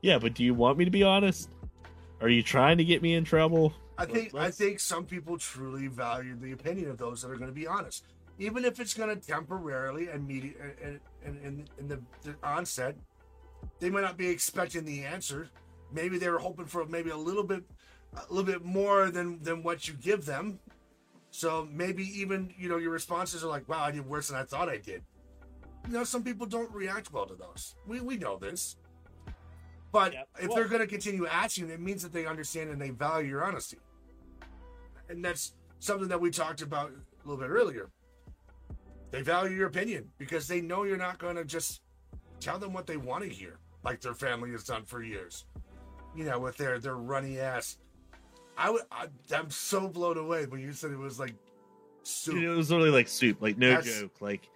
yeah. 0.01 0.19
But 0.19 0.33
do 0.33 0.43
you 0.43 0.53
want 0.53 0.77
me 0.77 0.85
to 0.85 0.91
be 0.91 1.03
honest? 1.03 1.49
Are 2.21 2.29
you 2.29 2.43
trying 2.43 2.77
to 2.79 2.83
get 2.83 3.01
me 3.01 3.13
in 3.15 3.23
trouble? 3.23 3.73
I 3.99 4.05
think 4.05 4.33
I 4.35 4.49
think 4.49 4.79
some 4.79 5.05
people 5.05 5.37
truly 5.37 5.87
value 5.87 6.35
the 6.39 6.53
opinion 6.53 6.89
of 6.89 6.97
those 6.97 7.21
that 7.21 7.29
are 7.29 7.35
going 7.35 7.49
to 7.49 7.55
be 7.55 7.67
honest, 7.67 8.05
even 8.37 8.63
if 8.63 8.79
it's 8.79 8.93
going 8.93 9.09
to 9.09 9.15
temporarily 9.15 10.07
and 10.07 10.25
media 10.25 10.53
and 10.81 10.99
and 11.25 11.37
in, 11.43 11.67
in 11.77 11.87
the, 11.89 11.99
the 12.23 12.35
onset, 12.41 12.95
they 13.79 13.89
might 13.89 14.01
not 14.01 14.17
be 14.17 14.29
expecting 14.29 14.85
the 14.85 15.03
answer. 15.03 15.49
Maybe 15.91 16.17
they 16.17 16.29
were 16.29 16.39
hoping 16.39 16.65
for 16.65 16.85
maybe 16.85 17.09
a 17.09 17.17
little 17.17 17.43
bit, 17.43 17.63
a 18.15 18.33
little 18.33 18.49
bit 18.49 18.63
more 18.63 19.11
than 19.11 19.43
than 19.43 19.63
what 19.63 19.87
you 19.87 19.95
give 19.95 20.25
them. 20.25 20.59
So 21.31 21.67
maybe 21.69 22.03
even 22.21 22.53
you 22.57 22.69
know 22.69 22.77
your 22.77 22.91
responses 22.91 23.43
are 23.43 23.47
like, 23.49 23.67
"Wow, 23.67 23.83
I 23.83 23.91
did 23.91 24.07
worse 24.07 24.29
than 24.29 24.37
I 24.37 24.43
thought 24.43 24.69
I 24.69 24.77
did." 24.77 25.03
You 25.87 25.93
know, 25.93 26.03
some 26.05 26.23
people 26.23 26.45
don't 26.45 26.71
react 26.71 27.11
well 27.11 27.25
to 27.25 27.35
those. 27.35 27.75
We 27.85 27.99
we 27.99 28.17
know 28.17 28.37
this. 28.37 28.77
But 29.91 30.13
Yep. 30.13 30.29
if 30.39 30.47
Well- 30.47 30.55
they're 30.57 30.67
going 30.67 30.81
to 30.81 30.87
continue 30.87 31.25
asking, 31.25 31.69
it 31.71 31.79
means 31.79 32.03
that 32.03 32.13
they 32.13 32.27
understand 32.27 32.69
and 32.69 32.79
they 32.79 32.91
value 32.91 33.29
your 33.29 33.43
honesty 33.43 33.79
and 35.09 35.23
that's 35.25 35.53
something 35.79 36.07
that 36.07 36.21
we 36.21 36.29
talked 36.29 36.61
about 36.61 36.91
a 36.91 37.27
little 37.27 37.41
bit 37.41 37.49
earlier. 37.49 37.89
They 39.11 39.21
value 39.21 39.55
your 39.55 39.67
opinion 39.67 40.09
because 40.17 40.47
they 40.47 40.61
know 40.61 40.83
you're 40.83 40.97
not 40.97 41.17
going 41.17 41.35
to 41.35 41.43
just 41.43 41.81
tell 42.39 42.59
them 42.59 42.73
what 42.73 42.85
they 42.85 42.97
want 42.97 43.23
to 43.23 43.29
hear, 43.29 43.57
like 43.83 44.01
their 44.01 44.13
family 44.13 44.51
has 44.51 44.63
done 44.63 44.85
for 44.85 45.03
years. 45.03 45.45
You 46.15 46.25
know, 46.25 46.39
with 46.39 46.57
their 46.57 46.79
their 46.79 46.95
runny 46.95 47.39
ass. 47.39 47.77
I 48.57 48.69
would. 48.69 48.81
I, 48.91 49.07
I'm 49.33 49.49
so 49.49 49.87
blown 49.87 50.17
away 50.17 50.45
when 50.45 50.59
you 50.59 50.73
said 50.73 50.91
it 50.91 50.97
was 50.97 51.19
like 51.19 51.33
soup. 52.03 52.35
Dude, 52.35 52.43
it 52.43 52.49
was 52.49 52.69
literally 52.69 52.91
like 52.91 53.07
soup. 53.07 53.41
Like 53.41 53.57
no 53.57 53.69
That's- 53.69 53.99
joke. 53.99 54.19
Like 54.19 54.49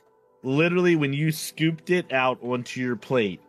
literally 0.44 0.96
when 0.96 1.14
you 1.14 1.32
scooped 1.32 1.90
it 1.90 2.12
out 2.12 2.38
onto 2.44 2.82
your 2.82 2.96
plate, 2.96 3.40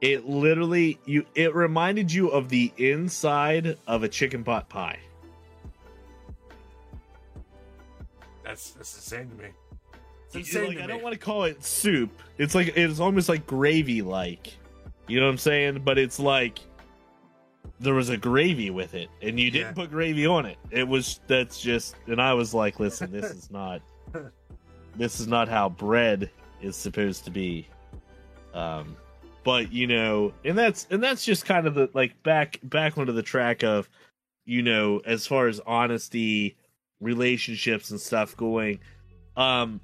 it 0.00 0.26
literally 0.26 0.98
you 1.04 1.26
it 1.34 1.54
reminded 1.54 2.12
you 2.12 2.28
of 2.28 2.48
the 2.48 2.72
inside 2.76 3.76
of 3.86 4.02
a 4.02 4.08
chicken 4.08 4.44
pot 4.44 4.68
pie. 4.68 4.98
That's 8.52 8.70
that's 8.72 8.94
insane 8.96 9.30
to 9.30 9.34
me. 9.36 9.48
It's 10.26 10.34
You- 10.34 10.40
insane 10.40 10.66
like, 10.68 10.76
to 10.76 10.82
I 10.82 10.86
me. 10.86 10.92
don't 10.92 11.02
want 11.02 11.14
to 11.14 11.18
call 11.18 11.44
it 11.44 11.64
soup. 11.64 12.10
It's 12.36 12.54
like 12.54 12.76
it's 12.76 13.00
almost 13.00 13.30
like 13.30 13.46
gravy 13.46 14.02
like. 14.02 14.54
You 15.08 15.20
know 15.20 15.26
what 15.26 15.32
I'm 15.32 15.38
saying? 15.38 15.80
But 15.84 15.96
it's 15.98 16.18
like 16.18 16.58
there 17.80 17.94
was 17.94 18.10
a 18.10 18.16
gravy 18.18 18.68
with 18.68 18.92
it 18.94 19.08
and 19.22 19.40
you 19.40 19.50
didn't 19.50 19.68
Yeah. 19.68 19.72
put 19.84 19.90
gravy 19.90 20.26
on 20.26 20.44
it. 20.44 20.58
It 20.70 20.86
was 20.86 21.20
that's 21.28 21.60
just 21.62 21.96
and 22.06 22.20
I 22.20 22.34
was 22.34 22.52
like, 22.52 22.78
listen, 22.78 23.10
this 23.10 23.30
is 23.30 23.50
not 23.50 23.80
this 24.96 25.18
is 25.18 25.26
not 25.26 25.48
how 25.48 25.70
bread 25.70 26.30
is 26.60 26.76
supposed 26.76 27.24
to 27.24 27.30
be. 27.30 27.66
Um 28.52 28.96
but 29.44 29.72
you 29.72 29.86
know, 29.86 30.34
and 30.44 30.58
that's 30.58 30.86
and 30.90 31.02
that's 31.02 31.24
just 31.24 31.46
kind 31.46 31.66
of 31.66 31.74
the 31.74 31.88
like 31.94 32.22
back 32.22 32.58
back 32.64 32.98
onto 32.98 33.12
the 33.12 33.22
track 33.22 33.64
of 33.64 33.88
you 34.44 34.60
know, 34.60 35.00
as 35.06 35.26
far 35.26 35.46
as 35.48 35.58
honesty, 35.66 36.56
relationships 37.02 37.90
and 37.90 38.00
stuff 38.00 38.36
going 38.36 38.78
um 39.36 39.80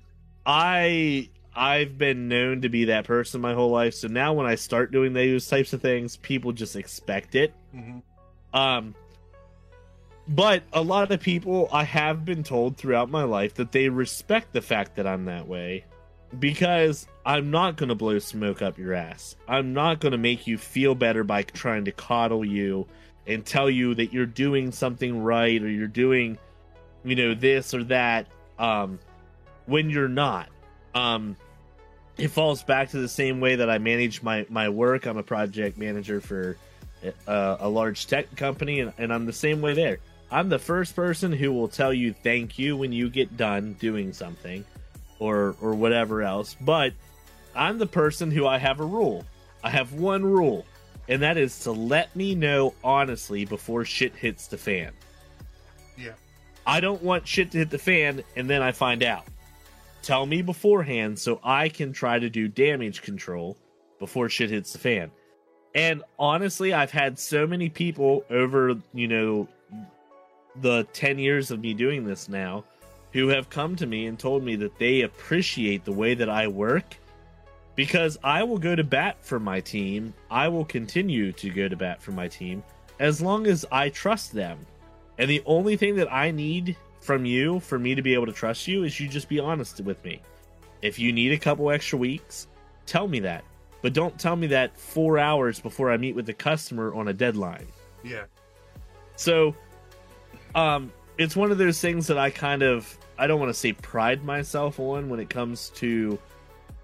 i 0.46 1.28
i've 1.54 1.98
been 1.98 2.28
known 2.28 2.62
to 2.62 2.68
be 2.68 2.84
that 2.86 3.04
person 3.04 3.40
my 3.40 3.52
whole 3.54 3.70
life. 3.70 3.92
So 3.94 4.08
now 4.08 4.32
when 4.32 4.46
i 4.46 4.54
start 4.54 4.92
doing 4.92 5.12
those 5.12 5.46
types 5.48 5.72
of 5.72 5.82
things 5.82 6.16
people 6.16 6.52
just 6.52 6.76
expect 6.76 7.34
it. 7.34 7.52
Mhm. 7.74 8.02
um 8.54 8.94
but 10.28 10.62
a 10.72 10.82
lot 10.82 11.02
of 11.02 11.08
the 11.08 11.18
people 11.18 11.68
i 11.72 11.84
have 11.84 12.24
been 12.24 12.42
told 12.42 12.76
throughout 12.76 13.10
my 13.10 13.24
life 13.24 13.54
that 13.54 13.72
they 13.72 13.88
respect 13.88 14.52
the 14.52 14.60
fact 14.60 14.96
that 14.96 15.06
i'm 15.06 15.24
that 15.24 15.48
way 15.48 15.84
because 16.38 17.06
i'm 17.24 17.50
not 17.50 17.76
going 17.76 17.88
to 17.88 17.94
blow 17.94 18.18
smoke 18.18 18.60
up 18.62 18.78
your 18.78 18.92
ass. 18.94 19.34
I'm 19.48 19.72
not 19.72 20.00
going 20.00 20.12
to 20.12 20.18
make 20.18 20.46
you 20.46 20.58
feel 20.58 20.94
better 20.94 21.24
by 21.24 21.42
trying 21.42 21.86
to 21.86 21.92
coddle 21.92 22.44
you 22.44 22.86
and 23.26 23.44
tell 23.44 23.68
you 23.70 23.94
that 23.94 24.12
you're 24.12 24.26
doing 24.26 24.70
something 24.72 25.22
right 25.22 25.62
or 25.62 25.68
you're 25.68 25.86
doing 25.86 26.38
you 27.04 27.16
know 27.16 27.34
this 27.34 27.74
or 27.74 27.84
that 27.84 28.26
um 28.58 28.98
when 29.66 29.90
you're 29.90 30.08
not. 30.08 30.48
Um 30.94 31.36
it 32.16 32.28
falls 32.28 32.64
back 32.64 32.90
to 32.90 32.98
the 32.98 33.08
same 33.08 33.40
way 33.40 33.56
that 33.56 33.70
i 33.70 33.78
manage 33.78 34.22
my 34.22 34.46
my 34.48 34.68
work. 34.68 35.06
I'm 35.06 35.18
a 35.18 35.22
project 35.22 35.78
manager 35.78 36.20
for 36.20 36.56
uh, 37.28 37.56
a 37.60 37.68
large 37.68 38.08
tech 38.08 38.34
company 38.34 38.80
and, 38.80 38.92
and 38.98 39.12
i'm 39.12 39.24
the 39.26 39.32
same 39.32 39.60
way 39.60 39.74
there. 39.74 39.98
I'm 40.30 40.48
the 40.48 40.58
first 40.58 40.94
person 40.96 41.32
who 41.32 41.52
will 41.52 41.68
tell 41.68 41.92
you 41.92 42.12
thank 42.12 42.58
you 42.58 42.76
when 42.76 42.92
you 42.92 43.08
get 43.08 43.36
done 43.36 43.74
doing 43.74 44.12
something 44.12 44.64
or 45.20 45.56
or 45.60 45.74
whatever 45.74 46.22
else 46.22 46.56
but 46.60 46.92
i'm 47.54 47.78
the 47.78 47.86
person 47.86 48.30
who 48.30 48.46
i 48.46 48.58
have 48.58 48.80
a 48.80 48.84
rule. 48.84 49.24
I 49.62 49.70
have 49.70 49.92
one 49.92 50.24
rule 50.24 50.64
and 51.08 51.22
that 51.22 51.36
is 51.36 51.58
to 51.60 51.72
let 51.72 52.14
me 52.14 52.34
know 52.34 52.74
honestly 52.84 53.44
before 53.44 53.84
shit 53.84 54.14
hits 54.14 54.46
the 54.46 54.58
fan. 54.58 54.92
Yeah. 55.96 56.12
I 56.68 56.80
don't 56.80 57.02
want 57.02 57.26
shit 57.26 57.50
to 57.52 57.58
hit 57.58 57.70
the 57.70 57.78
fan 57.78 58.22
and 58.36 58.48
then 58.48 58.60
I 58.60 58.72
find 58.72 59.02
out. 59.02 59.24
Tell 60.02 60.26
me 60.26 60.42
beforehand 60.42 61.18
so 61.18 61.40
I 61.42 61.70
can 61.70 61.94
try 61.94 62.18
to 62.18 62.28
do 62.28 62.46
damage 62.46 63.00
control 63.00 63.56
before 63.98 64.28
shit 64.28 64.50
hits 64.50 64.74
the 64.74 64.78
fan. 64.78 65.10
And 65.74 66.02
honestly, 66.18 66.74
I've 66.74 66.90
had 66.90 67.18
so 67.18 67.46
many 67.46 67.70
people 67.70 68.22
over, 68.28 68.74
you 68.92 69.08
know, 69.08 69.48
the 70.60 70.84
10 70.92 71.18
years 71.18 71.50
of 71.50 71.60
me 71.60 71.72
doing 71.72 72.04
this 72.04 72.28
now 72.28 72.64
who 73.12 73.28
have 73.28 73.48
come 73.48 73.74
to 73.76 73.86
me 73.86 74.06
and 74.06 74.18
told 74.18 74.42
me 74.44 74.54
that 74.56 74.78
they 74.78 75.00
appreciate 75.00 75.86
the 75.86 75.92
way 75.92 76.14
that 76.14 76.28
I 76.28 76.48
work 76.48 76.96
because 77.76 78.18
I 78.22 78.42
will 78.42 78.58
go 78.58 78.76
to 78.76 78.84
bat 78.84 79.16
for 79.22 79.40
my 79.40 79.60
team. 79.60 80.12
I 80.30 80.48
will 80.48 80.66
continue 80.66 81.32
to 81.32 81.48
go 81.48 81.66
to 81.66 81.76
bat 81.76 82.02
for 82.02 82.12
my 82.12 82.28
team 82.28 82.62
as 83.00 83.22
long 83.22 83.46
as 83.46 83.64
I 83.72 83.88
trust 83.88 84.32
them. 84.34 84.58
And 85.18 85.28
the 85.28 85.42
only 85.46 85.76
thing 85.76 85.96
that 85.96 86.12
I 86.12 86.30
need 86.30 86.76
from 87.00 87.24
you 87.24 87.60
for 87.60 87.78
me 87.78 87.94
to 87.94 88.02
be 88.02 88.14
able 88.14 88.26
to 88.26 88.32
trust 88.32 88.68
you 88.68 88.84
is 88.84 88.98
you 89.00 89.08
just 89.08 89.28
be 89.28 89.40
honest 89.40 89.80
with 89.80 90.02
me. 90.04 90.22
If 90.82 90.98
you 90.98 91.12
need 91.12 91.32
a 91.32 91.38
couple 91.38 91.70
extra 91.70 91.98
weeks, 91.98 92.46
tell 92.86 93.08
me 93.08 93.20
that. 93.20 93.44
But 93.82 93.92
don't 93.92 94.18
tell 94.18 94.36
me 94.36 94.48
that 94.48 94.76
four 94.76 95.18
hours 95.18 95.60
before 95.60 95.90
I 95.90 95.96
meet 95.96 96.14
with 96.14 96.26
the 96.26 96.32
customer 96.32 96.94
on 96.94 97.08
a 97.08 97.12
deadline. 97.12 97.66
Yeah. 98.04 98.24
So, 99.16 99.54
um, 100.54 100.92
it's 101.16 101.34
one 101.34 101.50
of 101.50 101.58
those 101.58 101.80
things 101.80 102.06
that 102.06 102.18
I 102.18 102.30
kind 102.30 102.62
of 102.62 102.96
I 103.18 103.26
don't 103.26 103.40
want 103.40 103.50
to 103.50 103.58
say 103.58 103.72
pride 103.72 104.24
myself 104.24 104.78
on 104.78 105.08
when 105.08 105.18
it 105.18 105.28
comes 105.28 105.70
to 105.70 106.18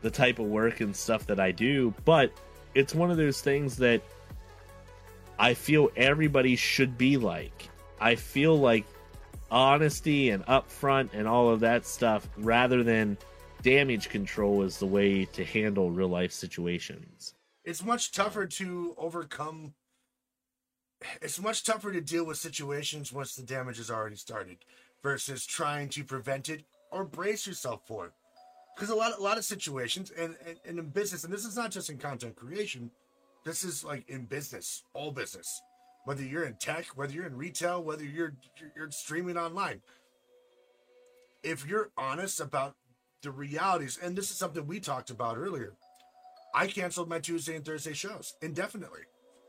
the 0.03 0.11
type 0.11 0.41
of 0.41 0.47
work 0.47 0.81
and 0.81 0.95
stuff 0.95 1.27
that 1.27 1.39
I 1.39 1.53
do, 1.53 1.95
but 2.05 2.33
it's 2.75 2.95
one 2.95 3.11
of 3.11 3.17
those 3.17 3.41
things 3.41 3.77
that 3.77 4.03
I 5.39 5.55
feel 5.55 5.91
everybody 5.97 6.57
should 6.57 6.99
be 6.99 7.17
like. 7.17 7.69
I 8.05 8.17
feel 8.17 8.55
like 8.59 8.85
honesty 9.51 10.29
and 10.29 10.45
upfront 10.45 11.15
and 11.15 11.27
all 11.27 11.49
of 11.49 11.61
that 11.61 11.87
stuff 11.87 12.29
rather 12.37 12.83
than 12.83 13.17
damage 13.63 14.11
control 14.11 14.63
is 14.63 14.77
the 14.77 14.85
way 14.85 15.25
to 15.25 15.43
handle 15.43 15.91
real 15.91 16.09
life 16.09 16.31
situations. 16.31 17.33
It's 17.65 17.83
much 17.83 18.13
tougher 18.13 18.45
to 18.45 18.95
overcome. 18.99 19.73
It's 21.23 21.41
much 21.41 21.65
tougher 21.65 21.93
to 21.93 22.03
deal 22.03 22.27
with 22.27 22.37
situations 22.37 23.11
once 23.11 23.37
the 23.37 23.43
damage 23.43 23.79
has 23.79 23.91
already 23.91 24.17
started 24.17 24.59
versus 25.03 25.47
trying 25.47 25.89
to 25.89 26.05
prevent 26.05 26.51
it 26.51 26.65
or 26.91 27.05
brace 27.05 27.47
yourself 27.47 27.87
for 27.87 28.05
it. 28.05 28.13
Because 28.77 28.91
a 28.91 28.95
lot, 28.95 29.19
a 29.19 29.23
lot 29.23 29.39
of 29.39 29.47
situations, 29.47 30.11
and, 30.11 30.37
and, 30.47 30.59
and 30.67 30.79
in 30.79 30.91
business, 30.91 31.25
and 31.25 31.33
this 31.33 31.47
is 31.47 31.57
not 31.57 31.71
just 31.71 31.89
in 31.89 31.97
content 31.97 32.37
creation, 32.37 32.91
this 33.47 33.65
is 33.65 33.83
like 33.83 34.07
in 34.11 34.27
business, 34.27 34.83
all 34.93 35.11
business. 35.11 35.63
Whether 36.05 36.23
you're 36.23 36.45
in 36.45 36.55
tech, 36.55 36.87
whether 36.97 37.13
you're 37.13 37.27
in 37.27 37.37
retail, 37.37 37.83
whether 37.83 38.05
you're 38.05 38.35
you're 38.77 38.91
streaming 38.91 39.39
online. 39.39 39.81
If 41.43 41.67
you're 41.67 41.91
honest 41.97 42.41
about 42.41 42.75
the 43.23 43.31
realities, 43.31 43.99
and 44.03 44.17
this 44.17 44.31
is 44.31 44.37
something 44.37 44.67
we 44.67 44.81
talked 44.81 45.11
about 45.11 45.39
earlier, 45.39 45.75
I 46.55 46.67
canceled 46.67 47.09
my 47.09 47.19
Tuesday 47.19 47.57
and 47.57 47.65
Thursday 47.65 47.95
shows 47.95 48.35
indefinitely 48.41 49.01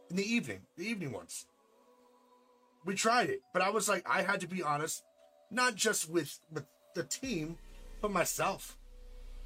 in 0.09 0.15
the 0.15 0.33
evening, 0.33 0.61
the 0.77 0.87
evening 0.87 1.11
ones. 1.11 1.45
We 2.85 2.95
tried 2.95 3.29
it, 3.29 3.41
but 3.53 3.61
I 3.61 3.69
was 3.69 3.89
like, 3.89 4.07
I 4.09 4.21
had 4.21 4.41
to 4.41 4.47
be 4.47 4.63
honest, 4.63 5.03
not 5.51 5.75
just 5.75 6.09
with, 6.09 6.39
with 6.51 6.65
the 6.93 7.03
team, 7.03 7.57
but 8.01 8.11
myself. 8.11 8.77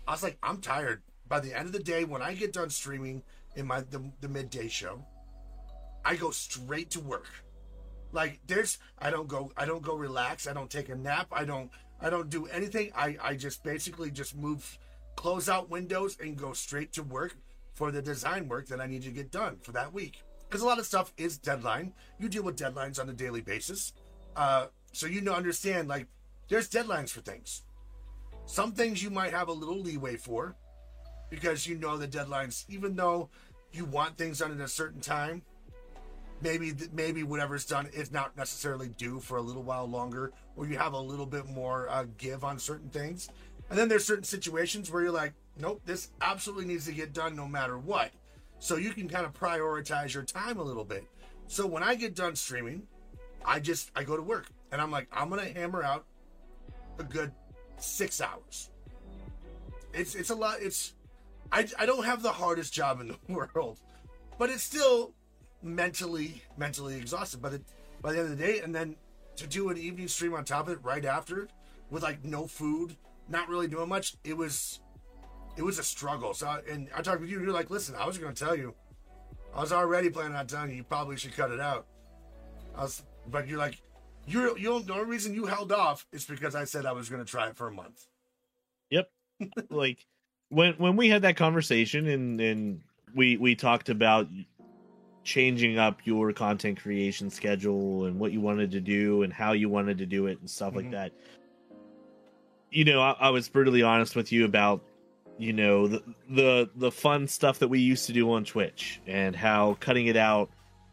I 0.08 0.12
was 0.12 0.24
like, 0.24 0.38
I'm 0.44 0.60
tired. 0.60 1.02
By 1.28 1.40
the 1.40 1.58
end 1.58 1.68
of 1.68 1.74
the 1.74 1.80
day, 1.84 2.04
when 2.04 2.22
I 2.22 2.34
get 2.34 2.54
done 2.54 2.70
streaming 2.70 3.24
in 3.56 3.68
my 3.68 3.82
the, 3.82 4.04
the 4.22 4.28
midday 4.28 4.68
show, 4.68 5.06
I 6.10 6.16
go 6.16 6.32
straight 6.32 6.90
to 6.92 7.00
work. 7.00 7.28
Like 8.12 8.40
there's 8.48 8.80
I 8.98 9.12
don't 9.12 9.28
go 9.28 9.52
I 9.56 9.66
don't 9.66 9.84
go 9.84 9.94
relax, 9.94 10.48
I 10.48 10.54
don't 10.54 10.70
take 10.70 10.90
a 10.90 10.96
nap, 10.96 11.28
I 11.32 11.46
don't 11.46 11.70
I 12.02 12.10
don't 12.10 12.32
do 12.32 12.48
anything. 12.48 12.92
I, 12.96 13.16
I 13.22 13.36
just 13.36 13.64
basically 13.64 14.10
just 14.10 14.36
move 14.36 14.80
close 15.16 15.48
out 15.48 15.70
windows 15.70 16.18
and 16.20 16.36
go 16.36 16.54
straight 16.54 16.92
to 16.94 17.04
work 17.04 17.36
for 17.74 17.92
the 17.92 18.02
design 18.02 18.48
work 18.48 18.66
that 18.70 18.82
I 18.82 18.88
need 18.88 19.04
to 19.04 19.12
get 19.12 19.30
done 19.30 19.58
for 19.62 19.72
that 19.74 19.94
week. 19.94 20.24
Because 20.48 20.64
a 20.64 20.66
lot 20.66 20.80
of 20.80 20.88
stuff 20.88 21.14
is 21.16 21.38
deadline. 21.38 21.94
You 22.18 22.28
deal 22.28 22.42
with 22.42 22.58
deadlines 22.58 23.00
on 23.00 23.08
a 23.08 23.14
daily 23.14 23.42
basis. 23.42 23.94
Uh, 24.36 24.68
so 24.92 25.06
you 25.06 25.22
know 25.22 25.34
understand 25.34 25.88
like 25.88 26.08
there's 26.48 26.68
deadlines 26.68 27.12
for 27.12 27.22
things. 27.22 27.62
Some 28.48 28.72
things 28.72 29.04
you 29.04 29.12
might 29.12 29.32
have 29.32 29.48
a 29.48 29.54
little 29.54 29.80
leeway 29.80 30.16
for 30.16 30.56
because 31.30 31.68
you 31.68 31.76
know 31.76 31.98
the 31.98 32.08
deadlines, 32.08 32.66
even 32.68 32.96
though 32.96 33.30
you 33.72 33.86
want 33.86 34.18
things 34.18 34.40
done 34.40 34.52
at 34.52 34.60
a 34.60 34.68
certain 34.68 35.02
time, 35.02 35.44
maybe 36.42 36.74
maybe 36.94 37.24
whatever's 37.24 37.66
done 37.66 37.88
is 37.94 38.12
not 38.12 38.36
necessarily 38.38 38.90
due 38.90 39.20
for 39.20 39.38
a 39.38 39.42
little 39.42 39.64
while 39.64 39.86
longer, 39.86 40.32
or 40.56 40.68
you 40.68 40.78
have 40.78 40.94
a 40.94 41.00
little 41.00 41.26
bit 41.26 41.48
more 41.48 41.90
uh, 41.90 42.06
give 42.18 42.44
on 42.44 42.60
certain 42.60 42.90
things. 42.90 43.30
And 43.70 43.78
then 43.78 43.88
there's 43.88 44.06
certain 44.06 44.24
situations 44.24 44.92
where 44.92 45.04
you're 45.04 45.12
like, 45.12 45.34
nope, 45.60 45.82
this 45.86 46.10
absolutely 46.22 46.66
needs 46.66 46.86
to 46.86 46.92
get 46.92 47.14
done 47.14 47.36
no 47.36 47.48
matter 47.48 47.78
what. 47.78 48.12
So 48.60 48.78
you 48.78 48.92
can 48.92 49.08
kind 49.08 49.26
of 49.26 49.34
prioritize 49.34 50.14
your 50.14 50.24
time 50.24 50.58
a 50.58 50.64
little 50.64 50.84
bit. 50.84 51.06
So 51.48 51.66
when 51.66 51.84
I 51.84 51.96
get 51.96 52.16
done 52.16 52.36
streaming, 52.36 52.84
I 53.46 53.60
just 53.60 53.92
I 53.96 54.04
go 54.04 54.16
to 54.16 54.22
work 54.22 54.48
and 54.72 54.82
I'm 54.82 54.92
like, 54.92 55.08
I'm 55.12 55.30
gonna 55.30 55.46
hammer 55.46 55.84
out 55.84 56.06
a 56.98 57.04
good 57.04 57.32
six 57.78 58.22
hours. 58.22 58.70
It's 59.94 60.16
it's 60.16 60.30
a 60.30 60.36
lot. 60.36 60.58
It's 60.62 60.94
I 61.52 61.68
I 61.78 61.86
don't 61.86 62.06
have 62.06 62.22
the 62.22 62.32
hardest 62.32 62.74
job 62.74 63.02
in 63.02 63.08
the 63.08 63.18
world, 63.34 63.80
but 64.38 64.50
it's 64.50 64.64
still 64.64 65.14
mentally 65.62 66.42
mentally 66.58 66.98
exhausted 66.98 67.42
by 67.42 67.50
the 67.50 67.62
by 68.02 68.14
the 68.14 68.20
end 68.20 68.32
of 68.32 68.38
the 68.38 68.44
day. 68.44 68.60
And 68.60 68.74
then 68.74 68.96
to 69.38 69.48
do 69.48 69.70
an 69.70 69.78
evening 69.78 70.08
stream 70.08 70.34
on 70.34 70.44
top 70.46 70.68
of 70.68 70.74
it 70.74 70.80
right 70.84 71.06
after, 71.06 71.48
with 71.90 72.04
like 72.04 72.24
no 72.24 72.48
food, 72.48 72.96
not 73.28 73.50
really 73.50 73.68
doing 73.68 73.90
much, 73.90 74.16
it 74.24 74.36
was 74.36 74.80
it 75.58 75.64
was 75.64 75.80
a 75.80 75.84
struggle. 75.84 76.34
So 76.34 76.48
I, 76.48 76.62
and 76.70 76.90
I 76.96 77.02
talked 77.02 77.22
with 77.22 77.30
you, 77.30 77.38
and 77.38 77.46
you're 77.46 77.54
like, 77.54 77.70
listen, 77.70 77.96
I 77.96 78.06
was 78.06 78.18
going 78.18 78.34
to 78.34 78.46
tell 78.46 78.56
you, 78.56 78.74
I 79.54 79.62
was 79.62 79.74
already 79.74 80.10
planning 80.10 80.36
on 80.36 80.48
telling 80.48 80.72
you, 80.72 80.78
you 80.78 80.84
probably 80.84 81.18
should 81.18 81.36
cut 81.36 81.52
it 81.52 81.60
out. 81.60 81.88
I 82.76 82.84
was, 82.84 83.04
but 83.28 83.48
you're 83.48 83.58
like, 83.58 83.82
you're 84.26 84.58
you 84.58 84.82
the 84.82 84.94
only 84.94 85.06
reason 85.06 85.34
you 85.34 85.46
held 85.46 85.72
off 85.72 86.06
is 86.12 86.26
because 86.26 86.56
I 86.56 86.64
said 86.64 86.86
I 86.86 86.92
was 86.92 87.10
going 87.10 87.24
to 87.24 87.30
try 87.30 87.48
it 87.48 87.56
for 87.56 87.68
a 87.68 87.72
month. 87.72 88.08
Yep. 88.90 89.10
like 89.70 90.06
when 90.50 90.74
when 90.74 90.96
we 90.96 91.10
had 91.10 91.24
that 91.24 91.36
conversation 91.36 92.08
and 92.08 92.40
and 92.40 92.82
we 93.16 93.38
we 93.38 93.56
talked 93.56 93.90
about 93.90 94.28
changing 95.30 95.78
up 95.78 96.00
your 96.06 96.34
content 96.34 96.82
creation 96.82 97.30
schedule 97.30 98.06
and 98.06 98.20
what 98.20 98.32
you 98.32 98.42
wanted 98.42 98.72
to 98.72 98.82
do 98.82 99.22
and 99.22 99.32
how 99.32 99.52
you 99.52 99.70
wanted 99.70 100.00
to 100.00 100.06
do 100.08 100.26
it 100.26 100.40
and 100.40 100.50
stuff 100.50 100.76
like 100.76 100.88
Mhm. 100.88 100.92
that. 100.92 101.12
you 102.72 102.86
know, 102.86 103.02
I, 103.02 103.16
I 103.20 103.30
was 103.32 103.50
brutally 103.50 103.82
honest 103.82 104.16
with 104.16 104.32
you 104.32 104.46
about 104.46 104.82
you 105.40 105.54
know 105.54 105.88
the, 105.88 106.04
the 106.30 106.70
the 106.76 106.92
fun 106.92 107.28
stuff 107.28 107.60
that 107.60 107.68
we 107.68 107.80
used 107.80 108.08
to 108.08 108.14
do 108.14 108.32
on 108.34 108.44
Twitch 108.44 109.00
and 109.08 109.36
how 109.36 109.78
cutting 109.80 110.08
it 110.08 110.18
out 110.18 110.50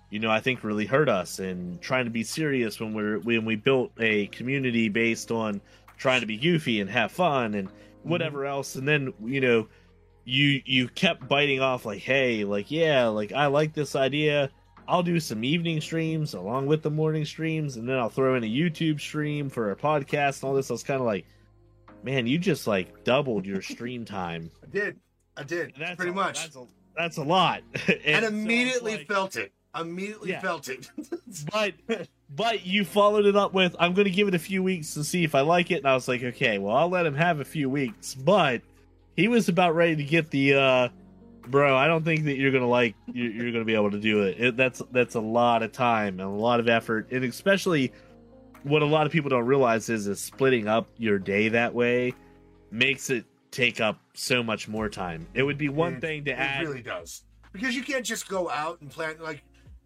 you 0.08 0.20
know 0.20 0.30
I 0.30 0.40
think 0.40 0.62
really 0.62 0.86
hurt 0.86 1.08
us 1.08 1.38
and 1.38 1.80
trying 1.82 2.04
to 2.04 2.10
be 2.10 2.22
serious 2.22 2.78
when 2.78 2.94
we're 2.94 3.18
when 3.18 3.44
we 3.44 3.56
built 3.56 3.90
a 3.98 4.28
community 4.28 4.88
based 4.88 5.30
on 5.32 5.60
trying 5.98 6.20
to 6.20 6.26
be 6.26 6.36
goofy 6.36 6.80
and 6.80 6.88
have 6.88 7.10
fun 7.10 7.54
and 7.54 7.68
whatever 8.04 8.40
mm-hmm. 8.40 8.52
else 8.52 8.76
and 8.76 8.86
then 8.86 9.12
you 9.24 9.40
know 9.40 9.68
you 10.26 10.60
you 10.66 10.88
kept 10.88 11.26
biting 11.28 11.60
off 11.60 11.86
like 11.86 12.00
hey 12.00 12.44
like 12.44 12.70
yeah 12.70 13.06
like 13.06 13.32
I 13.32 13.46
like 13.46 13.72
this 13.72 13.96
idea 13.96 14.50
I'll 14.88 15.02
do 15.02 15.18
some 15.18 15.44
evening 15.44 15.80
streams 15.80 16.34
along 16.34 16.66
with 16.66 16.82
the 16.82 16.90
morning 16.90 17.24
streams 17.24 17.76
and 17.76 17.88
then 17.88 17.96
I'll 17.96 18.10
throw 18.10 18.34
in 18.34 18.44
a 18.44 18.46
YouTube 18.46 19.00
stream 19.00 19.48
for 19.48 19.70
a 19.70 19.76
podcast 19.76 20.42
and 20.42 20.48
all 20.48 20.54
this 20.54 20.68
I 20.70 20.74
was 20.74 20.82
kind 20.82 21.00
of 21.00 21.06
like 21.06 21.26
man, 22.06 22.26
you 22.26 22.38
just 22.38 22.66
like 22.66 23.04
doubled 23.04 23.44
your 23.44 23.60
stream 23.74 24.04
time. 24.04 24.50
I 24.62 24.66
did. 24.66 25.00
I 25.36 25.42
did. 25.42 25.74
That's 25.78 25.96
pretty 25.96 26.12
a, 26.12 26.14
much. 26.14 26.42
That's 26.42 26.56
a, 26.56 26.66
that's 26.96 27.16
a 27.18 27.24
lot. 27.24 27.62
and, 27.88 28.00
and 28.06 28.24
immediately 28.24 28.92
so 28.92 28.98
like, 28.98 29.08
felt 29.08 29.36
it. 29.36 29.52
Immediately 29.78 30.30
yeah. 30.30 30.40
felt 30.40 30.68
it. 30.68 30.90
but 31.52 31.74
but 32.30 32.64
you 32.64 32.84
followed 32.84 33.26
it 33.26 33.36
up 33.36 33.52
with 33.52 33.76
I'm 33.78 33.92
going 33.92 34.06
to 34.06 34.10
give 34.10 34.26
it 34.26 34.34
a 34.34 34.38
few 34.38 34.62
weeks 34.62 34.94
to 34.94 35.04
see 35.04 35.22
if 35.22 35.34
I 35.34 35.42
like 35.42 35.70
it 35.70 35.78
and 35.78 35.86
I 35.86 35.94
was 35.94 36.08
like, 36.08 36.22
"Okay, 36.22 36.56
well, 36.56 36.74
I'll 36.74 36.88
let 36.88 37.04
him 37.04 37.14
have 37.14 37.40
a 37.40 37.44
few 37.44 37.68
weeks." 37.68 38.14
But 38.14 38.62
he 39.16 39.28
was 39.28 39.48
about 39.48 39.74
ready 39.74 39.96
to 39.96 40.04
get 40.04 40.30
the 40.30 40.54
uh 40.54 40.88
bro, 41.48 41.76
I 41.76 41.86
don't 41.86 42.04
think 42.04 42.24
that 42.24 42.36
you're 42.36 42.52
gonna 42.52 42.68
like 42.68 42.94
you're, 43.06 43.30
you're 43.30 43.52
gonna 43.52 43.64
be 43.64 43.74
able 43.74 43.90
to 43.90 44.00
do 44.00 44.22
it. 44.22 44.38
it. 44.38 44.56
That's 44.56 44.82
that's 44.92 45.14
a 45.14 45.20
lot 45.20 45.62
of 45.62 45.72
time 45.72 46.20
and 46.20 46.28
a 46.28 46.28
lot 46.28 46.60
of 46.60 46.68
effort, 46.68 47.08
and 47.10 47.24
especially 47.24 47.92
what 48.62 48.82
a 48.82 48.86
lot 48.86 49.06
of 49.06 49.12
people 49.12 49.30
don't 49.30 49.46
realize 49.46 49.88
is 49.88 50.06
is 50.06 50.20
splitting 50.20 50.68
up 50.68 50.88
your 50.98 51.18
day 51.18 51.48
that 51.50 51.74
way 51.74 52.12
makes 52.70 53.10
it 53.10 53.24
take 53.50 53.80
up 53.80 54.00
so 54.14 54.42
much 54.42 54.68
more 54.68 54.88
time. 54.88 55.26
It 55.34 55.42
would 55.42 55.58
be 55.58 55.68
one 55.68 55.94
it, 55.94 56.00
thing 56.00 56.24
to 56.24 56.32
it 56.32 56.38
add. 56.38 56.62
It 56.62 56.68
really 56.68 56.82
does 56.82 57.22
because 57.52 57.74
you 57.74 57.82
can't 57.82 58.04
just 58.04 58.28
go 58.28 58.50
out 58.50 58.80
and 58.80 58.90
plant 58.90 59.22
like 59.22 59.42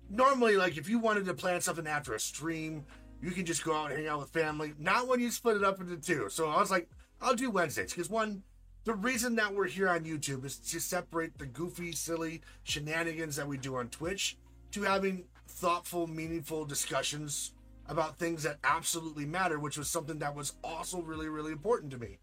normally. 0.08 0.56
Like 0.56 0.76
if 0.76 0.88
you 0.88 0.98
wanted 0.98 1.26
to 1.26 1.34
plan 1.34 1.60
something 1.60 1.86
after 1.86 2.14
a 2.14 2.20
stream, 2.20 2.84
you 3.22 3.30
can 3.30 3.44
just 3.44 3.64
go 3.64 3.74
out 3.74 3.90
and 3.90 4.00
hang 4.00 4.08
out 4.08 4.20
with 4.20 4.30
family. 4.30 4.72
Not 4.78 5.06
when 5.08 5.20
you 5.20 5.30
split 5.30 5.56
it 5.56 5.64
up 5.64 5.80
into 5.80 5.96
two. 5.96 6.28
So 6.30 6.48
I 6.48 6.58
was 6.58 6.70
like, 6.70 6.88
I'll 7.20 7.34
do 7.34 7.50
Wednesdays 7.50 7.92
because 7.92 8.10
one. 8.10 8.42
The 8.84 8.94
reason 8.94 9.34
that 9.36 9.54
we're 9.54 9.66
here 9.66 9.88
on 9.88 10.04
YouTube 10.04 10.44
is 10.44 10.56
to 10.56 10.80
separate 10.80 11.36
the 11.36 11.46
goofy, 11.46 11.92
silly 11.92 12.40
shenanigans 12.62 13.36
that 13.36 13.46
we 13.46 13.58
do 13.58 13.76
on 13.76 13.88
Twitch 13.88 14.38
to 14.72 14.82
having 14.82 15.24
thoughtful, 15.48 16.06
meaningful 16.06 16.64
discussions 16.64 17.52
about 17.88 18.18
things 18.18 18.42
that 18.44 18.58
absolutely 18.64 19.26
matter, 19.26 19.58
which 19.58 19.76
was 19.76 19.90
something 19.90 20.18
that 20.20 20.34
was 20.34 20.54
also 20.64 21.02
really, 21.02 21.28
really 21.28 21.52
important 21.52 21.90
to 21.92 21.98
me. 21.98 22.18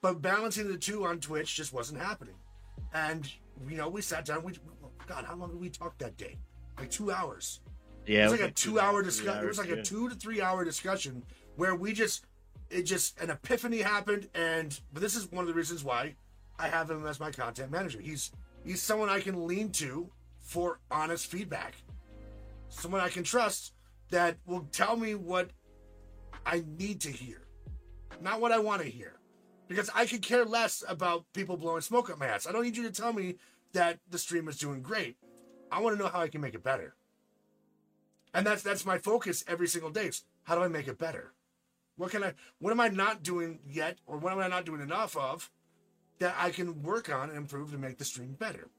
But 0.00 0.22
balancing 0.22 0.68
the 0.68 0.78
two 0.78 1.04
on 1.04 1.20
Twitch 1.20 1.54
just 1.54 1.74
wasn't 1.74 2.00
happening. 2.00 2.36
And, 2.94 3.30
you 3.68 3.76
know, 3.76 3.88
we 3.88 4.00
sat 4.00 4.24
down. 4.24 4.42
We, 4.42 4.54
God, 5.06 5.26
how 5.26 5.34
long 5.34 5.50
did 5.50 5.60
we 5.60 5.68
talk 5.68 5.98
that 5.98 6.16
day? 6.16 6.38
Like 6.78 6.90
two 6.90 7.10
hours. 7.10 7.60
Yeah. 8.06 8.20
It 8.20 8.30
was, 8.30 8.32
it 8.32 8.32
was 8.32 8.40
like, 8.40 8.50
a 8.50 8.54
two, 8.54 8.80
hour 8.80 9.02
discussion. 9.02 9.44
It 9.44 9.48
was 9.48 9.58
like 9.58 9.68
yeah. 9.68 9.74
a 9.76 9.82
two 9.82 10.08
to 10.08 10.14
three 10.14 10.40
hour 10.40 10.64
discussion 10.64 11.22
where 11.56 11.74
we 11.74 11.92
just, 11.92 12.24
it 12.70 12.82
just, 12.82 13.20
an 13.20 13.30
epiphany 13.30 13.78
happened. 13.78 14.28
And, 14.34 14.78
but 14.92 15.02
this 15.02 15.14
is 15.16 15.30
one 15.30 15.42
of 15.42 15.48
the 15.48 15.54
reasons 15.54 15.84
why 15.84 16.14
I 16.58 16.68
have 16.68 16.90
him 16.90 17.06
as 17.06 17.20
my 17.20 17.30
content 17.30 17.70
manager. 17.70 18.00
He's, 18.00 18.32
he's 18.64 18.82
someone 18.82 19.08
I 19.08 19.20
can 19.20 19.46
lean 19.46 19.70
to 19.72 20.10
for 20.40 20.80
honest 20.90 21.26
feedback. 21.26 21.74
Someone 22.68 23.00
I 23.00 23.08
can 23.08 23.24
trust 23.24 23.72
that 24.10 24.36
will 24.46 24.66
tell 24.72 24.96
me 24.96 25.14
what 25.14 25.50
I 26.46 26.64
need 26.78 27.00
to 27.02 27.10
hear, 27.10 27.42
not 28.20 28.40
what 28.40 28.52
I 28.52 28.58
want 28.58 28.82
to 28.82 28.88
hear. 28.88 29.14
Because 29.68 29.90
I 29.94 30.06
could 30.06 30.22
care 30.22 30.44
less 30.44 30.82
about 30.88 31.24
people 31.32 31.56
blowing 31.56 31.80
smoke 31.80 32.10
up 32.10 32.18
my 32.18 32.26
ass. 32.26 32.46
I 32.46 32.52
don't 32.52 32.64
need 32.64 32.76
you 32.76 32.82
to 32.84 32.90
tell 32.90 33.12
me 33.12 33.36
that 33.72 34.00
the 34.10 34.18
stream 34.18 34.48
is 34.48 34.58
doing 34.58 34.82
great. 34.82 35.16
I 35.70 35.80
want 35.80 35.96
to 35.96 36.02
know 36.02 36.08
how 36.10 36.20
I 36.20 36.28
can 36.28 36.40
make 36.40 36.54
it 36.54 36.64
better. 36.64 36.96
And 38.34 38.44
that's 38.44 38.62
that's 38.62 38.84
my 38.84 38.98
focus 38.98 39.44
every 39.46 39.68
single 39.68 39.90
day. 39.90 40.10
How 40.44 40.56
do 40.56 40.62
I 40.62 40.68
make 40.68 40.88
it 40.88 40.98
better? 40.98 41.32
What 42.00 42.12
can 42.12 42.24
I 42.24 42.32
what 42.60 42.70
am 42.70 42.80
I 42.80 42.88
not 42.88 43.22
doing 43.22 43.58
yet 43.68 43.98
or 44.06 44.16
what 44.16 44.32
am 44.32 44.38
I 44.38 44.48
not 44.48 44.64
doing 44.64 44.80
enough 44.80 45.18
of 45.18 45.50
that 46.18 46.34
I 46.38 46.48
can 46.48 46.82
work 46.82 47.10
on 47.10 47.28
and 47.28 47.36
improve 47.36 47.72
to 47.72 47.78
make 47.78 47.98
the 47.98 48.06
stream 48.06 48.36
better? 48.38 48.70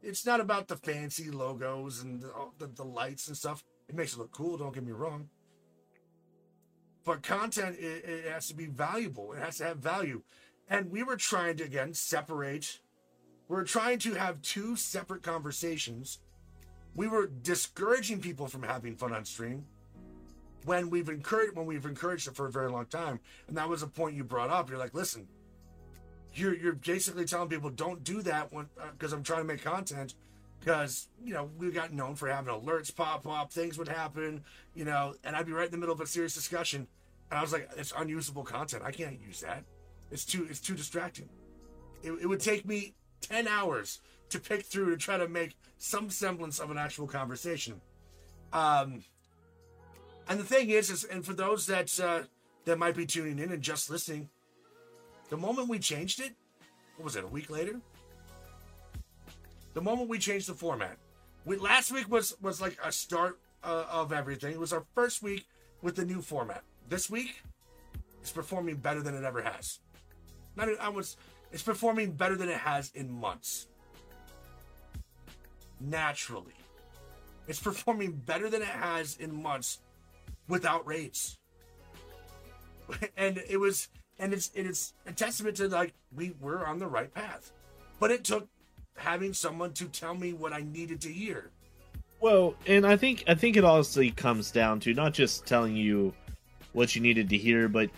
It's 0.00 0.24
not 0.24 0.38
about 0.38 0.68
the 0.68 0.76
fancy 0.76 1.28
logos 1.32 2.00
and 2.00 2.22
the, 2.22 2.32
the, 2.58 2.68
the 2.68 2.84
lights 2.84 3.26
and 3.26 3.36
stuff. 3.36 3.64
It 3.88 3.96
makes 3.96 4.12
it 4.12 4.20
look 4.20 4.30
cool, 4.30 4.56
don't 4.56 4.72
get 4.72 4.86
me 4.86 4.92
wrong. 4.92 5.28
But 7.04 7.24
content, 7.24 7.76
it, 7.80 8.04
it 8.04 8.32
has 8.32 8.46
to 8.46 8.54
be 8.54 8.66
valuable. 8.66 9.32
It 9.32 9.40
has 9.40 9.58
to 9.58 9.64
have 9.64 9.78
value. 9.78 10.22
And 10.68 10.88
we 10.88 11.02
were 11.02 11.16
trying 11.16 11.56
to, 11.56 11.64
again, 11.64 11.94
separate. 11.94 12.78
We 13.48 13.56
we're 13.56 13.64
trying 13.64 13.98
to 14.00 14.14
have 14.14 14.40
two 14.40 14.76
separate 14.76 15.24
conversations. 15.24 16.20
We 16.94 17.08
were 17.08 17.26
discouraging 17.26 18.20
people 18.20 18.46
from 18.46 18.62
having 18.62 18.94
fun 18.94 19.12
on 19.12 19.24
stream 19.24 19.64
when 20.64 20.90
we've 20.90 21.08
encouraged 21.08 21.56
when 21.56 21.66
we've 21.66 21.86
encouraged 21.86 22.28
it 22.28 22.36
for 22.36 22.46
a 22.46 22.50
very 22.50 22.70
long 22.70 22.86
time. 22.86 23.20
And 23.48 23.56
that 23.56 23.68
was 23.68 23.82
a 23.82 23.86
point 23.86 24.16
you 24.16 24.24
brought 24.24 24.50
up. 24.50 24.70
You're 24.70 24.78
like, 24.78 24.94
listen, 24.94 25.26
you're 26.34 26.54
you're 26.54 26.74
basically 26.74 27.24
telling 27.24 27.48
people 27.48 27.70
don't 27.70 28.02
do 28.04 28.22
that 28.22 28.52
when 28.52 28.68
because 28.92 29.12
uh, 29.12 29.16
I'm 29.16 29.22
trying 29.22 29.40
to 29.40 29.44
make 29.44 29.62
content 29.62 30.14
because 30.60 31.08
you 31.22 31.34
know 31.34 31.50
we 31.58 31.70
got 31.70 31.92
known 31.92 32.14
for 32.14 32.28
having 32.28 32.54
alerts 32.54 32.94
pop 32.94 33.26
up, 33.26 33.52
things 33.52 33.76
would 33.78 33.88
happen, 33.88 34.42
you 34.74 34.84
know, 34.84 35.14
and 35.24 35.36
I'd 35.36 35.46
be 35.46 35.52
right 35.52 35.66
in 35.66 35.72
the 35.72 35.78
middle 35.78 35.94
of 35.94 36.00
a 36.00 36.06
serious 36.06 36.34
discussion, 36.34 36.86
and 37.30 37.38
I 37.38 37.42
was 37.42 37.52
like, 37.52 37.68
it's 37.76 37.92
unusable 37.96 38.44
content. 38.44 38.82
I 38.84 38.92
can't 38.92 39.20
use 39.20 39.40
that. 39.40 39.64
It's 40.10 40.24
too 40.24 40.46
it's 40.48 40.60
too 40.60 40.74
distracting. 40.74 41.28
It, 42.02 42.12
it 42.12 42.26
would 42.26 42.40
take 42.40 42.66
me 42.66 42.94
ten 43.20 43.48
hours 43.48 44.00
to 44.30 44.40
pick 44.40 44.64
through 44.64 44.90
to 44.90 44.96
try 44.96 45.16
to 45.16 45.28
make 45.28 45.56
some 45.78 46.08
semblance 46.10 46.58
of 46.58 46.70
an 46.70 46.78
actual 46.78 47.06
conversation. 47.06 47.80
Um, 48.52 49.02
and 50.32 50.40
the 50.40 50.44
thing 50.44 50.70
is, 50.70 50.88
is 50.88 51.04
and 51.04 51.22
for 51.22 51.34
those 51.34 51.66
that 51.66 52.00
uh, 52.00 52.22
that 52.64 52.78
might 52.78 52.96
be 52.96 53.04
tuning 53.04 53.38
in 53.38 53.52
and 53.52 53.60
just 53.60 53.90
listening, 53.90 54.30
the 55.28 55.36
moment 55.36 55.68
we 55.68 55.78
changed 55.78 56.20
it, 56.20 56.32
what 56.96 57.04
was 57.04 57.16
it? 57.16 57.24
A 57.24 57.26
week 57.26 57.50
later, 57.50 57.78
the 59.74 59.82
moment 59.82 60.08
we 60.08 60.18
changed 60.18 60.48
the 60.48 60.54
format. 60.54 60.96
We, 61.44 61.56
last 61.56 61.92
week 61.92 62.10
was 62.10 62.34
was 62.40 62.62
like 62.62 62.78
a 62.82 62.90
start 62.90 63.40
uh, 63.62 63.84
of 63.90 64.10
everything. 64.10 64.52
It 64.52 64.58
was 64.58 64.72
our 64.72 64.84
first 64.94 65.22
week 65.22 65.44
with 65.82 65.96
the 65.96 66.04
new 66.06 66.22
format. 66.22 66.62
This 66.88 67.10
week, 67.10 67.42
it's 68.22 68.32
performing 68.32 68.76
better 68.76 69.02
than 69.02 69.14
it 69.14 69.24
ever 69.24 69.42
has. 69.42 69.80
Not 70.56 70.70
I 70.80 70.88
was. 70.88 71.18
It's 71.52 71.62
performing 71.62 72.12
better 72.12 72.36
than 72.36 72.48
it 72.48 72.56
has 72.56 72.90
in 72.94 73.12
months. 73.12 73.66
Naturally, 75.78 76.54
it's 77.48 77.60
performing 77.60 78.12
better 78.12 78.48
than 78.48 78.62
it 78.62 78.68
has 78.68 79.18
in 79.18 79.42
months 79.42 79.80
without 80.52 80.86
raids. 80.86 81.38
and 83.16 83.42
it 83.48 83.58
was, 83.58 83.88
and 84.18 84.34
it's 84.34 84.52
and 84.54 84.66
it's 84.66 84.92
a 85.06 85.12
testament 85.12 85.56
to 85.56 85.66
like 85.68 85.94
we 86.14 86.34
were 86.38 86.66
on 86.66 86.78
the 86.78 86.86
right 86.86 87.12
path. 87.12 87.50
But 87.98 88.10
it 88.10 88.22
took 88.22 88.46
having 88.96 89.32
someone 89.32 89.72
to 89.72 89.86
tell 89.86 90.14
me 90.14 90.34
what 90.34 90.52
I 90.52 90.60
needed 90.60 91.00
to 91.00 91.08
hear. 91.08 91.50
Well, 92.20 92.54
and 92.66 92.86
I 92.86 92.96
think 92.96 93.24
I 93.26 93.34
think 93.34 93.56
it 93.56 93.64
honestly 93.64 94.10
comes 94.10 94.50
down 94.50 94.78
to 94.80 94.92
not 94.92 95.14
just 95.14 95.46
telling 95.46 95.74
you 95.74 96.12
what 96.74 96.94
you 96.94 97.00
needed 97.00 97.30
to 97.30 97.38
hear, 97.38 97.66
but 97.68 97.88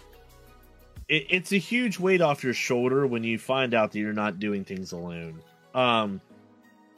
it, 1.09 1.27
it's 1.31 1.53
a 1.53 1.59
huge 1.59 1.99
weight 1.99 2.21
off 2.21 2.45
your 2.45 2.55
shoulder 2.55 3.05
when 3.05 3.25
you 3.25 3.37
find 3.37 3.75
out 3.75 3.91
that 3.91 3.99
you're 3.99 4.13
not 4.13 4.39
doing 4.39 4.65
things 4.65 4.93
alone. 4.93 5.43
Um, 5.75 6.21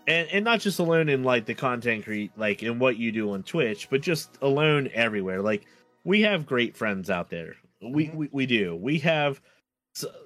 and 0.07 0.29
and 0.29 0.45
not 0.45 0.61
just 0.61 0.79
alone 0.79 1.09
in 1.09 1.25
like 1.25 1.47
the 1.47 1.55
content 1.55 2.05
create 2.05 2.31
like 2.37 2.63
in 2.63 2.79
what 2.79 2.97
you 2.97 3.13
do 3.13 3.33
on 3.33 3.43
Twitch, 3.43 3.89
but 3.91 4.01
just 4.01 4.31
alone 4.43 4.89
everywhere. 4.95 5.43
Like 5.43 5.67
we 6.05 6.23
have 6.23 6.47
great 6.47 6.77
friends 6.77 7.11
out 7.11 7.31
there. 7.31 7.57
We 7.83 8.07
mm-hmm. 8.07 8.17
we, 8.17 8.29
we 8.33 8.47
do. 8.47 8.77
We 8.77 8.99
have, 9.01 9.41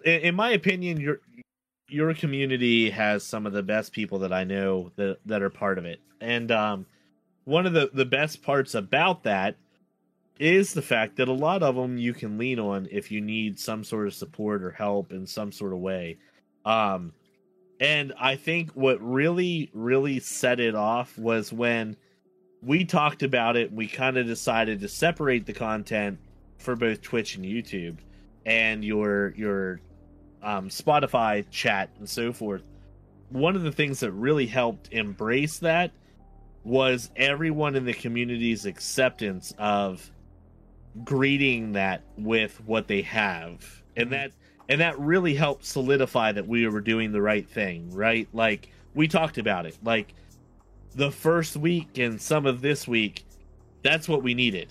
in, 0.04 0.20
in 0.20 0.34
my 0.34 0.50
opinion, 0.50 1.00
you're 1.00 1.20
your 1.88 2.14
community 2.14 2.90
has 2.90 3.24
some 3.24 3.46
of 3.46 3.52
the 3.52 3.62
best 3.62 3.92
people 3.92 4.20
that 4.20 4.32
I 4.32 4.44
know 4.44 4.92
that 4.96 5.18
that 5.26 5.42
are 5.42 5.50
part 5.50 5.78
of 5.78 5.84
it. 5.84 6.00
And 6.20 6.50
um, 6.52 6.86
one 7.44 7.66
of 7.66 7.72
the 7.72 7.90
the 7.92 8.04
best 8.04 8.42
parts 8.42 8.74
about 8.74 9.24
that 9.24 9.56
is 10.38 10.72
the 10.72 10.82
fact 10.82 11.16
that 11.16 11.28
a 11.28 11.32
lot 11.32 11.62
of 11.62 11.74
them 11.76 11.98
you 11.98 12.14
can 12.14 12.38
lean 12.38 12.58
on 12.58 12.88
if 12.90 13.10
you 13.10 13.20
need 13.20 13.58
some 13.58 13.84
sort 13.84 14.06
of 14.06 14.14
support 14.14 14.62
or 14.62 14.70
help 14.70 15.12
in 15.12 15.26
some 15.26 15.52
sort 15.52 15.72
of 15.72 15.78
way. 15.80 16.16
Um, 16.64 17.12
and 17.80 18.12
I 18.20 18.36
think 18.36 18.70
what 18.72 19.00
really 19.00 19.70
really 19.72 20.20
set 20.20 20.60
it 20.60 20.74
off 20.74 21.16
was 21.18 21.52
when 21.52 21.96
we 22.62 22.84
talked 22.84 23.22
about 23.22 23.56
it. 23.56 23.72
We 23.72 23.86
kind 23.88 24.18
of 24.18 24.26
decided 24.26 24.80
to 24.80 24.88
separate 24.88 25.46
the 25.46 25.54
content 25.54 26.18
for 26.58 26.76
both 26.76 27.00
Twitch 27.00 27.36
and 27.36 27.44
YouTube 27.44 27.96
and 28.44 28.84
your 28.84 29.34
your 29.36 29.80
um, 30.42 30.68
Spotify 30.68 31.44
chat 31.50 31.90
and 31.98 32.08
so 32.08 32.32
forth. 32.32 32.62
One 33.30 33.56
of 33.56 33.62
the 33.62 33.72
things 33.72 34.00
that 34.00 34.12
really 34.12 34.46
helped 34.46 34.88
embrace 34.92 35.58
that 35.60 35.92
was 36.64 37.10
everyone 37.16 37.76
in 37.76 37.84
the 37.86 37.94
community's 37.94 38.66
acceptance 38.66 39.54
of 39.58 40.10
greeting 41.04 41.72
that 41.72 42.02
with 42.18 42.60
what 42.66 42.88
they 42.88 43.02
have 43.02 43.82
and 43.96 44.08
Mhm. 44.08 44.10
that 44.10 44.32
and 44.70 44.80
that 44.80 44.98
really 44.98 45.34
helped 45.34 45.64
solidify 45.66 46.32
that 46.32 46.46
we 46.46 46.66
were 46.68 46.80
doing 46.80 47.12
the 47.12 47.20
right 47.20 47.46
thing 47.48 47.92
right? 47.92 48.28
Like 48.32 48.70
we 48.94 49.06
talked 49.08 49.36
about 49.36 49.66
it. 49.66 49.76
Like 49.84 50.14
the 50.94 51.10
first 51.10 51.56
week 51.56 51.98
and 51.98 52.20
some 52.20 52.46
of 52.46 52.62
this 52.62 52.88
week 52.88 53.24
that's 53.82 54.08
what 54.08 54.22
we 54.22 54.34
needed. 54.34 54.68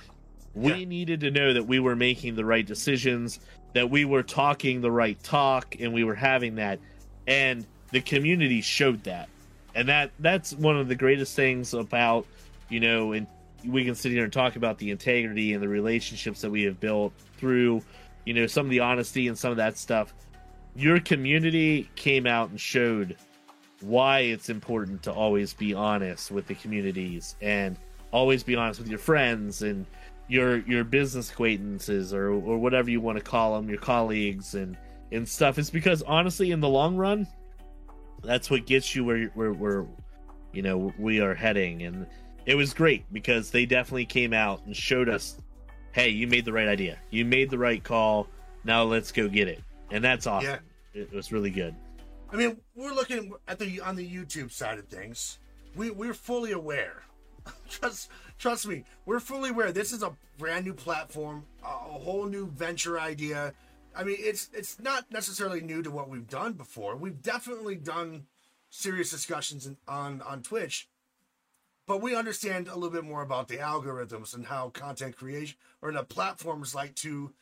We 0.56 0.74
Yeah. 0.74 0.86
needed 0.86 1.20
to 1.22 1.32
know 1.32 1.54
that 1.54 1.64
we 1.64 1.80
were 1.80 1.96
making 1.96 2.36
the 2.36 2.46
right 2.46 2.66
decisions 2.66 3.40
that 3.74 3.90
we 3.90 4.06
were 4.06 4.24
talking 4.24 4.82
the 4.82 4.92
right 4.92 5.22
talk 5.22 5.76
and 5.80 5.94
we 5.94 6.04
were 6.04 6.16
having 6.16 6.56
that. 6.56 6.80
And 7.28 7.66
the 7.92 8.02
community 8.02 8.62
showed 8.62 9.04
that. 9.04 9.30
And 9.76 9.88
that 9.90 10.12
that's 10.20 10.54
one 10.54 10.78
of 10.78 10.88
the 10.88 10.96
greatest 10.96 11.36
things 11.36 11.74
about 11.74 12.26
you 12.70 12.80
know 12.80 13.12
and 13.12 13.28
we 13.66 13.84
can 13.84 13.94
sit 13.96 14.12
here 14.14 14.24
and 14.24 14.32
talk 14.32 14.56
about 14.56 14.78
the 14.78 14.90
integrity 14.90 15.54
and 15.54 15.62
the 15.62 15.68
relationships 15.68 16.40
that 16.42 16.50
we 16.50 16.64
have 16.64 16.80
built 16.80 17.12
through 17.38 17.82
you 18.26 18.34
know 18.34 18.48
some 18.48 18.66
of 18.66 18.70
the 18.70 18.80
honesty 18.80 19.28
and 19.28 19.38
some 19.38 19.52
of 19.52 19.58
that 19.58 19.78
stuff. 19.78 20.14
Your 20.76 21.00
community 21.00 21.90
came 21.96 22.28
out 22.28 22.50
and 22.50 22.60
showed 22.60 23.18
why 23.82 24.20
it's 24.20 24.50
important 24.50 25.04
to 25.04 25.12
always 25.12 25.54
be 25.54 25.74
honest 25.74 26.32
with 26.32 26.48
the 26.48 26.56
communities 26.56 27.36
and 27.42 27.78
always 28.12 28.44
be 28.44 28.56
honest 28.56 28.80
with 28.80 28.90
your 28.90 29.00
friends 29.00 29.62
and 29.62 29.86
your 30.28 30.58
your 30.60 30.84
business 30.84 31.32
acquaintances 31.32 32.14
or 32.14 32.30
or 32.30 32.58
whatever 32.58 32.90
you 32.90 33.02
want 33.02 33.18
to 33.18 33.24
call 33.24 33.56
them 33.56 33.70
your 33.70 33.80
colleagues 33.80 34.56
and 34.56 34.78
and 35.12 35.28
stuff. 35.28 35.58
It's 35.58 35.70
because 35.70 36.04
honestly 36.04 36.52
in 36.52 36.60
the 36.60 36.70
long 36.70 36.96
run 36.96 37.28
that's 38.24 38.50
what 38.50 38.66
gets 38.66 38.96
you 38.96 39.04
where 39.04 39.26
where 39.34 39.54
where 39.54 39.88
you 40.52 40.62
know 40.62 40.94
we 40.98 41.20
are 41.22 41.34
heading. 41.34 41.84
And 41.84 42.06
it 42.46 42.56
was 42.56 42.74
great 42.74 43.12
because 43.12 43.52
they 43.52 43.66
definitely 43.66 44.06
came 44.06 44.34
out 44.34 44.66
and 44.66 44.76
showed 44.76 45.10
us 45.10 45.38
hey 45.92 46.10
you 46.10 46.28
made 46.28 46.46
the 46.46 46.54
right 46.54 46.68
idea 46.68 46.98
you 47.10 47.26
made 47.26 47.50
the 47.50 47.58
right 47.58 47.84
call 47.84 48.28
now 48.64 48.84
let's 48.84 49.12
go 49.12 49.28
get 49.28 49.48
it 49.48 49.62
and 49.92 50.04
that's 50.04 50.28
awesome 50.28 50.60
Yeah. 50.94 51.02
it 51.02 51.14
was 51.14 51.32
really 51.32 51.50
good 51.52 51.76
I 52.32 52.36
mean, 52.36 52.58
we're 52.76 52.94
looking 52.94 53.34
at 53.48 53.58
the 53.58 53.82
on 53.82 53.96
the 53.96 54.08
YouTube 54.08 54.52
side 54.52 54.78
of 54.78 54.88
things. 54.88 55.40
We 55.76 55.90
we're 55.90 56.14
fully 56.14 56.52
aware. 56.52 57.02
trust 57.72 58.12
trust 58.38 58.68
me, 58.68 58.84
we're 59.08 59.20
fully 59.20 59.50
aware. 59.50 59.72
This 59.72 59.92
is 59.92 60.04
a 60.04 60.14
brand 60.38 60.66
new 60.66 60.76
platform, 60.76 61.46
a, 61.64 61.68
a 61.68 61.70
whole 62.00 62.26
new 62.28 62.46
venture 62.46 63.00
idea. 63.00 63.54
I 63.96 64.04
mean, 64.04 64.18
it's 64.20 64.48
it's 64.54 64.80
not 64.80 65.12
necessarily 65.12 65.62
new 65.62 65.82
to 65.82 65.90
what 65.90 66.08
we've 66.08 66.28
done 66.30 66.54
before. 66.54 66.96
We've 66.96 67.20
definitely 67.20 67.78
done 67.78 68.28
serious 68.70 69.10
discussions 69.10 69.68
on 69.88 70.22
on 70.22 70.44
Twitch, 70.44 70.88
but 71.90 72.02
we 72.02 72.16
understand 72.16 72.68
a 72.68 72.76
little 72.76 72.90
bit 72.92 73.04
more 73.04 73.24
about 73.24 73.48
the 73.48 73.58
algorithms 73.58 74.36
and 74.36 74.46
how 74.46 74.70
content 74.70 75.18
creation 75.18 75.58
or 75.82 75.92
the 75.92 76.04
platforms 76.04 76.76
like 76.76 76.94
to 76.94 77.34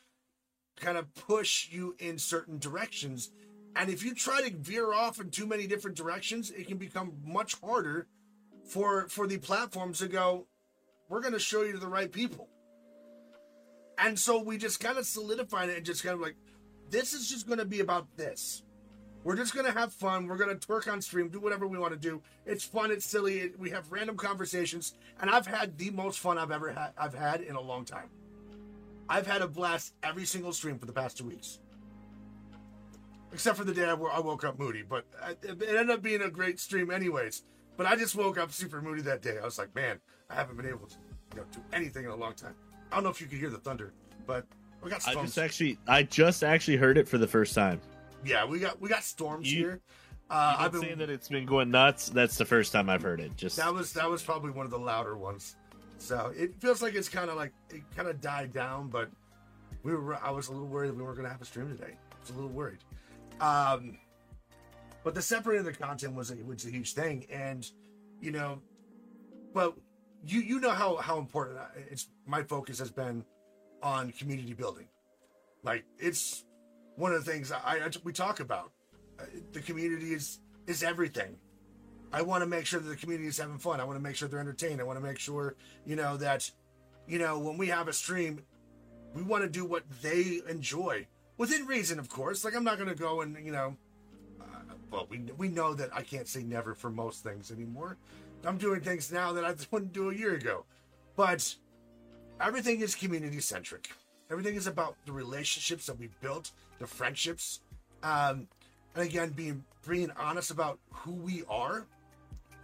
kind 0.80 0.96
of 0.96 1.14
push 1.14 1.68
you 1.70 1.94
in 1.98 2.18
certain 2.18 2.58
directions 2.58 3.30
and 3.76 3.90
if 3.90 4.02
you 4.02 4.14
try 4.14 4.42
to 4.42 4.56
veer 4.56 4.92
off 4.92 5.20
in 5.20 5.30
too 5.30 5.46
many 5.46 5.68
different 5.68 5.96
directions, 5.96 6.50
it 6.50 6.66
can 6.66 6.78
become 6.78 7.12
much 7.24 7.54
harder 7.60 8.08
for 8.68 9.08
for 9.08 9.26
the 9.28 9.38
platforms 9.38 9.98
to 9.98 10.08
go, 10.08 10.46
we're 11.08 11.20
going 11.20 11.32
to 11.32 11.38
show 11.38 11.62
you 11.62 11.72
to 11.72 11.78
the 11.78 11.86
right 11.86 12.10
people. 12.10 12.48
And 13.96 14.18
so 14.18 14.42
we 14.42 14.58
just 14.58 14.80
kind 14.80 14.98
of 14.98 15.06
solidified 15.06 15.68
it 15.68 15.76
and 15.76 15.86
just 15.86 16.02
kind 16.02 16.14
of 16.14 16.20
like, 16.20 16.36
this 16.90 17.12
is 17.12 17.28
just 17.28 17.46
going 17.46 17.60
to 17.60 17.64
be 17.64 17.80
about 17.80 18.16
this. 18.16 18.62
We're 19.24 19.36
just 19.36 19.54
going 19.54 19.66
to 19.66 19.72
have 19.72 19.92
fun. 19.92 20.26
We're 20.26 20.36
going 20.36 20.56
to 20.56 20.66
twerk 20.66 20.90
on 20.90 21.02
stream, 21.02 21.28
do 21.28 21.40
whatever 21.40 21.66
we 21.66 21.78
want 21.78 21.92
to 21.92 21.98
do. 21.98 22.22
It's 22.46 22.64
fun. 22.64 22.90
It's 22.90 23.04
silly. 23.04 23.50
We 23.58 23.70
have 23.70 23.90
random 23.90 24.16
conversations, 24.16 24.94
and 25.20 25.28
I've 25.28 25.46
had 25.46 25.76
the 25.76 25.90
most 25.90 26.20
fun 26.20 26.38
I've 26.38 26.50
ever 26.50 26.72
had. 26.72 26.92
I've 26.96 27.14
had 27.14 27.42
in 27.42 27.56
a 27.56 27.60
long 27.60 27.84
time. 27.84 28.08
I've 29.08 29.26
had 29.26 29.42
a 29.42 29.48
blast 29.48 29.94
every 30.02 30.24
single 30.24 30.52
stream 30.52 30.78
for 30.78 30.86
the 30.86 30.92
past 30.92 31.18
two 31.18 31.24
weeks 31.24 31.58
except 33.32 33.58
for 33.58 33.64
the 33.64 33.74
day 33.74 33.84
I, 33.84 33.92
I 33.92 34.20
woke 34.20 34.44
up 34.44 34.58
moody. 34.58 34.82
But 34.82 35.04
I- 35.22 35.32
it 35.42 35.62
ended 35.62 35.90
up 35.90 36.02
being 36.02 36.22
a 36.22 36.30
great 36.30 36.58
stream, 36.58 36.90
anyways. 36.90 37.44
But 37.76 37.86
I 37.86 37.96
just 37.96 38.16
woke 38.16 38.38
up 38.38 38.52
super 38.52 38.82
moody 38.82 39.02
that 39.02 39.22
day. 39.22 39.38
I 39.40 39.44
was 39.44 39.58
like, 39.58 39.74
man, 39.74 40.00
I 40.30 40.34
haven't 40.34 40.56
been 40.56 40.66
able 40.66 40.86
to 40.86 40.96
you 41.34 41.40
know, 41.40 41.46
do 41.52 41.60
anything 41.72 42.04
in 42.04 42.10
a 42.10 42.16
long 42.16 42.34
time. 42.34 42.54
I 42.90 42.96
don't 42.96 43.04
know 43.04 43.10
if 43.10 43.20
you 43.20 43.26
could 43.26 43.38
hear 43.38 43.50
the 43.50 43.58
thunder, 43.58 43.92
but 44.26 44.46
we 44.82 44.90
got 44.90 45.06
i 45.06 45.10
storms. 45.10 45.30
just 45.30 45.38
actually 45.38 45.76
i 45.88 46.04
just 46.04 46.44
actually 46.44 46.76
heard 46.76 46.96
it 46.96 47.08
for 47.08 47.18
the 47.18 47.26
first 47.26 47.52
time 47.52 47.80
yeah, 48.24 48.44
we 48.44 48.58
got 48.58 48.80
we 48.80 48.88
got 48.88 49.02
storms 49.04 49.52
You- 49.52 49.58
here. 49.58 49.80
Uh, 50.30 50.56
I've 50.58 50.72
been 50.72 50.82
saying 50.82 50.98
that 50.98 51.08
it's 51.08 51.28
been 51.28 51.46
going 51.46 51.70
nuts 51.70 52.10
that's 52.10 52.36
the 52.36 52.44
first 52.44 52.70
time 52.70 52.90
i've 52.90 53.00
heard 53.00 53.18
it 53.18 53.34
just 53.34 53.56
that 53.56 53.72
was 53.72 53.94
that 53.94 54.10
was 54.10 54.22
probably 54.22 54.50
one 54.50 54.66
of 54.66 54.70
the 54.70 54.78
louder 54.78 55.16
ones. 55.16 55.56
So 55.98 56.32
it 56.36 56.54
feels 56.60 56.80
like 56.80 56.94
it's 56.94 57.08
kind 57.08 57.28
of 57.30 57.36
like 57.36 57.52
it 57.70 57.82
kind 57.96 58.08
of 58.08 58.20
died 58.20 58.52
down, 58.52 58.88
but 58.88 59.10
we 59.82 59.94
were. 59.94 60.16
I 60.16 60.30
was 60.30 60.48
a 60.48 60.52
little 60.52 60.66
worried 60.68 60.90
that 60.90 60.96
we 60.96 61.02
weren't 61.02 61.16
going 61.16 61.26
to 61.26 61.32
have 61.32 61.42
a 61.42 61.44
stream 61.44 61.68
today. 61.68 61.94
I 62.12 62.20
was 62.20 62.30
a 62.30 62.34
little 62.34 62.50
worried. 62.50 62.84
Um, 63.40 63.98
but 65.02 65.14
the 65.14 65.22
separating 65.22 65.64
the 65.64 65.72
content 65.72 66.14
was 66.14 66.30
a, 66.30 66.36
was 66.36 66.64
a 66.66 66.70
huge 66.70 66.94
thing, 66.94 67.26
and 67.30 67.68
you 68.20 68.30
know, 68.30 68.60
but 69.52 69.74
you 70.26 70.40
you 70.40 70.60
know 70.60 70.70
how 70.70 70.96
how 70.96 71.18
important 71.18 71.58
it's 71.90 72.08
my 72.26 72.42
focus 72.42 72.78
has 72.78 72.90
been 72.90 73.24
on 73.82 74.12
community 74.12 74.52
building. 74.52 74.86
Like 75.64 75.84
it's 75.98 76.44
one 76.98 77.12
of 77.12 77.24
the 77.24 77.30
things 77.30 77.52
I, 77.52 77.78
I 77.84 77.90
we 78.04 78.12
talk 78.12 78.40
about. 78.40 78.72
Uh, 79.18 79.24
The 79.52 79.60
community 79.60 80.12
is 80.12 80.40
is 80.66 80.82
everything. 80.82 81.36
I 82.12 82.22
want 82.22 82.42
to 82.42 82.46
make 82.46 82.66
sure 82.66 82.80
that 82.80 82.88
the 82.88 82.96
community 82.96 83.28
is 83.28 83.38
having 83.38 83.58
fun. 83.58 83.80
I 83.80 83.84
want 83.84 83.98
to 83.98 84.02
make 84.02 84.16
sure 84.16 84.28
they're 84.28 84.40
entertained. 84.40 84.80
I 84.80 84.84
want 84.84 84.98
to 84.98 85.04
make 85.04 85.18
sure, 85.18 85.56
you 85.84 85.94
know, 85.94 86.16
that, 86.16 86.50
you 87.06 87.18
know, 87.18 87.38
when 87.38 87.58
we 87.58 87.68
have 87.68 87.86
a 87.86 87.92
stream, 87.92 88.40
we 89.14 89.22
want 89.22 89.42
to 89.42 89.48
do 89.48 89.64
what 89.64 89.84
they 90.00 90.40
enjoy 90.48 91.06
within 91.36 91.66
reason, 91.66 91.98
of 91.98 92.08
course. 92.08 92.44
Like 92.44 92.56
I'm 92.56 92.64
not 92.64 92.76
going 92.76 92.88
to 92.88 92.94
go 92.94 93.20
and, 93.20 93.36
you 93.44 93.52
know, 93.52 93.76
uh, 94.40 94.44
well, 94.90 95.06
we 95.10 95.18
we 95.36 95.48
know 95.48 95.74
that 95.74 95.90
I 95.94 96.02
can't 96.02 96.26
say 96.26 96.42
never 96.42 96.74
for 96.74 96.90
most 96.90 97.22
things 97.22 97.50
anymore. 97.50 97.96
I'm 98.44 98.58
doing 98.58 98.80
things 98.80 99.12
now 99.12 99.32
that 99.32 99.44
I 99.44 99.54
wouldn't 99.70 99.92
do 99.92 100.10
a 100.10 100.14
year 100.14 100.34
ago, 100.34 100.64
but 101.16 101.54
everything 102.40 102.80
is 102.80 102.94
community 102.94 103.40
centric. 103.40 103.90
Everything 104.30 104.56
is 104.56 104.66
about 104.66 104.96
the 105.06 105.12
relationships 105.12 105.86
that 105.86 105.98
we 105.98 106.10
built, 106.20 106.50
the 106.78 106.86
friendships, 106.86 107.60
um, 108.02 108.46
and 108.94 109.06
again, 109.06 109.30
being 109.30 109.64
being 109.86 110.10
honest 110.18 110.50
about 110.50 110.78
who 110.90 111.12
we 111.12 111.44
are, 111.48 111.86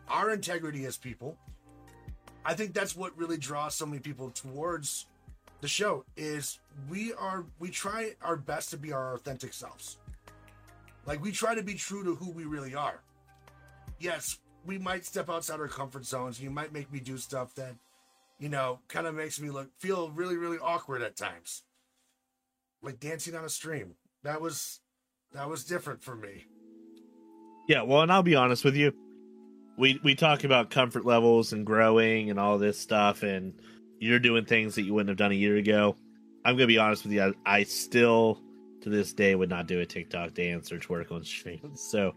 our 0.08 0.30
integrity 0.30 0.84
as 0.84 0.96
people. 0.96 1.36
I 2.44 2.54
think 2.54 2.74
that's 2.74 2.94
what 2.94 3.16
really 3.16 3.38
draws 3.38 3.74
so 3.74 3.86
many 3.86 4.00
people 4.00 4.30
towards 4.30 5.06
the 5.60 5.68
show. 5.68 6.04
Is 6.16 6.58
we 6.88 7.12
are 7.14 7.46
we 7.58 7.70
try 7.70 8.14
our 8.20 8.36
best 8.36 8.70
to 8.70 8.76
be 8.76 8.92
our 8.92 9.14
authentic 9.14 9.54
selves. 9.54 9.98
Like 11.06 11.22
we 11.22 11.32
try 11.32 11.54
to 11.54 11.62
be 11.62 11.74
true 11.74 12.04
to 12.04 12.14
who 12.14 12.30
we 12.30 12.44
really 12.44 12.74
are. 12.74 13.00
Yes, 13.98 14.38
we 14.66 14.78
might 14.78 15.04
step 15.04 15.30
outside 15.30 15.60
our 15.60 15.68
comfort 15.68 16.04
zones. 16.04 16.40
You 16.40 16.50
might 16.50 16.72
make 16.72 16.92
me 16.92 17.00
do 17.00 17.16
stuff 17.16 17.54
that, 17.54 17.74
you 18.38 18.48
know, 18.48 18.80
kind 18.88 19.06
of 19.06 19.14
makes 19.14 19.40
me 19.40 19.50
look 19.50 19.70
feel 19.78 20.10
really 20.10 20.36
really 20.36 20.58
awkward 20.58 21.02
at 21.02 21.16
times. 21.16 21.62
Like 22.82 23.00
dancing 23.00 23.34
on 23.34 23.44
a 23.44 23.48
stream. 23.48 23.94
That 24.22 24.40
was 24.40 24.80
that 25.32 25.48
was 25.48 25.64
different 25.64 26.02
for 26.02 26.14
me. 26.14 26.44
Yeah, 27.68 27.82
well, 27.82 28.02
and 28.02 28.12
I'll 28.12 28.22
be 28.22 28.36
honest 28.36 28.64
with 28.64 28.76
you. 28.76 28.92
We 29.76 30.00
we 30.04 30.14
talk 30.14 30.44
about 30.44 30.70
comfort 30.70 31.04
levels 31.04 31.52
and 31.52 31.64
growing 31.64 32.30
and 32.30 32.38
all 32.38 32.58
this 32.58 32.78
stuff, 32.78 33.22
and 33.22 33.54
you're 33.98 34.18
doing 34.18 34.44
things 34.44 34.74
that 34.74 34.82
you 34.82 34.94
wouldn't 34.94 35.08
have 35.08 35.18
done 35.18 35.32
a 35.32 35.36
year 35.36 35.56
ago. 35.56 35.96
I'm 36.44 36.56
gonna 36.56 36.66
be 36.66 36.78
honest 36.78 37.04
with 37.04 37.12
you. 37.12 37.34
I, 37.46 37.58
I 37.60 37.62
still, 37.62 38.40
to 38.82 38.90
this 38.90 39.12
day, 39.12 39.34
would 39.34 39.48
not 39.48 39.66
do 39.66 39.80
a 39.80 39.86
TikTok 39.86 40.34
dance 40.34 40.70
or 40.70 40.78
twerk 40.78 41.10
on 41.10 41.24
stream. 41.24 41.72
So, 41.76 42.14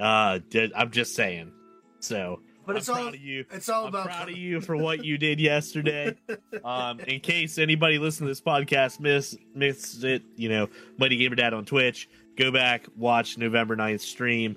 uh, 0.00 0.40
did, 0.50 0.72
I'm 0.74 0.90
just 0.90 1.14
saying. 1.14 1.52
So, 2.00 2.40
But 2.66 2.72
I'm 2.72 2.78
it's 2.78 2.88
all 2.88 2.96
proud 2.96 3.14
of 3.14 3.20
you. 3.20 3.44
it's 3.50 3.68
all 3.68 3.82
I'm 3.84 3.88
about 3.88 4.06
proud 4.06 4.28
of 4.28 4.36
you 4.36 4.60
for 4.60 4.76
what 4.76 5.04
you 5.04 5.18
did 5.18 5.40
yesterday. 5.40 6.16
Um, 6.64 6.98
in 7.00 7.20
case 7.20 7.58
anybody 7.58 7.98
listening 7.98 8.26
to 8.26 8.30
this 8.32 8.40
podcast 8.40 8.98
miss 8.98 9.36
missed 9.54 10.02
it, 10.02 10.22
you 10.34 10.48
know, 10.48 10.68
Mighty 10.98 11.16
Gamer 11.16 11.36
Dad 11.36 11.54
on 11.54 11.64
Twitch, 11.64 12.08
go 12.36 12.50
back, 12.50 12.86
watch 12.96 13.38
November 13.38 13.76
9th 13.76 14.00
stream. 14.00 14.56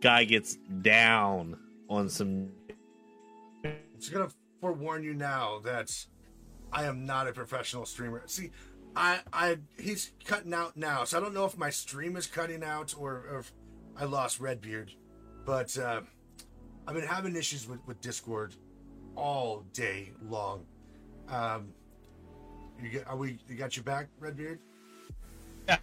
Guy 0.00 0.24
gets 0.24 0.56
down 0.82 1.56
on 1.88 2.08
some. 2.08 2.50
I'm 3.64 3.76
gonna 4.12 4.28
forewarn 4.60 5.04
you 5.04 5.14
now 5.14 5.60
that 5.64 6.06
I 6.72 6.84
am 6.84 7.06
not 7.06 7.28
a 7.28 7.32
professional 7.32 7.86
streamer. 7.86 8.22
See, 8.26 8.50
I, 8.96 9.20
I, 9.32 9.58
he's 9.78 10.12
cutting 10.24 10.54
out 10.54 10.76
now, 10.76 11.04
so 11.04 11.18
I 11.18 11.20
don't 11.20 11.34
know 11.34 11.44
if 11.44 11.56
my 11.56 11.70
stream 11.70 12.16
is 12.16 12.26
cutting 12.26 12.64
out 12.64 12.94
or, 12.98 13.12
or 13.30 13.38
if 13.40 13.52
I 13.96 14.04
lost 14.04 14.40
Redbeard. 14.40 14.92
But 15.44 15.76
uh, 15.78 16.02
I've 16.86 16.94
been 16.94 17.04
having 17.06 17.34
issues 17.36 17.66
with, 17.68 17.80
with 17.86 18.00
Discord 18.00 18.54
all 19.16 19.64
day 19.72 20.10
long. 20.28 20.64
Um, 21.28 21.68
you 22.82 22.88
get, 22.90 23.08
are 23.08 23.16
we? 23.16 23.38
You 23.48 23.54
got 23.54 23.76
your 23.76 23.84
back, 23.84 24.08
Redbeard? 24.20 24.58
Yeah, 25.68 25.78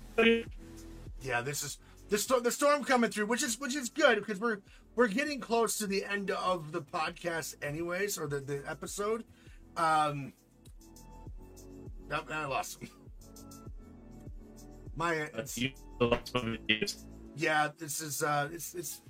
Yeah. 1.21 1.41
this 1.41 1.63
is 1.63 1.77
the 2.09 2.17
storm. 2.17 2.43
The 2.43 2.51
storm 2.51 2.83
coming 2.83 3.09
through, 3.09 3.25
which 3.25 3.41
is 3.41 3.59
which 3.59 3.75
is 3.75 3.89
good 3.89 4.19
because 4.19 4.39
we're 4.39 4.59
we're 4.95 5.07
getting 5.07 5.39
close 5.39 5.77
to 5.79 5.87
the 5.87 6.05
end 6.05 6.29
of 6.31 6.71
the 6.71 6.81
podcast, 6.81 7.55
anyways, 7.63 8.17
or 8.19 8.27
the 8.27 8.39
the 8.39 8.61
episode. 8.67 9.23
Um, 9.77 10.33
Yep, 12.09 12.25
I 12.29 12.45
lost 12.45 12.81
him. 12.81 12.89
My 14.97 15.29
That's 15.33 15.57
you. 15.57 15.71
the 15.97 16.07
last 16.07 16.33
one 16.33 16.57
we 16.67 16.75
used. 16.75 17.05
yeah, 17.37 17.69
this 17.77 18.01
is 18.01 18.21
uh 18.21 18.49
it's 18.51 18.75
it's 18.75 19.01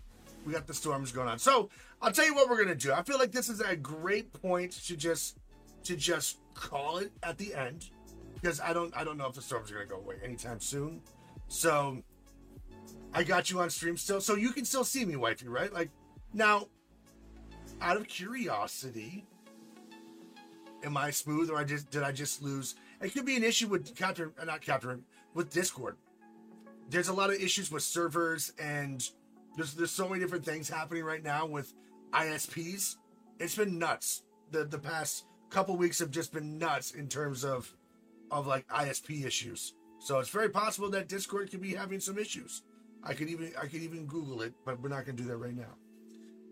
we 0.45 0.53
got 0.53 0.67
the 0.67 0.73
storms 0.73 1.11
going 1.11 1.27
on. 1.27 1.39
So 1.39 1.69
I'll 2.01 2.11
tell 2.11 2.25
you 2.25 2.33
what 2.33 2.49
we're 2.49 2.61
gonna 2.61 2.75
do. 2.75 2.93
I 2.93 3.03
feel 3.03 3.19
like 3.19 3.31
this 3.31 3.49
is 3.49 3.61
a 3.61 3.75
great 3.75 4.31
point 4.33 4.71
to 4.85 4.95
just 4.95 5.37
to 5.83 5.95
just 5.95 6.37
call 6.53 6.97
it 6.97 7.11
at 7.23 7.37
the 7.37 7.53
end 7.53 7.89
because 8.33 8.59
I 8.59 8.73
don't 8.73 8.95
I 8.95 9.03
don't 9.03 9.17
know 9.17 9.27
if 9.27 9.33
the 9.33 9.41
storms 9.41 9.71
are 9.71 9.75
gonna 9.75 9.85
go 9.85 9.97
away 9.97 10.15
anytime 10.23 10.59
soon. 10.59 11.01
So 11.47 12.01
I 13.13 13.23
got 13.23 13.51
you 13.51 13.59
on 13.59 13.69
stream 13.69 13.97
still, 13.97 14.21
so 14.21 14.35
you 14.35 14.51
can 14.51 14.65
still 14.65 14.83
see 14.83 15.03
me, 15.05 15.15
wifey, 15.15 15.47
right? 15.47 15.71
Like 15.71 15.89
now, 16.33 16.67
out 17.81 17.97
of 17.97 18.07
curiosity, 18.07 19.25
am 20.83 20.95
I 20.97 21.11
smooth 21.11 21.49
or 21.49 21.57
I 21.57 21.63
just 21.63 21.89
did 21.91 22.03
I 22.03 22.11
just 22.11 22.41
lose? 22.41 22.75
It 23.01 23.13
could 23.13 23.25
be 23.25 23.35
an 23.35 23.43
issue 23.43 23.67
with 23.67 23.95
Captain, 23.95 24.31
not 24.45 24.61
Captain, 24.61 25.03
with 25.33 25.51
Discord. 25.51 25.97
There's 26.89 27.07
a 27.07 27.13
lot 27.13 27.29
of 27.29 27.37
issues 27.37 27.71
with 27.71 27.83
servers 27.83 28.53
and 28.59 29.07
there's 29.55 29.73
there's 29.73 29.91
so 29.91 30.07
many 30.07 30.19
different 30.19 30.45
things 30.45 30.69
happening 30.69 31.03
right 31.03 31.23
now 31.23 31.45
with 31.45 31.73
ISPs. 32.13 32.95
It's 33.39 33.55
been 33.55 33.79
nuts. 33.79 34.23
The 34.51 34.65
the 34.65 34.79
past 34.79 35.25
couple 35.49 35.75
weeks 35.75 35.99
have 35.99 36.11
just 36.11 36.33
been 36.33 36.57
nuts 36.57 36.91
in 36.91 37.07
terms 37.07 37.43
of 37.43 37.73
of 38.29 38.47
like 38.47 38.67
ISP 38.67 39.25
issues. 39.25 39.73
So 39.99 40.19
it's 40.19 40.29
very 40.29 40.49
possible 40.49 40.89
that 40.91 41.07
Discord 41.07 41.51
could 41.51 41.61
be 41.61 41.75
having 41.75 41.99
some 41.99 42.17
issues. 42.17 42.63
I 43.03 43.13
could 43.13 43.29
even 43.29 43.51
I 43.59 43.67
could 43.67 43.81
even 43.81 44.05
Google 44.05 44.41
it, 44.41 44.53
but 44.65 44.81
we're 44.81 44.89
not 44.89 45.05
gonna 45.05 45.17
do 45.17 45.25
that 45.25 45.37
right 45.37 45.55
now. 45.55 45.75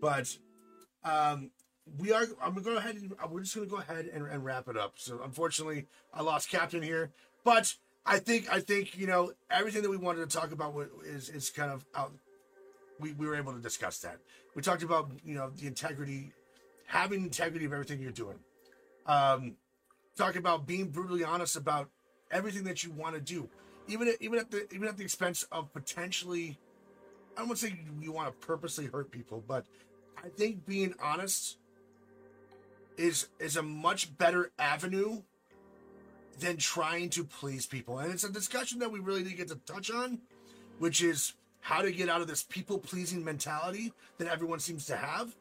But 0.00 0.36
um 1.04 1.50
we 1.98 2.12
are 2.12 2.24
i'm 2.42 2.54
gonna 2.54 2.60
go 2.62 2.76
ahead 2.76 2.96
and 2.96 3.12
we're 3.30 3.40
just 3.40 3.54
gonna 3.54 3.66
go 3.66 3.78
ahead 3.78 4.06
and, 4.12 4.26
and 4.26 4.44
wrap 4.44 4.68
it 4.68 4.76
up 4.76 4.92
so 4.96 5.20
unfortunately 5.24 5.86
i 6.14 6.22
lost 6.22 6.50
captain 6.50 6.82
here 6.82 7.10
but 7.44 7.74
i 8.06 8.18
think 8.18 8.52
i 8.52 8.60
think 8.60 8.96
you 8.96 9.06
know 9.06 9.32
everything 9.50 9.82
that 9.82 9.90
we 9.90 9.96
wanted 9.96 10.28
to 10.28 10.38
talk 10.38 10.52
about 10.52 10.74
is 11.04 11.28
is 11.28 11.50
kind 11.50 11.70
of 11.70 11.84
out 11.94 12.12
we, 13.00 13.12
we 13.12 13.26
were 13.26 13.36
able 13.36 13.52
to 13.52 13.60
discuss 13.60 13.98
that. 14.00 14.18
We 14.54 14.62
talked 14.62 14.82
about 14.82 15.10
you 15.24 15.34
know 15.34 15.50
the 15.56 15.66
integrity 15.66 16.32
having 16.86 17.22
integrity 17.22 17.64
of 17.64 17.72
everything 17.72 18.00
you're 18.00 18.10
doing. 18.10 18.38
Um 19.06 19.56
talk 20.16 20.36
about 20.36 20.66
being 20.66 20.88
brutally 20.88 21.24
honest 21.24 21.56
about 21.56 21.88
everything 22.30 22.64
that 22.64 22.84
you 22.84 22.90
want 22.90 23.14
to 23.14 23.20
do. 23.20 23.48
Even 23.88 24.08
at, 24.08 24.20
even 24.20 24.38
at 24.38 24.50
the 24.50 24.72
even 24.72 24.86
at 24.88 24.96
the 24.96 25.02
expense 25.02 25.42
of 25.50 25.72
potentially 25.72 26.58
i 27.36 27.40
don't 27.40 27.48
want 27.48 27.60
to 27.60 27.66
say 27.66 27.78
you, 28.00 28.12
want 28.12 28.28
to 28.28 28.46
purposely 28.46 28.86
hurt 28.86 29.10
people 29.10 29.42
but 29.46 29.64
i 30.22 30.28
think 30.28 30.66
being 30.66 30.92
honest 31.02 31.58
is 32.96 33.28
is 33.38 33.56
a 33.56 33.62
much 33.62 34.16
better 34.18 34.50
avenue 34.58 35.22
than 36.40 36.56
trying 36.56 37.10
to 37.10 37.24
please 37.24 37.66
people. 37.66 37.98
And 37.98 38.12
it's 38.12 38.24
a 38.24 38.32
discussion 38.32 38.78
that 38.80 38.90
we 38.90 38.98
really 38.98 39.22
didn't 39.22 39.36
get 39.36 39.48
to 39.48 39.56
touch 39.66 39.90
on, 39.90 40.18
which 40.78 41.02
is 41.02 41.34
how 41.60 41.82
to 41.82 41.92
get 41.92 42.08
out 42.08 42.20
of 42.20 42.26
this 42.26 42.42
people 42.42 42.78
pleasing 42.78 43.24
mentality 43.24 43.92
that 44.18 44.28
everyone 44.28 44.58
seems 44.58 44.86
to 44.86 44.96
have. 44.96 45.36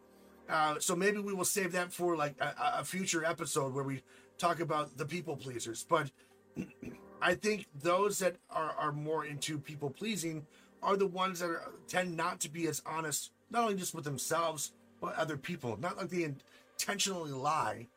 Uh, 0.50 0.76
so 0.80 0.96
maybe 0.96 1.20
we 1.20 1.34
will 1.34 1.46
save 1.46 1.72
that 1.72 1.94
for 1.94 2.16
like 2.16 2.36
a, 2.40 2.80
a 2.80 2.84
future 2.84 3.24
episode 3.24 3.74
where 3.74 3.84
we 3.84 4.02
talk 4.38 4.60
about 4.60 4.98
the 4.98 5.06
people 5.06 5.36
pleasers. 5.38 5.86
But 5.88 6.12
I 7.22 7.36
think 7.36 7.68
those 7.82 8.20
that 8.20 8.38
are, 8.50 8.72
are 8.72 8.92
more 8.92 9.26
into 9.26 9.60
people 9.60 9.90
pleasing 9.90 10.46
are 10.82 10.98
the 10.98 11.08
ones 11.08 11.40
that 11.40 11.50
are, 11.50 11.72
tend 11.88 12.16
not 12.16 12.40
to 12.42 12.50
be 12.50 12.68
as 12.68 12.82
honest, 12.86 13.32
not 13.50 13.64
only 13.64 13.76
just 13.76 13.94
with 13.94 14.06
themselves, 14.06 14.72
but 15.02 15.16
other 15.16 15.38
people. 15.38 15.78
Not 15.80 15.98
like 15.98 16.10
they 16.10 16.24
intentionally 16.24 17.32
lie, 17.32 17.88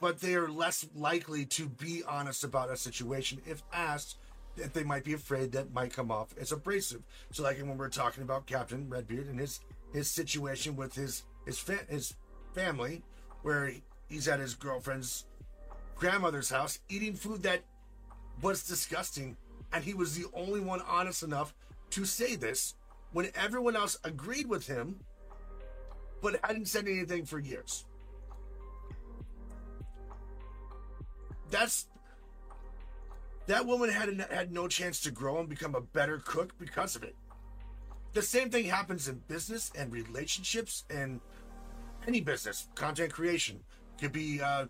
but 0.00 0.20
they 0.20 0.34
are 0.34 0.48
less 0.48 0.86
likely 0.94 1.44
to 1.46 1.68
be 1.68 2.02
honest 2.06 2.42
about 2.42 2.70
a 2.70 2.76
situation 2.76 3.40
if 3.46 3.62
asked 3.72 4.16
that 4.56 4.74
they 4.74 4.84
might 4.84 5.04
be 5.04 5.12
afraid 5.12 5.52
that 5.52 5.72
might 5.72 5.92
come 5.92 6.10
off 6.10 6.34
as 6.38 6.52
abrasive. 6.52 7.02
So, 7.32 7.42
like 7.42 7.58
when 7.58 7.78
we're 7.78 7.88
talking 7.88 8.22
about 8.22 8.46
Captain 8.46 8.88
Redbeard 8.88 9.28
and 9.28 9.38
his 9.38 9.60
his 9.92 10.10
situation 10.10 10.76
with 10.76 10.94
his 10.94 11.24
his 11.46 11.58
fa- 11.58 11.86
his 11.88 12.14
family, 12.54 13.02
where 13.42 13.72
he's 14.08 14.28
at 14.28 14.40
his 14.40 14.54
girlfriend's 14.54 15.26
grandmother's 15.96 16.50
house 16.50 16.78
eating 16.88 17.14
food 17.14 17.42
that 17.42 17.62
was 18.42 18.66
disgusting, 18.66 19.36
and 19.72 19.84
he 19.84 19.94
was 19.94 20.16
the 20.16 20.26
only 20.34 20.60
one 20.60 20.82
honest 20.86 21.22
enough 21.22 21.54
to 21.90 22.04
say 22.04 22.36
this 22.36 22.74
when 23.12 23.30
everyone 23.34 23.76
else 23.76 23.98
agreed 24.04 24.48
with 24.48 24.66
him, 24.66 25.00
but 26.22 26.38
hadn't 26.44 26.68
said 26.68 26.86
anything 26.86 27.24
for 27.24 27.38
years. 27.38 27.84
That's 31.50 31.86
that 33.50 33.66
woman 33.66 33.90
had 33.90 34.08
had 34.30 34.52
no 34.52 34.68
chance 34.68 35.00
to 35.00 35.10
grow 35.10 35.40
and 35.40 35.48
become 35.48 35.74
a 35.74 35.80
better 35.80 36.22
cook 36.24 36.56
because 36.56 36.94
of 36.94 37.02
it. 37.02 37.16
The 38.12 38.22
same 38.22 38.48
thing 38.48 38.66
happens 38.66 39.08
in 39.08 39.22
business 39.26 39.72
and 39.76 39.92
relationships 39.92 40.84
and 40.88 41.20
any 42.06 42.20
business, 42.20 42.68
content 42.76 43.12
creation 43.12 43.58
could 43.98 44.12
be 44.12 44.40
uh, 44.40 44.66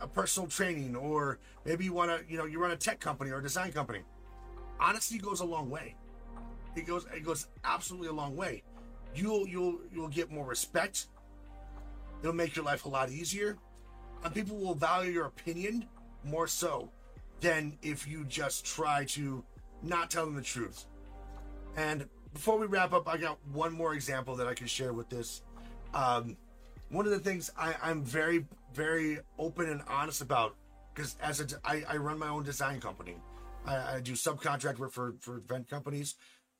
a 0.00 0.08
personal 0.08 0.48
training, 0.48 0.96
or 0.96 1.38
maybe 1.66 1.84
you 1.84 1.92
want 1.92 2.10
to, 2.10 2.32
you 2.32 2.38
know, 2.38 2.46
you 2.46 2.58
run 2.58 2.70
a 2.70 2.76
tech 2.76 3.00
company 3.00 3.30
or 3.30 3.38
a 3.38 3.42
design 3.42 3.70
company. 3.70 4.00
Honesty 4.80 5.18
goes 5.18 5.40
a 5.40 5.44
long 5.44 5.68
way. 5.68 5.94
It 6.74 6.86
goes, 6.86 7.04
it 7.14 7.22
goes 7.22 7.48
absolutely 7.64 8.08
a 8.08 8.14
long 8.14 8.34
way. 8.34 8.62
You'll, 9.14 9.46
you'll, 9.46 9.78
you'll 9.92 10.08
get 10.08 10.30
more 10.30 10.46
respect. 10.46 11.08
It'll 12.22 12.34
make 12.34 12.56
your 12.56 12.64
life 12.64 12.86
a 12.86 12.88
lot 12.88 13.10
easier, 13.10 13.58
and 14.24 14.34
people 14.34 14.56
will 14.56 14.74
value 14.74 15.12
your 15.12 15.26
opinion 15.26 15.86
more 16.24 16.46
so 16.46 16.90
than 17.40 17.78
if 17.82 18.06
you 18.06 18.24
just 18.24 18.64
try 18.64 19.04
to 19.04 19.44
not 19.82 20.10
tell 20.10 20.24
them 20.24 20.34
the 20.34 20.42
truth. 20.42 20.86
And 21.76 22.08
before 22.32 22.58
we 22.58 22.66
wrap 22.66 22.92
up, 22.92 23.08
I 23.08 23.16
got 23.16 23.38
one 23.52 23.72
more 23.72 23.94
example 23.94 24.36
that 24.36 24.46
I 24.46 24.54
can 24.54 24.66
share 24.66 24.92
with 24.92 25.08
this. 25.08 25.42
Um, 25.94 26.36
one 26.90 27.04
of 27.04 27.12
the 27.12 27.18
things 27.18 27.50
I, 27.58 27.74
I'm 27.82 28.02
very, 28.02 28.46
very 28.74 29.18
open 29.38 29.68
and 29.68 29.82
honest 29.88 30.20
about, 30.20 30.54
because 30.94 31.16
as 31.20 31.40
a, 31.40 31.46
I, 31.64 31.82
I 31.88 31.96
run 31.96 32.18
my 32.18 32.28
own 32.28 32.44
design 32.44 32.80
company, 32.80 33.16
I, 33.66 33.96
I 33.96 34.00
do 34.00 34.12
subcontract 34.12 34.78
work 34.78 34.92
for 34.92 35.14
for 35.20 35.38
event 35.38 35.68
companies, 35.68 36.14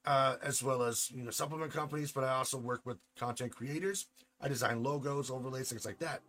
uh, 0.05 0.37
as 0.43 0.63
well 0.63 0.83
as 0.83 1.11
you 1.11 1.23
know 1.23 1.31
supplement 1.31 1.73
companies. 1.73 2.13
But 2.13 2.25
I 2.25 2.35
also 2.35 2.59
work 2.59 2.81
with 2.85 2.99
content 3.19 3.55
creators. 3.55 4.07
I 4.41 4.49
design 4.49 4.83
logos, 4.83 5.31
overlays, 5.31 5.71
things 5.71 5.87
like 5.87 5.99
that. 6.01 6.21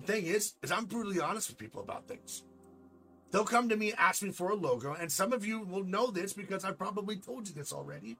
The 0.00 0.12
thing 0.12 0.26
is, 0.26 0.54
is 0.62 0.72
I'm 0.72 0.86
brutally 0.86 1.20
honest 1.20 1.48
with 1.48 1.58
people 1.58 1.82
about 1.82 2.08
things. 2.08 2.42
They'll 3.30 3.44
come 3.44 3.68
to 3.68 3.76
me, 3.76 3.90
and 3.90 3.98
ask 3.98 4.22
me 4.22 4.30
for 4.30 4.50
a 4.50 4.54
logo, 4.54 4.94
and 4.94 5.12
some 5.12 5.32
of 5.32 5.44
you 5.44 5.60
will 5.60 5.84
know 5.84 6.10
this 6.10 6.32
because 6.32 6.64
I've 6.64 6.78
probably 6.78 7.16
told 7.16 7.46
you 7.46 7.54
this 7.54 7.72
already. 7.72 8.16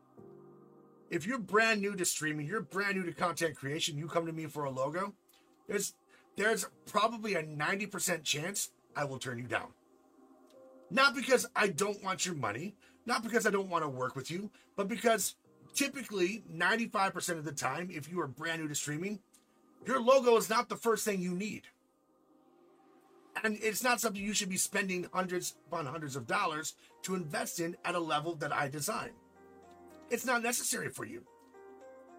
If 1.10 1.26
you're 1.26 1.38
brand 1.38 1.80
new 1.80 1.96
to 1.96 2.04
streaming, 2.04 2.46
you're 2.46 2.60
brand 2.60 2.96
new 2.96 3.04
to 3.04 3.12
content 3.12 3.56
creation, 3.56 3.96
you 3.96 4.06
come 4.06 4.26
to 4.26 4.32
me 4.32 4.46
for 4.46 4.64
a 4.64 4.70
logo, 4.70 5.14
there's 5.66 5.94
there's 6.36 6.68
probably 6.86 7.34
a 7.34 7.42
90% 7.42 8.22
chance 8.22 8.70
I 8.94 9.04
will 9.04 9.18
turn 9.18 9.38
you 9.38 9.46
down. 9.48 9.68
Not 10.90 11.14
because 11.14 11.46
I 11.56 11.68
don't 11.68 12.02
want 12.04 12.24
your 12.24 12.36
money, 12.36 12.76
not 13.06 13.24
because 13.24 13.46
I 13.46 13.50
don't 13.50 13.68
want 13.68 13.82
to 13.82 13.88
work 13.88 14.14
with 14.14 14.30
you, 14.30 14.50
but 14.76 14.86
because 14.86 15.34
typically 15.74 16.44
95% 16.52 17.38
of 17.38 17.44
the 17.44 17.52
time, 17.52 17.88
if 17.90 18.08
you 18.08 18.20
are 18.20 18.28
brand 18.28 18.62
new 18.62 18.68
to 18.68 18.74
streaming, 18.74 19.18
your 19.86 20.00
logo 20.00 20.36
is 20.36 20.48
not 20.48 20.68
the 20.68 20.76
first 20.76 21.04
thing 21.04 21.20
you 21.20 21.34
need. 21.34 21.62
And 23.44 23.58
it's 23.60 23.82
not 23.82 24.00
something 24.00 24.22
you 24.22 24.32
should 24.32 24.48
be 24.48 24.56
spending 24.56 25.06
hundreds 25.12 25.56
upon 25.66 25.86
hundreds 25.86 26.16
of 26.16 26.26
dollars 26.26 26.74
to 27.02 27.14
invest 27.14 27.60
in 27.60 27.76
at 27.84 27.94
a 27.94 28.00
level 28.00 28.34
that 28.36 28.52
I 28.52 28.68
design. 28.68 29.10
It's 30.10 30.24
not 30.24 30.42
necessary 30.42 30.88
for 30.88 31.04
you. 31.04 31.22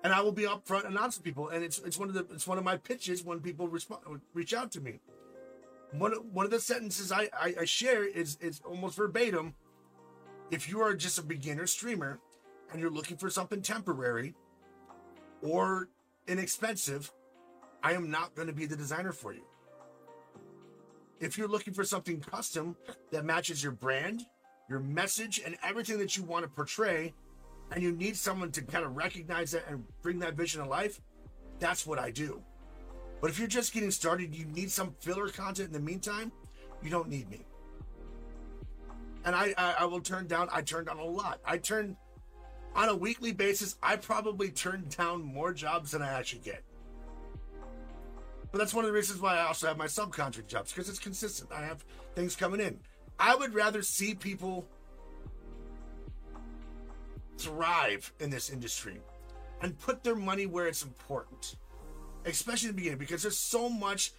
And 0.04 0.14
I 0.14 0.22
will 0.22 0.32
be 0.32 0.44
upfront 0.44 0.86
and 0.86 0.98
honest 0.98 1.18
with 1.18 1.26
people. 1.26 1.50
And 1.50 1.64
it's 1.64 1.80
it's 1.80 1.98
one 1.98 2.08
of 2.08 2.14
the 2.14 2.26
it's 2.34 2.48
one 2.48 2.58
of 2.58 2.64
my 2.64 2.78
pitches 2.78 3.24
when 3.24 3.40
people 3.40 3.68
respond 3.68 4.22
reach 4.34 4.54
out 4.54 4.72
to 4.74 4.82
me. 4.82 5.00
One 5.92 6.14
one 6.32 6.46
of 6.46 6.52
the 6.52 6.60
sentences 6.60 7.12
I, 7.12 7.30
I, 7.34 7.56
I 7.62 7.66
share 7.66 8.06
is 8.06 8.38
is 8.40 8.62
almost 8.66 8.96
verbatim. 8.96 9.56
If 10.52 10.70
you 10.70 10.82
are 10.82 10.96
just 10.96 11.20
a 11.20 11.24
beginner 11.24 11.68
streamer 11.68 12.20
and 12.72 12.80
you're 12.80 12.92
looking 12.92 13.18
for 13.18 13.30
something 13.30 13.62
temporary 13.62 14.36
or 15.42 15.90
inexpensive, 16.28 17.12
I 17.84 17.94
am 17.94 18.10
not 18.10 18.36
going 18.36 18.48
to 18.48 18.54
be 18.54 18.66
the 18.66 18.76
designer 18.76 19.12
for 19.12 19.34
you. 19.34 19.44
If 21.20 21.38
you're 21.38 21.48
looking 21.48 21.74
for 21.74 21.84
something 21.84 22.22
custom 22.22 22.76
that 23.12 23.26
matches 23.26 23.62
your 23.62 23.74
brand, 23.74 24.26
your 24.70 24.80
message, 24.80 25.42
and 25.46 25.58
everything 25.64 25.98
that 26.00 26.16
you 26.16 26.24
want 26.24 26.44
to 26.44 26.50
portray, 26.50 27.14
and 27.72 27.84
you 27.84 27.92
need 27.92 28.16
someone 28.16 28.52
to 28.52 28.62
kind 28.62 28.86
of 28.86 28.96
recognize 28.96 29.52
that 29.52 29.68
and 29.68 29.84
bring 30.02 30.20
that 30.20 30.36
vision 30.36 30.64
to 30.64 30.70
life, 30.70 31.02
that's 31.60 31.86
what 31.86 32.00
I 32.00 32.10
do. 32.12 32.42
But 33.22 33.30
if 33.30 33.38
you're 33.38 33.50
just 33.50 33.74
getting 33.74 33.92
started, 33.92 34.34
you 34.34 34.46
need 34.46 34.72
some 34.72 34.96
filler 35.02 35.28
content 35.28 35.68
in 35.68 35.74
the 35.74 35.80
meantime, 35.80 36.32
you 36.82 36.90
don't 36.90 37.10
need 37.10 37.30
me. 37.30 37.46
And 39.26 39.36
I, 39.36 39.54
I, 39.58 39.76
I 39.80 39.86
will 39.86 40.00
turn 40.00 40.28
down, 40.28 40.48
I 40.52 40.62
turned 40.62 40.88
down 40.88 41.00
a 41.00 41.04
lot. 41.04 41.42
I 41.44 41.58
turn, 41.58 41.98
on 42.76 42.88
a 42.88 42.96
weekly 42.96 43.34
basis, 43.34 43.76
I 43.84 43.98
probably 43.98 44.50
turn 44.50 44.86
down 44.98 45.22
more 45.22 45.54
jobs 45.54 45.92
than 45.92 46.02
I 46.02 46.14
actually 46.14 46.42
get. 46.42 46.64
But 48.52 48.58
that's 48.58 48.74
one 48.74 48.84
of 48.84 48.90
the 48.90 48.96
reasons 48.96 49.22
why 49.22 49.38
I 49.38 49.42
also 49.42 49.68
have 49.68 49.78
my 49.78 49.86
subcontract 49.86 50.48
jobs 50.48 50.72
because 50.72 50.90
it's 50.90 51.00
consistent. 51.00 51.52
I 51.52 51.62
have 51.62 51.86
things 52.16 52.36
coming 52.36 52.60
in. 52.60 52.80
I 53.20 53.36
would 53.36 53.54
rather 53.54 53.82
see 53.82 54.16
people 54.16 54.66
thrive 57.38 58.12
in 58.20 58.30
this 58.30 58.50
industry 58.50 59.00
and 59.62 59.78
put 59.80 60.04
their 60.04 60.16
money 60.16 60.46
where 60.46 60.68
it's 60.68 60.84
important, 60.84 61.56
especially 62.26 62.70
in 62.70 62.76
the 62.76 62.82
beginning, 62.82 62.98
because 62.98 63.22
there's 63.22 63.38
so 63.38 63.70
much 63.70 64.14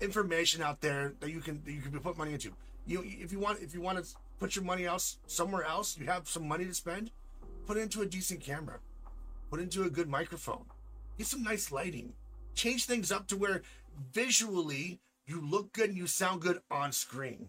information 0.00 0.62
out 0.62 0.80
there 0.80 1.14
that 1.20 1.30
you 1.30 1.40
can 1.40 1.62
that 1.64 1.72
you 1.72 1.80
can 1.80 1.98
put 2.00 2.16
money 2.16 2.32
into. 2.32 2.52
You 2.86 3.02
if 3.04 3.32
you 3.32 3.38
want 3.38 3.60
if 3.60 3.74
you 3.74 3.80
want 3.80 4.02
to 4.02 4.10
put 4.38 4.56
your 4.56 4.64
money 4.64 4.86
else 4.86 5.18
somewhere 5.26 5.64
else, 5.64 5.98
you 5.98 6.06
have 6.06 6.28
some 6.28 6.48
money 6.48 6.64
to 6.64 6.74
spend, 6.74 7.10
put 7.66 7.76
it 7.76 7.80
into 7.80 8.00
a 8.02 8.06
decent 8.06 8.40
camera, 8.40 8.78
put 9.50 9.60
it 9.60 9.64
into 9.64 9.82
a 9.82 9.90
good 9.90 10.08
microphone, 10.08 10.64
get 11.18 11.26
some 11.26 11.42
nice 11.42 11.70
lighting, 11.70 12.14
change 12.54 12.86
things 12.86 13.10
up 13.12 13.26
to 13.28 13.36
where 13.36 13.62
visually 14.12 15.00
you 15.26 15.40
look 15.40 15.72
good 15.72 15.90
and 15.90 15.98
you 15.98 16.06
sound 16.06 16.40
good 16.40 16.60
on 16.70 16.92
screen. 16.92 17.48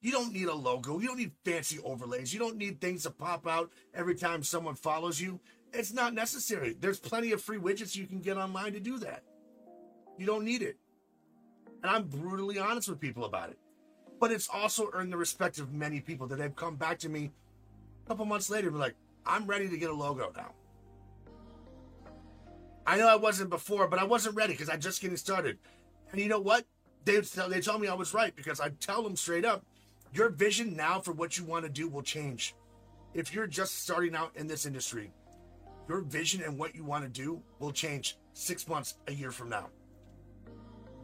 You 0.00 0.12
don't 0.12 0.32
need 0.32 0.48
a 0.48 0.54
logo. 0.54 0.98
You 0.98 1.08
don't 1.08 1.18
need 1.18 1.32
fancy 1.44 1.78
overlays. 1.84 2.32
You 2.32 2.40
don't 2.40 2.56
need 2.56 2.80
things 2.80 3.02
to 3.02 3.10
pop 3.10 3.46
out 3.46 3.70
every 3.94 4.14
time 4.14 4.42
someone 4.42 4.74
follows 4.74 5.20
you. 5.20 5.40
It's 5.72 5.92
not 5.92 6.14
necessary. 6.14 6.74
There's 6.78 6.98
plenty 6.98 7.32
of 7.32 7.42
free 7.42 7.58
widgets 7.58 7.94
you 7.94 8.06
can 8.06 8.20
get 8.20 8.38
online 8.38 8.72
to 8.72 8.80
do 8.80 8.98
that. 8.98 9.22
You 10.18 10.26
don't 10.26 10.44
need 10.44 10.62
it. 10.62 10.76
And 11.82 11.90
I'm 11.90 12.04
brutally 12.04 12.58
honest 12.58 12.88
with 12.88 12.98
people 12.98 13.24
about 13.24 13.50
it. 13.50 13.58
But 14.18 14.32
it's 14.32 14.48
also 14.52 14.90
earned 14.92 15.12
the 15.12 15.16
respect 15.16 15.58
of 15.58 15.72
many 15.72 16.00
people 16.00 16.26
that 16.28 16.38
have 16.38 16.56
come 16.56 16.76
back 16.76 16.98
to 17.00 17.08
me 17.08 17.30
a 18.04 18.08
couple 18.08 18.24
months 18.24 18.50
later 18.50 18.68
and 18.68 18.76
be 18.76 18.80
like, 18.80 18.96
I'm 19.24 19.46
ready 19.46 19.68
to 19.68 19.76
get 19.78 19.90
a 19.90 19.94
logo 19.94 20.32
now. 20.36 20.52
I 22.86 22.96
know 22.96 23.08
I 23.08 23.16
wasn't 23.16 23.50
before, 23.50 23.86
but 23.88 23.98
I 23.98 24.04
wasn't 24.04 24.36
ready 24.36 24.54
because 24.54 24.68
I'm 24.68 24.80
just 24.80 25.00
getting 25.00 25.16
started. 25.16 25.58
And 26.12 26.20
you 26.20 26.28
know 26.28 26.40
what? 26.40 26.64
They, 27.04 27.20
they 27.20 27.60
told 27.60 27.80
me 27.80 27.88
I 27.88 27.94
was 27.94 28.14
right 28.14 28.34
because 28.34 28.60
I 28.60 28.70
tell 28.80 29.02
them 29.02 29.16
straight 29.16 29.44
up, 29.44 29.64
your 30.12 30.28
vision 30.28 30.76
now 30.76 31.00
for 31.00 31.12
what 31.12 31.38
you 31.38 31.44
want 31.44 31.64
to 31.64 31.70
do 31.70 31.88
will 31.88 32.02
change. 32.02 32.54
If 33.14 33.34
you're 33.34 33.46
just 33.46 33.82
starting 33.82 34.14
out 34.14 34.32
in 34.34 34.46
this 34.46 34.66
industry, 34.66 35.12
your 35.88 36.00
vision 36.00 36.42
and 36.42 36.58
what 36.58 36.74
you 36.74 36.84
want 36.84 37.04
to 37.04 37.10
do 37.10 37.42
will 37.58 37.72
change 37.72 38.16
six 38.32 38.68
months, 38.68 38.94
a 39.08 39.12
year 39.12 39.30
from 39.30 39.48
now. 39.48 39.68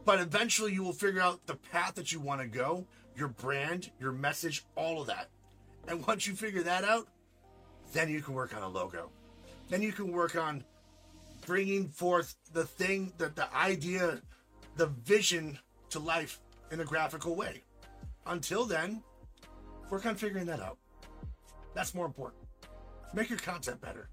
But 0.05 0.19
eventually 0.19 0.73
you 0.73 0.83
will 0.83 0.93
figure 0.93 1.21
out 1.21 1.45
the 1.45 1.55
path 1.55 1.95
that 1.95 2.11
you 2.11 2.19
want 2.19 2.41
to 2.41 2.47
go, 2.47 2.85
your 3.15 3.27
brand, 3.27 3.91
your 3.99 4.13
message, 4.13 4.65
all 4.75 5.01
of 5.01 5.07
that. 5.07 5.29
And 5.87 6.05
once 6.07 6.27
you 6.27 6.33
figure 6.33 6.63
that 6.63 6.83
out, 6.83 7.07
then 7.93 8.09
you 8.09 8.21
can 8.21 8.33
work 8.33 8.55
on 8.55 8.61
a 8.61 8.69
logo. 8.69 9.09
Then 9.69 9.81
you 9.81 9.91
can 9.91 10.11
work 10.11 10.35
on 10.35 10.63
bringing 11.47 11.87
forth 11.87 12.35
the 12.51 12.65
thing, 12.65 13.13
that 13.17 13.35
the 13.35 13.51
idea, 13.55 14.21
the 14.75 14.87
vision 14.87 15.57
to 15.89 15.97
life 15.97 16.39
in 16.71 16.81
a 16.81 16.85
graphical 16.85 17.35
way. 17.35 17.63
Until 18.27 18.65
then, 18.65 19.01
work 19.89 20.05
on 20.05 20.15
figuring 20.15 20.45
that 20.47 20.59
out. 20.59 20.77
That's 21.73 21.95
more 21.95 22.05
important. 22.05 22.43
Make 23.13 23.29
your 23.29 23.39
content 23.39 23.79
better. 23.79 24.09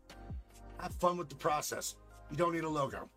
Have 0.80 0.94
fun 0.94 1.16
with 1.16 1.28
the 1.28 1.34
process. 1.34 1.96
You 2.30 2.36
don't 2.36 2.54
need 2.54 2.64
a 2.64 2.68
logo. 2.68 3.10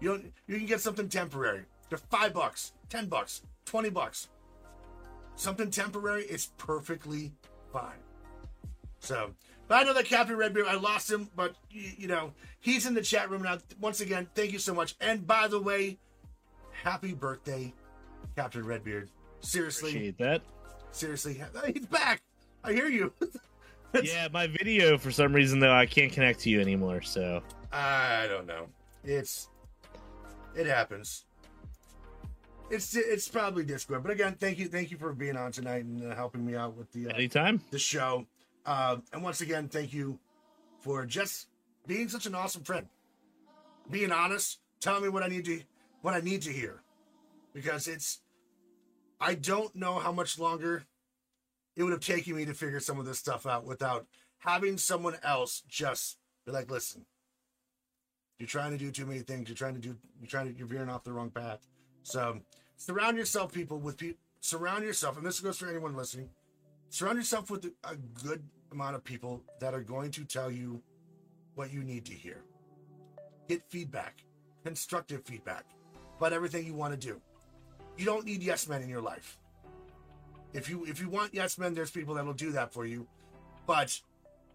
You 0.00 0.10
don't. 0.10 0.32
You 0.46 0.58
can 0.58 0.66
get 0.66 0.80
something 0.80 1.08
temporary. 1.08 1.62
They're 1.88 1.98
five 1.98 2.34
bucks, 2.34 2.72
ten 2.90 3.06
bucks, 3.06 3.42
twenty 3.64 3.88
bucks. 3.88 4.28
Something 5.36 5.70
temporary 5.70 6.24
is 6.24 6.48
perfectly 6.58 7.32
fine. 7.72 8.02
So, 9.00 9.30
but 9.68 9.76
I 9.76 9.82
know 9.84 9.94
that 9.94 10.06
Captain 10.06 10.36
Redbeard, 10.36 10.66
I 10.66 10.74
lost 10.74 11.10
him, 11.10 11.28
but 11.36 11.54
you, 11.70 12.08
know 12.08 12.32
he's 12.60 12.86
in 12.86 12.94
the 12.94 13.02
chat 13.02 13.30
room 13.30 13.42
now. 13.42 13.58
Once 13.80 14.00
again, 14.00 14.26
thank 14.34 14.52
you 14.52 14.58
so 14.58 14.74
much. 14.74 14.96
And 15.00 15.26
by 15.26 15.46
the 15.46 15.60
way, 15.60 15.98
happy 16.82 17.12
birthday, 17.12 17.72
Captain 18.34 18.64
Redbeard. 18.64 19.10
Seriously, 19.40 19.90
Appreciate 19.90 20.18
that. 20.18 20.42
seriously, 20.90 21.40
he's 21.72 21.86
back. 21.86 22.22
I 22.64 22.72
hear 22.72 22.88
you. 22.88 23.12
Yeah, 24.02 24.28
my 24.30 24.46
video 24.46 24.98
for 24.98 25.10
some 25.10 25.32
reason 25.32 25.60
though 25.60 25.72
I 25.72 25.86
can't 25.86 26.12
connect 26.12 26.40
to 26.40 26.50
you 26.50 26.60
anymore. 26.60 27.00
So 27.00 27.42
I 27.72 28.26
don't 28.28 28.46
know. 28.46 28.66
It's 29.02 29.48
it 30.54 30.66
happens. 30.66 31.24
It's 32.70 32.94
it's 32.94 33.26
probably 33.28 33.64
Discord, 33.64 34.02
but 34.02 34.12
again, 34.12 34.36
thank 34.38 34.58
you, 34.58 34.66
thank 34.68 34.90
you 34.90 34.98
for 34.98 35.14
being 35.14 35.38
on 35.38 35.52
tonight 35.52 35.84
and 35.86 36.04
uh, 36.12 36.14
helping 36.14 36.44
me 36.44 36.54
out 36.54 36.76
with 36.76 36.92
the 36.92 37.06
uh, 37.08 37.14
anytime. 37.14 37.62
the 37.70 37.78
show. 37.78 38.26
Uh, 38.68 38.98
and 39.14 39.22
once 39.22 39.40
again, 39.40 39.66
thank 39.66 39.94
you 39.94 40.18
for 40.80 41.06
just 41.06 41.46
being 41.86 42.06
such 42.06 42.26
an 42.26 42.34
awesome 42.34 42.62
friend, 42.62 42.86
being 43.90 44.12
honest, 44.12 44.58
telling 44.78 45.02
me 45.02 45.08
what 45.08 45.22
I 45.22 45.28
need 45.28 45.46
to 45.46 45.62
what 46.02 46.12
I 46.12 46.20
need 46.20 46.42
to 46.42 46.52
hear, 46.52 46.82
because 47.54 47.88
it's 47.88 48.20
I 49.18 49.34
don't 49.34 49.74
know 49.74 49.98
how 49.98 50.12
much 50.12 50.38
longer 50.38 50.84
it 51.76 51.82
would 51.82 51.92
have 51.92 52.02
taken 52.02 52.36
me 52.36 52.44
to 52.44 52.52
figure 52.52 52.78
some 52.78 53.00
of 53.00 53.06
this 53.06 53.18
stuff 53.18 53.46
out 53.46 53.64
without 53.64 54.06
having 54.40 54.76
someone 54.76 55.16
else 55.22 55.62
just 55.66 56.18
be 56.44 56.52
like, 56.52 56.70
listen, 56.70 57.06
you're 58.38 58.46
trying 58.46 58.72
to 58.72 58.78
do 58.78 58.90
too 58.90 59.06
many 59.06 59.20
things. 59.20 59.48
You're 59.48 59.56
trying 59.56 59.76
to 59.76 59.80
do. 59.80 59.96
You're 60.20 60.28
trying 60.28 60.52
to. 60.52 60.58
You're 60.58 60.68
veering 60.68 60.90
off 60.90 61.04
the 61.04 61.12
wrong 61.12 61.30
path. 61.30 61.66
So 62.02 62.40
surround 62.76 63.16
yourself, 63.16 63.50
people, 63.50 63.78
with 63.78 63.96
people. 63.96 64.20
Surround 64.40 64.84
yourself, 64.84 65.16
and 65.16 65.26
this 65.26 65.40
goes 65.40 65.56
for 65.56 65.68
anyone 65.70 65.96
listening. 65.96 66.28
Surround 66.90 67.16
yourself 67.16 67.50
with 67.50 67.64
a 67.84 67.96
good 68.22 68.42
amount 68.72 68.96
of 68.96 69.04
people 69.04 69.42
that 69.60 69.74
are 69.74 69.82
going 69.82 70.10
to 70.12 70.24
tell 70.24 70.50
you 70.50 70.82
what 71.54 71.72
you 71.72 71.82
need 71.82 72.04
to 72.06 72.12
hear. 72.12 72.42
Get 73.48 73.62
feedback, 73.68 74.22
constructive 74.64 75.24
feedback 75.24 75.64
about 76.18 76.32
everything 76.32 76.66
you 76.66 76.74
want 76.74 76.98
to 76.98 77.06
do. 77.08 77.20
You 77.96 78.04
don't 78.04 78.26
need 78.26 78.42
yes 78.42 78.68
men 78.68 78.82
in 78.82 78.88
your 78.88 79.00
life. 79.00 79.38
If 80.52 80.68
you 80.68 80.84
if 80.84 81.00
you 81.00 81.08
want 81.08 81.34
yes 81.34 81.58
men, 81.58 81.74
there's 81.74 81.90
people 81.90 82.14
that 82.14 82.24
will 82.24 82.32
do 82.32 82.52
that 82.52 82.72
for 82.72 82.86
you. 82.86 83.06
But 83.66 84.00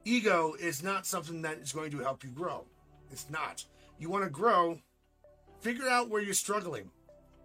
ego 0.05 0.55
is 0.59 0.81
not 0.81 1.05
something 1.05 1.41
that 1.43 1.59
is 1.59 1.71
going 1.71 1.91
to 1.91 1.99
help 1.99 2.23
you 2.23 2.29
grow. 2.31 2.65
It's 3.11 3.29
not. 3.29 3.65
You 3.99 4.09
want 4.09 4.23
to 4.23 4.29
grow, 4.29 4.79
figure 5.61 5.87
out 5.87 6.09
where 6.09 6.21
you're 6.21 6.33
struggling. 6.33 6.89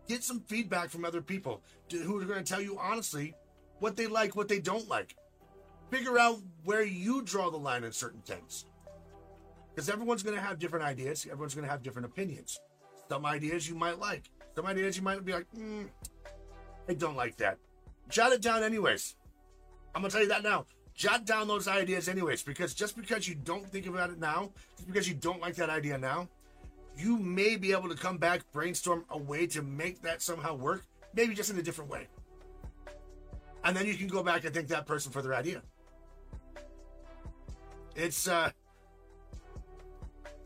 Get 0.09 0.25
some 0.25 0.41
feedback 0.41 0.89
from 0.89 1.05
other 1.05 1.21
people 1.21 1.62
who 1.91 2.19
are 2.19 2.25
going 2.25 2.43
to 2.43 2.53
tell 2.53 2.62
you 2.62 2.79
honestly 2.81 3.35
what 3.81 3.97
they 3.97 4.07
like, 4.07 4.35
what 4.35 4.49
they 4.49 4.59
don't 4.59 4.89
like. 4.89 5.14
Figure 5.91 6.18
out 6.18 6.39
where 6.64 6.84
you 6.84 7.22
draw 7.22 7.51
the 7.51 7.57
line 7.57 7.84
in 7.84 7.93
certain 7.93 8.20
things. 8.20 8.66
Because 9.74 9.89
everyone's 9.89 10.22
going 10.22 10.36
to 10.36 10.43
have 10.43 10.59
different 10.59 10.84
ideas, 10.84 11.26
everyone's 11.26 11.55
going 11.55 11.66
to 11.66 11.70
have 11.70 11.82
different 11.82 12.07
opinions. 12.07 12.61
Some 13.09 13.24
ideas 13.24 13.68
you 13.68 13.74
might 13.74 13.99
like, 13.99 14.24
some 14.55 14.66
ideas 14.66 14.97
you 14.97 15.03
might 15.03 15.24
be 15.24 15.32
like, 15.32 15.47
mm, 15.57 15.89
I 16.89 16.95
don't 16.95 17.16
like 17.16 17.36
that. 17.36 17.59
Jot 18.09 18.32
it 18.32 18.43
down, 18.43 18.62
anyways. 18.62 19.16
I'm 19.95 20.03
going 20.03 20.11
to 20.11 20.14
tell 20.14 20.22
you 20.22 20.28
that 20.28 20.43
now 20.43 20.66
jot 20.99 21.24
down 21.24 21.47
those 21.47 21.68
ideas 21.68 22.09
anyways 22.09 22.43
because 22.43 22.74
just 22.74 22.97
because 22.97 23.28
you 23.28 23.36
don't 23.36 23.64
think 23.70 23.86
about 23.86 24.11
it 24.11 24.18
now 24.18 24.51
just 24.76 24.89
because 24.89 25.09
you 25.09 25.14
don't 25.14 25.41
like 25.41 25.55
that 25.55 25.70
idea 25.70 25.97
now 25.97 26.28
you 26.97 27.16
may 27.16 27.55
be 27.55 27.70
able 27.70 27.89
to 27.89 27.95
come 27.95 28.18
back 28.18 28.41
brainstorm 28.53 29.05
a 29.11 29.16
way 29.16 29.47
to 29.47 29.62
make 29.62 30.03
that 30.03 30.20
somehow 30.20 30.53
work 30.57 30.84
maybe 31.14 31.34
just 31.34 31.51
in 31.51 31.59
a 31.59 31.62
different 31.62 31.89
way 31.89 32.09
and 33.62 33.76
then 33.76 33.86
you 33.86 33.95
can 33.95 34.09
go 34.09 34.24
back 34.24 34.45
and 34.45 34.53
thank 34.53 34.66
that 34.66 34.86
person 34.86 35.12
for 35.12 35.22
their 35.22 35.36
idea 35.36 35.62
it's 37.99 38.26
uh 38.26 38.51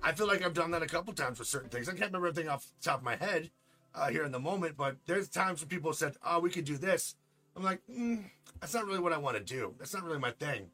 i 0.03 0.11
feel 0.12 0.26
like 0.26 0.44
i've 0.44 0.55
done 0.55 0.70
that 0.72 0.82
a 0.82 0.86
couple 0.86 1.12
times 1.12 1.38
with 1.38 1.46
certain 1.46 1.70
things 1.70 1.88
i 1.88 1.92
can't 1.92 2.11
remember 2.11 2.26
everything 2.26 2.50
off 2.50 2.66
the 2.66 2.90
top 2.90 2.98
of 2.98 3.05
my 3.05 3.16
head 3.16 3.50
uh, 3.94 4.09
here 4.09 4.24
in 4.24 4.32
the 4.32 4.40
moment 4.40 4.76
but 4.76 4.96
there's 5.07 5.28
times 5.28 5.61
when 5.61 5.68
people 5.68 5.92
said 5.92 6.14
oh 6.26 6.40
we 6.40 6.50
could 6.50 6.64
do 6.64 6.76
this 6.76 7.14
i'm 7.55 7.62
like 7.62 7.80
mm, 7.90 8.24
that's 8.62 8.74
not 8.74 8.86
really 8.86 9.00
what 9.00 9.12
I 9.12 9.18
want 9.18 9.36
to 9.36 9.42
do. 9.42 9.74
That's 9.76 9.92
not 9.92 10.05
really 10.05 10.20
my 10.20 10.30
thing. 10.30 10.68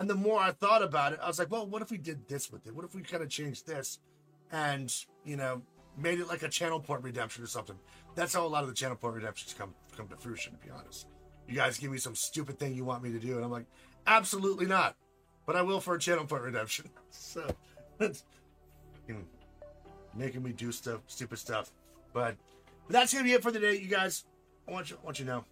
And 0.00 0.10
the 0.10 0.16
more 0.16 0.40
I 0.40 0.50
thought 0.50 0.82
about 0.82 1.12
it, 1.12 1.20
I 1.22 1.28
was 1.28 1.38
like, 1.38 1.52
well, 1.52 1.64
what 1.64 1.80
if 1.80 1.90
we 1.92 1.98
did 1.98 2.26
this 2.26 2.50
with 2.50 2.66
it? 2.66 2.74
What 2.74 2.84
if 2.84 2.96
we 2.96 3.02
kind 3.02 3.22
of 3.22 3.30
changed 3.30 3.64
this 3.64 4.00
and, 4.50 4.92
you 5.24 5.36
know, 5.36 5.62
made 5.96 6.18
it 6.18 6.26
like 6.26 6.42
a 6.42 6.48
channel 6.48 6.80
point 6.80 7.04
redemption 7.04 7.44
or 7.44 7.46
something? 7.46 7.76
That's 8.16 8.34
how 8.34 8.44
a 8.44 8.48
lot 8.48 8.64
of 8.64 8.68
the 8.68 8.74
channel 8.74 8.96
point 8.96 9.14
redemptions 9.14 9.54
come 9.54 9.72
come 9.96 10.08
to 10.08 10.16
fruition, 10.16 10.52
to 10.54 10.58
be 10.58 10.68
honest. 10.70 11.06
You 11.46 11.54
guys 11.54 11.78
give 11.78 11.92
me 11.92 11.98
some 11.98 12.16
stupid 12.16 12.58
thing 12.58 12.74
you 12.74 12.84
want 12.84 13.04
me 13.04 13.12
to 13.12 13.20
do, 13.20 13.36
and 13.36 13.44
I'm 13.44 13.52
like, 13.52 13.66
absolutely 14.08 14.66
not. 14.66 14.96
But 15.46 15.56
I 15.56 15.62
will 15.62 15.80
for 15.80 15.94
a 15.94 15.98
channel 15.98 16.24
point 16.26 16.42
redemption. 16.42 16.90
So 17.10 17.46
that's 17.98 18.24
making 20.16 20.42
me 20.42 20.52
do 20.52 20.72
stuff, 20.72 21.00
stupid 21.06 21.38
stuff. 21.38 21.70
But, 22.12 22.36
but 22.86 22.92
that's 22.92 23.12
gonna 23.12 23.24
be 23.24 23.32
it 23.32 23.42
for 23.42 23.52
today, 23.52 23.78
you 23.78 23.88
guys. 23.88 24.24
I 24.68 24.72
want 24.72 24.90
you, 24.90 24.98
I 25.00 25.04
want 25.04 25.18
you 25.18 25.24
to 25.24 25.30
know. 25.30 25.44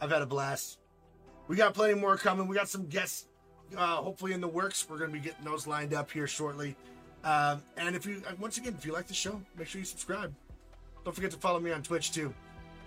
I've 0.00 0.10
had 0.10 0.22
a 0.22 0.26
blast. 0.26 0.78
We 1.48 1.56
got 1.56 1.74
plenty 1.74 1.94
more 1.94 2.16
coming. 2.16 2.46
We 2.46 2.56
got 2.56 2.68
some 2.68 2.86
guests, 2.86 3.26
uh, 3.76 3.96
hopefully 3.96 4.32
in 4.32 4.40
the 4.40 4.48
works. 4.48 4.86
We're 4.88 4.98
to 4.98 5.08
be 5.08 5.18
getting 5.18 5.44
those 5.44 5.66
lined 5.66 5.92
up 5.92 6.10
here 6.10 6.26
shortly. 6.26 6.76
Um, 7.24 7.62
and 7.76 7.94
if 7.94 8.06
you, 8.06 8.22
once 8.38 8.56
again, 8.56 8.74
if 8.78 8.86
you 8.86 8.92
like 8.92 9.06
the 9.06 9.14
show, 9.14 9.40
make 9.58 9.66
sure 9.66 9.80
you 9.80 9.84
subscribe. 9.84 10.32
Don't 11.04 11.12
forget 11.12 11.30
to 11.32 11.36
follow 11.36 11.60
me 11.60 11.70
on 11.72 11.82
Twitch 11.82 12.12
too, 12.12 12.32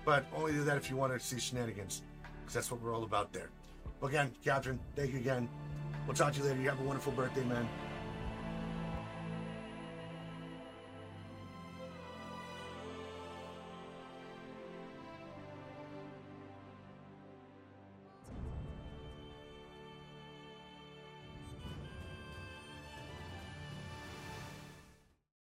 but 0.05 0.25
only 0.35 0.53
do 0.53 0.63
that 0.63 0.77
if 0.77 0.89
you 0.89 0.95
want 0.95 1.13
to 1.13 1.19
see 1.19 1.39
shenanigans, 1.39 2.01
because 2.41 2.53
that's 2.53 2.71
what 2.71 2.81
we're 2.81 2.95
all 2.95 3.03
about 3.03 3.31
there. 3.33 3.49
Again, 4.01 4.31
Captain, 4.43 4.79
thank 4.95 5.11
you 5.11 5.19
again. 5.19 5.47
We'll 6.05 6.15
talk 6.15 6.33
to 6.33 6.39
you 6.39 6.45
later. 6.45 6.61
You 6.61 6.69
have 6.69 6.79
a 6.79 6.83
wonderful 6.83 7.13
birthday, 7.13 7.43
man. 7.43 7.67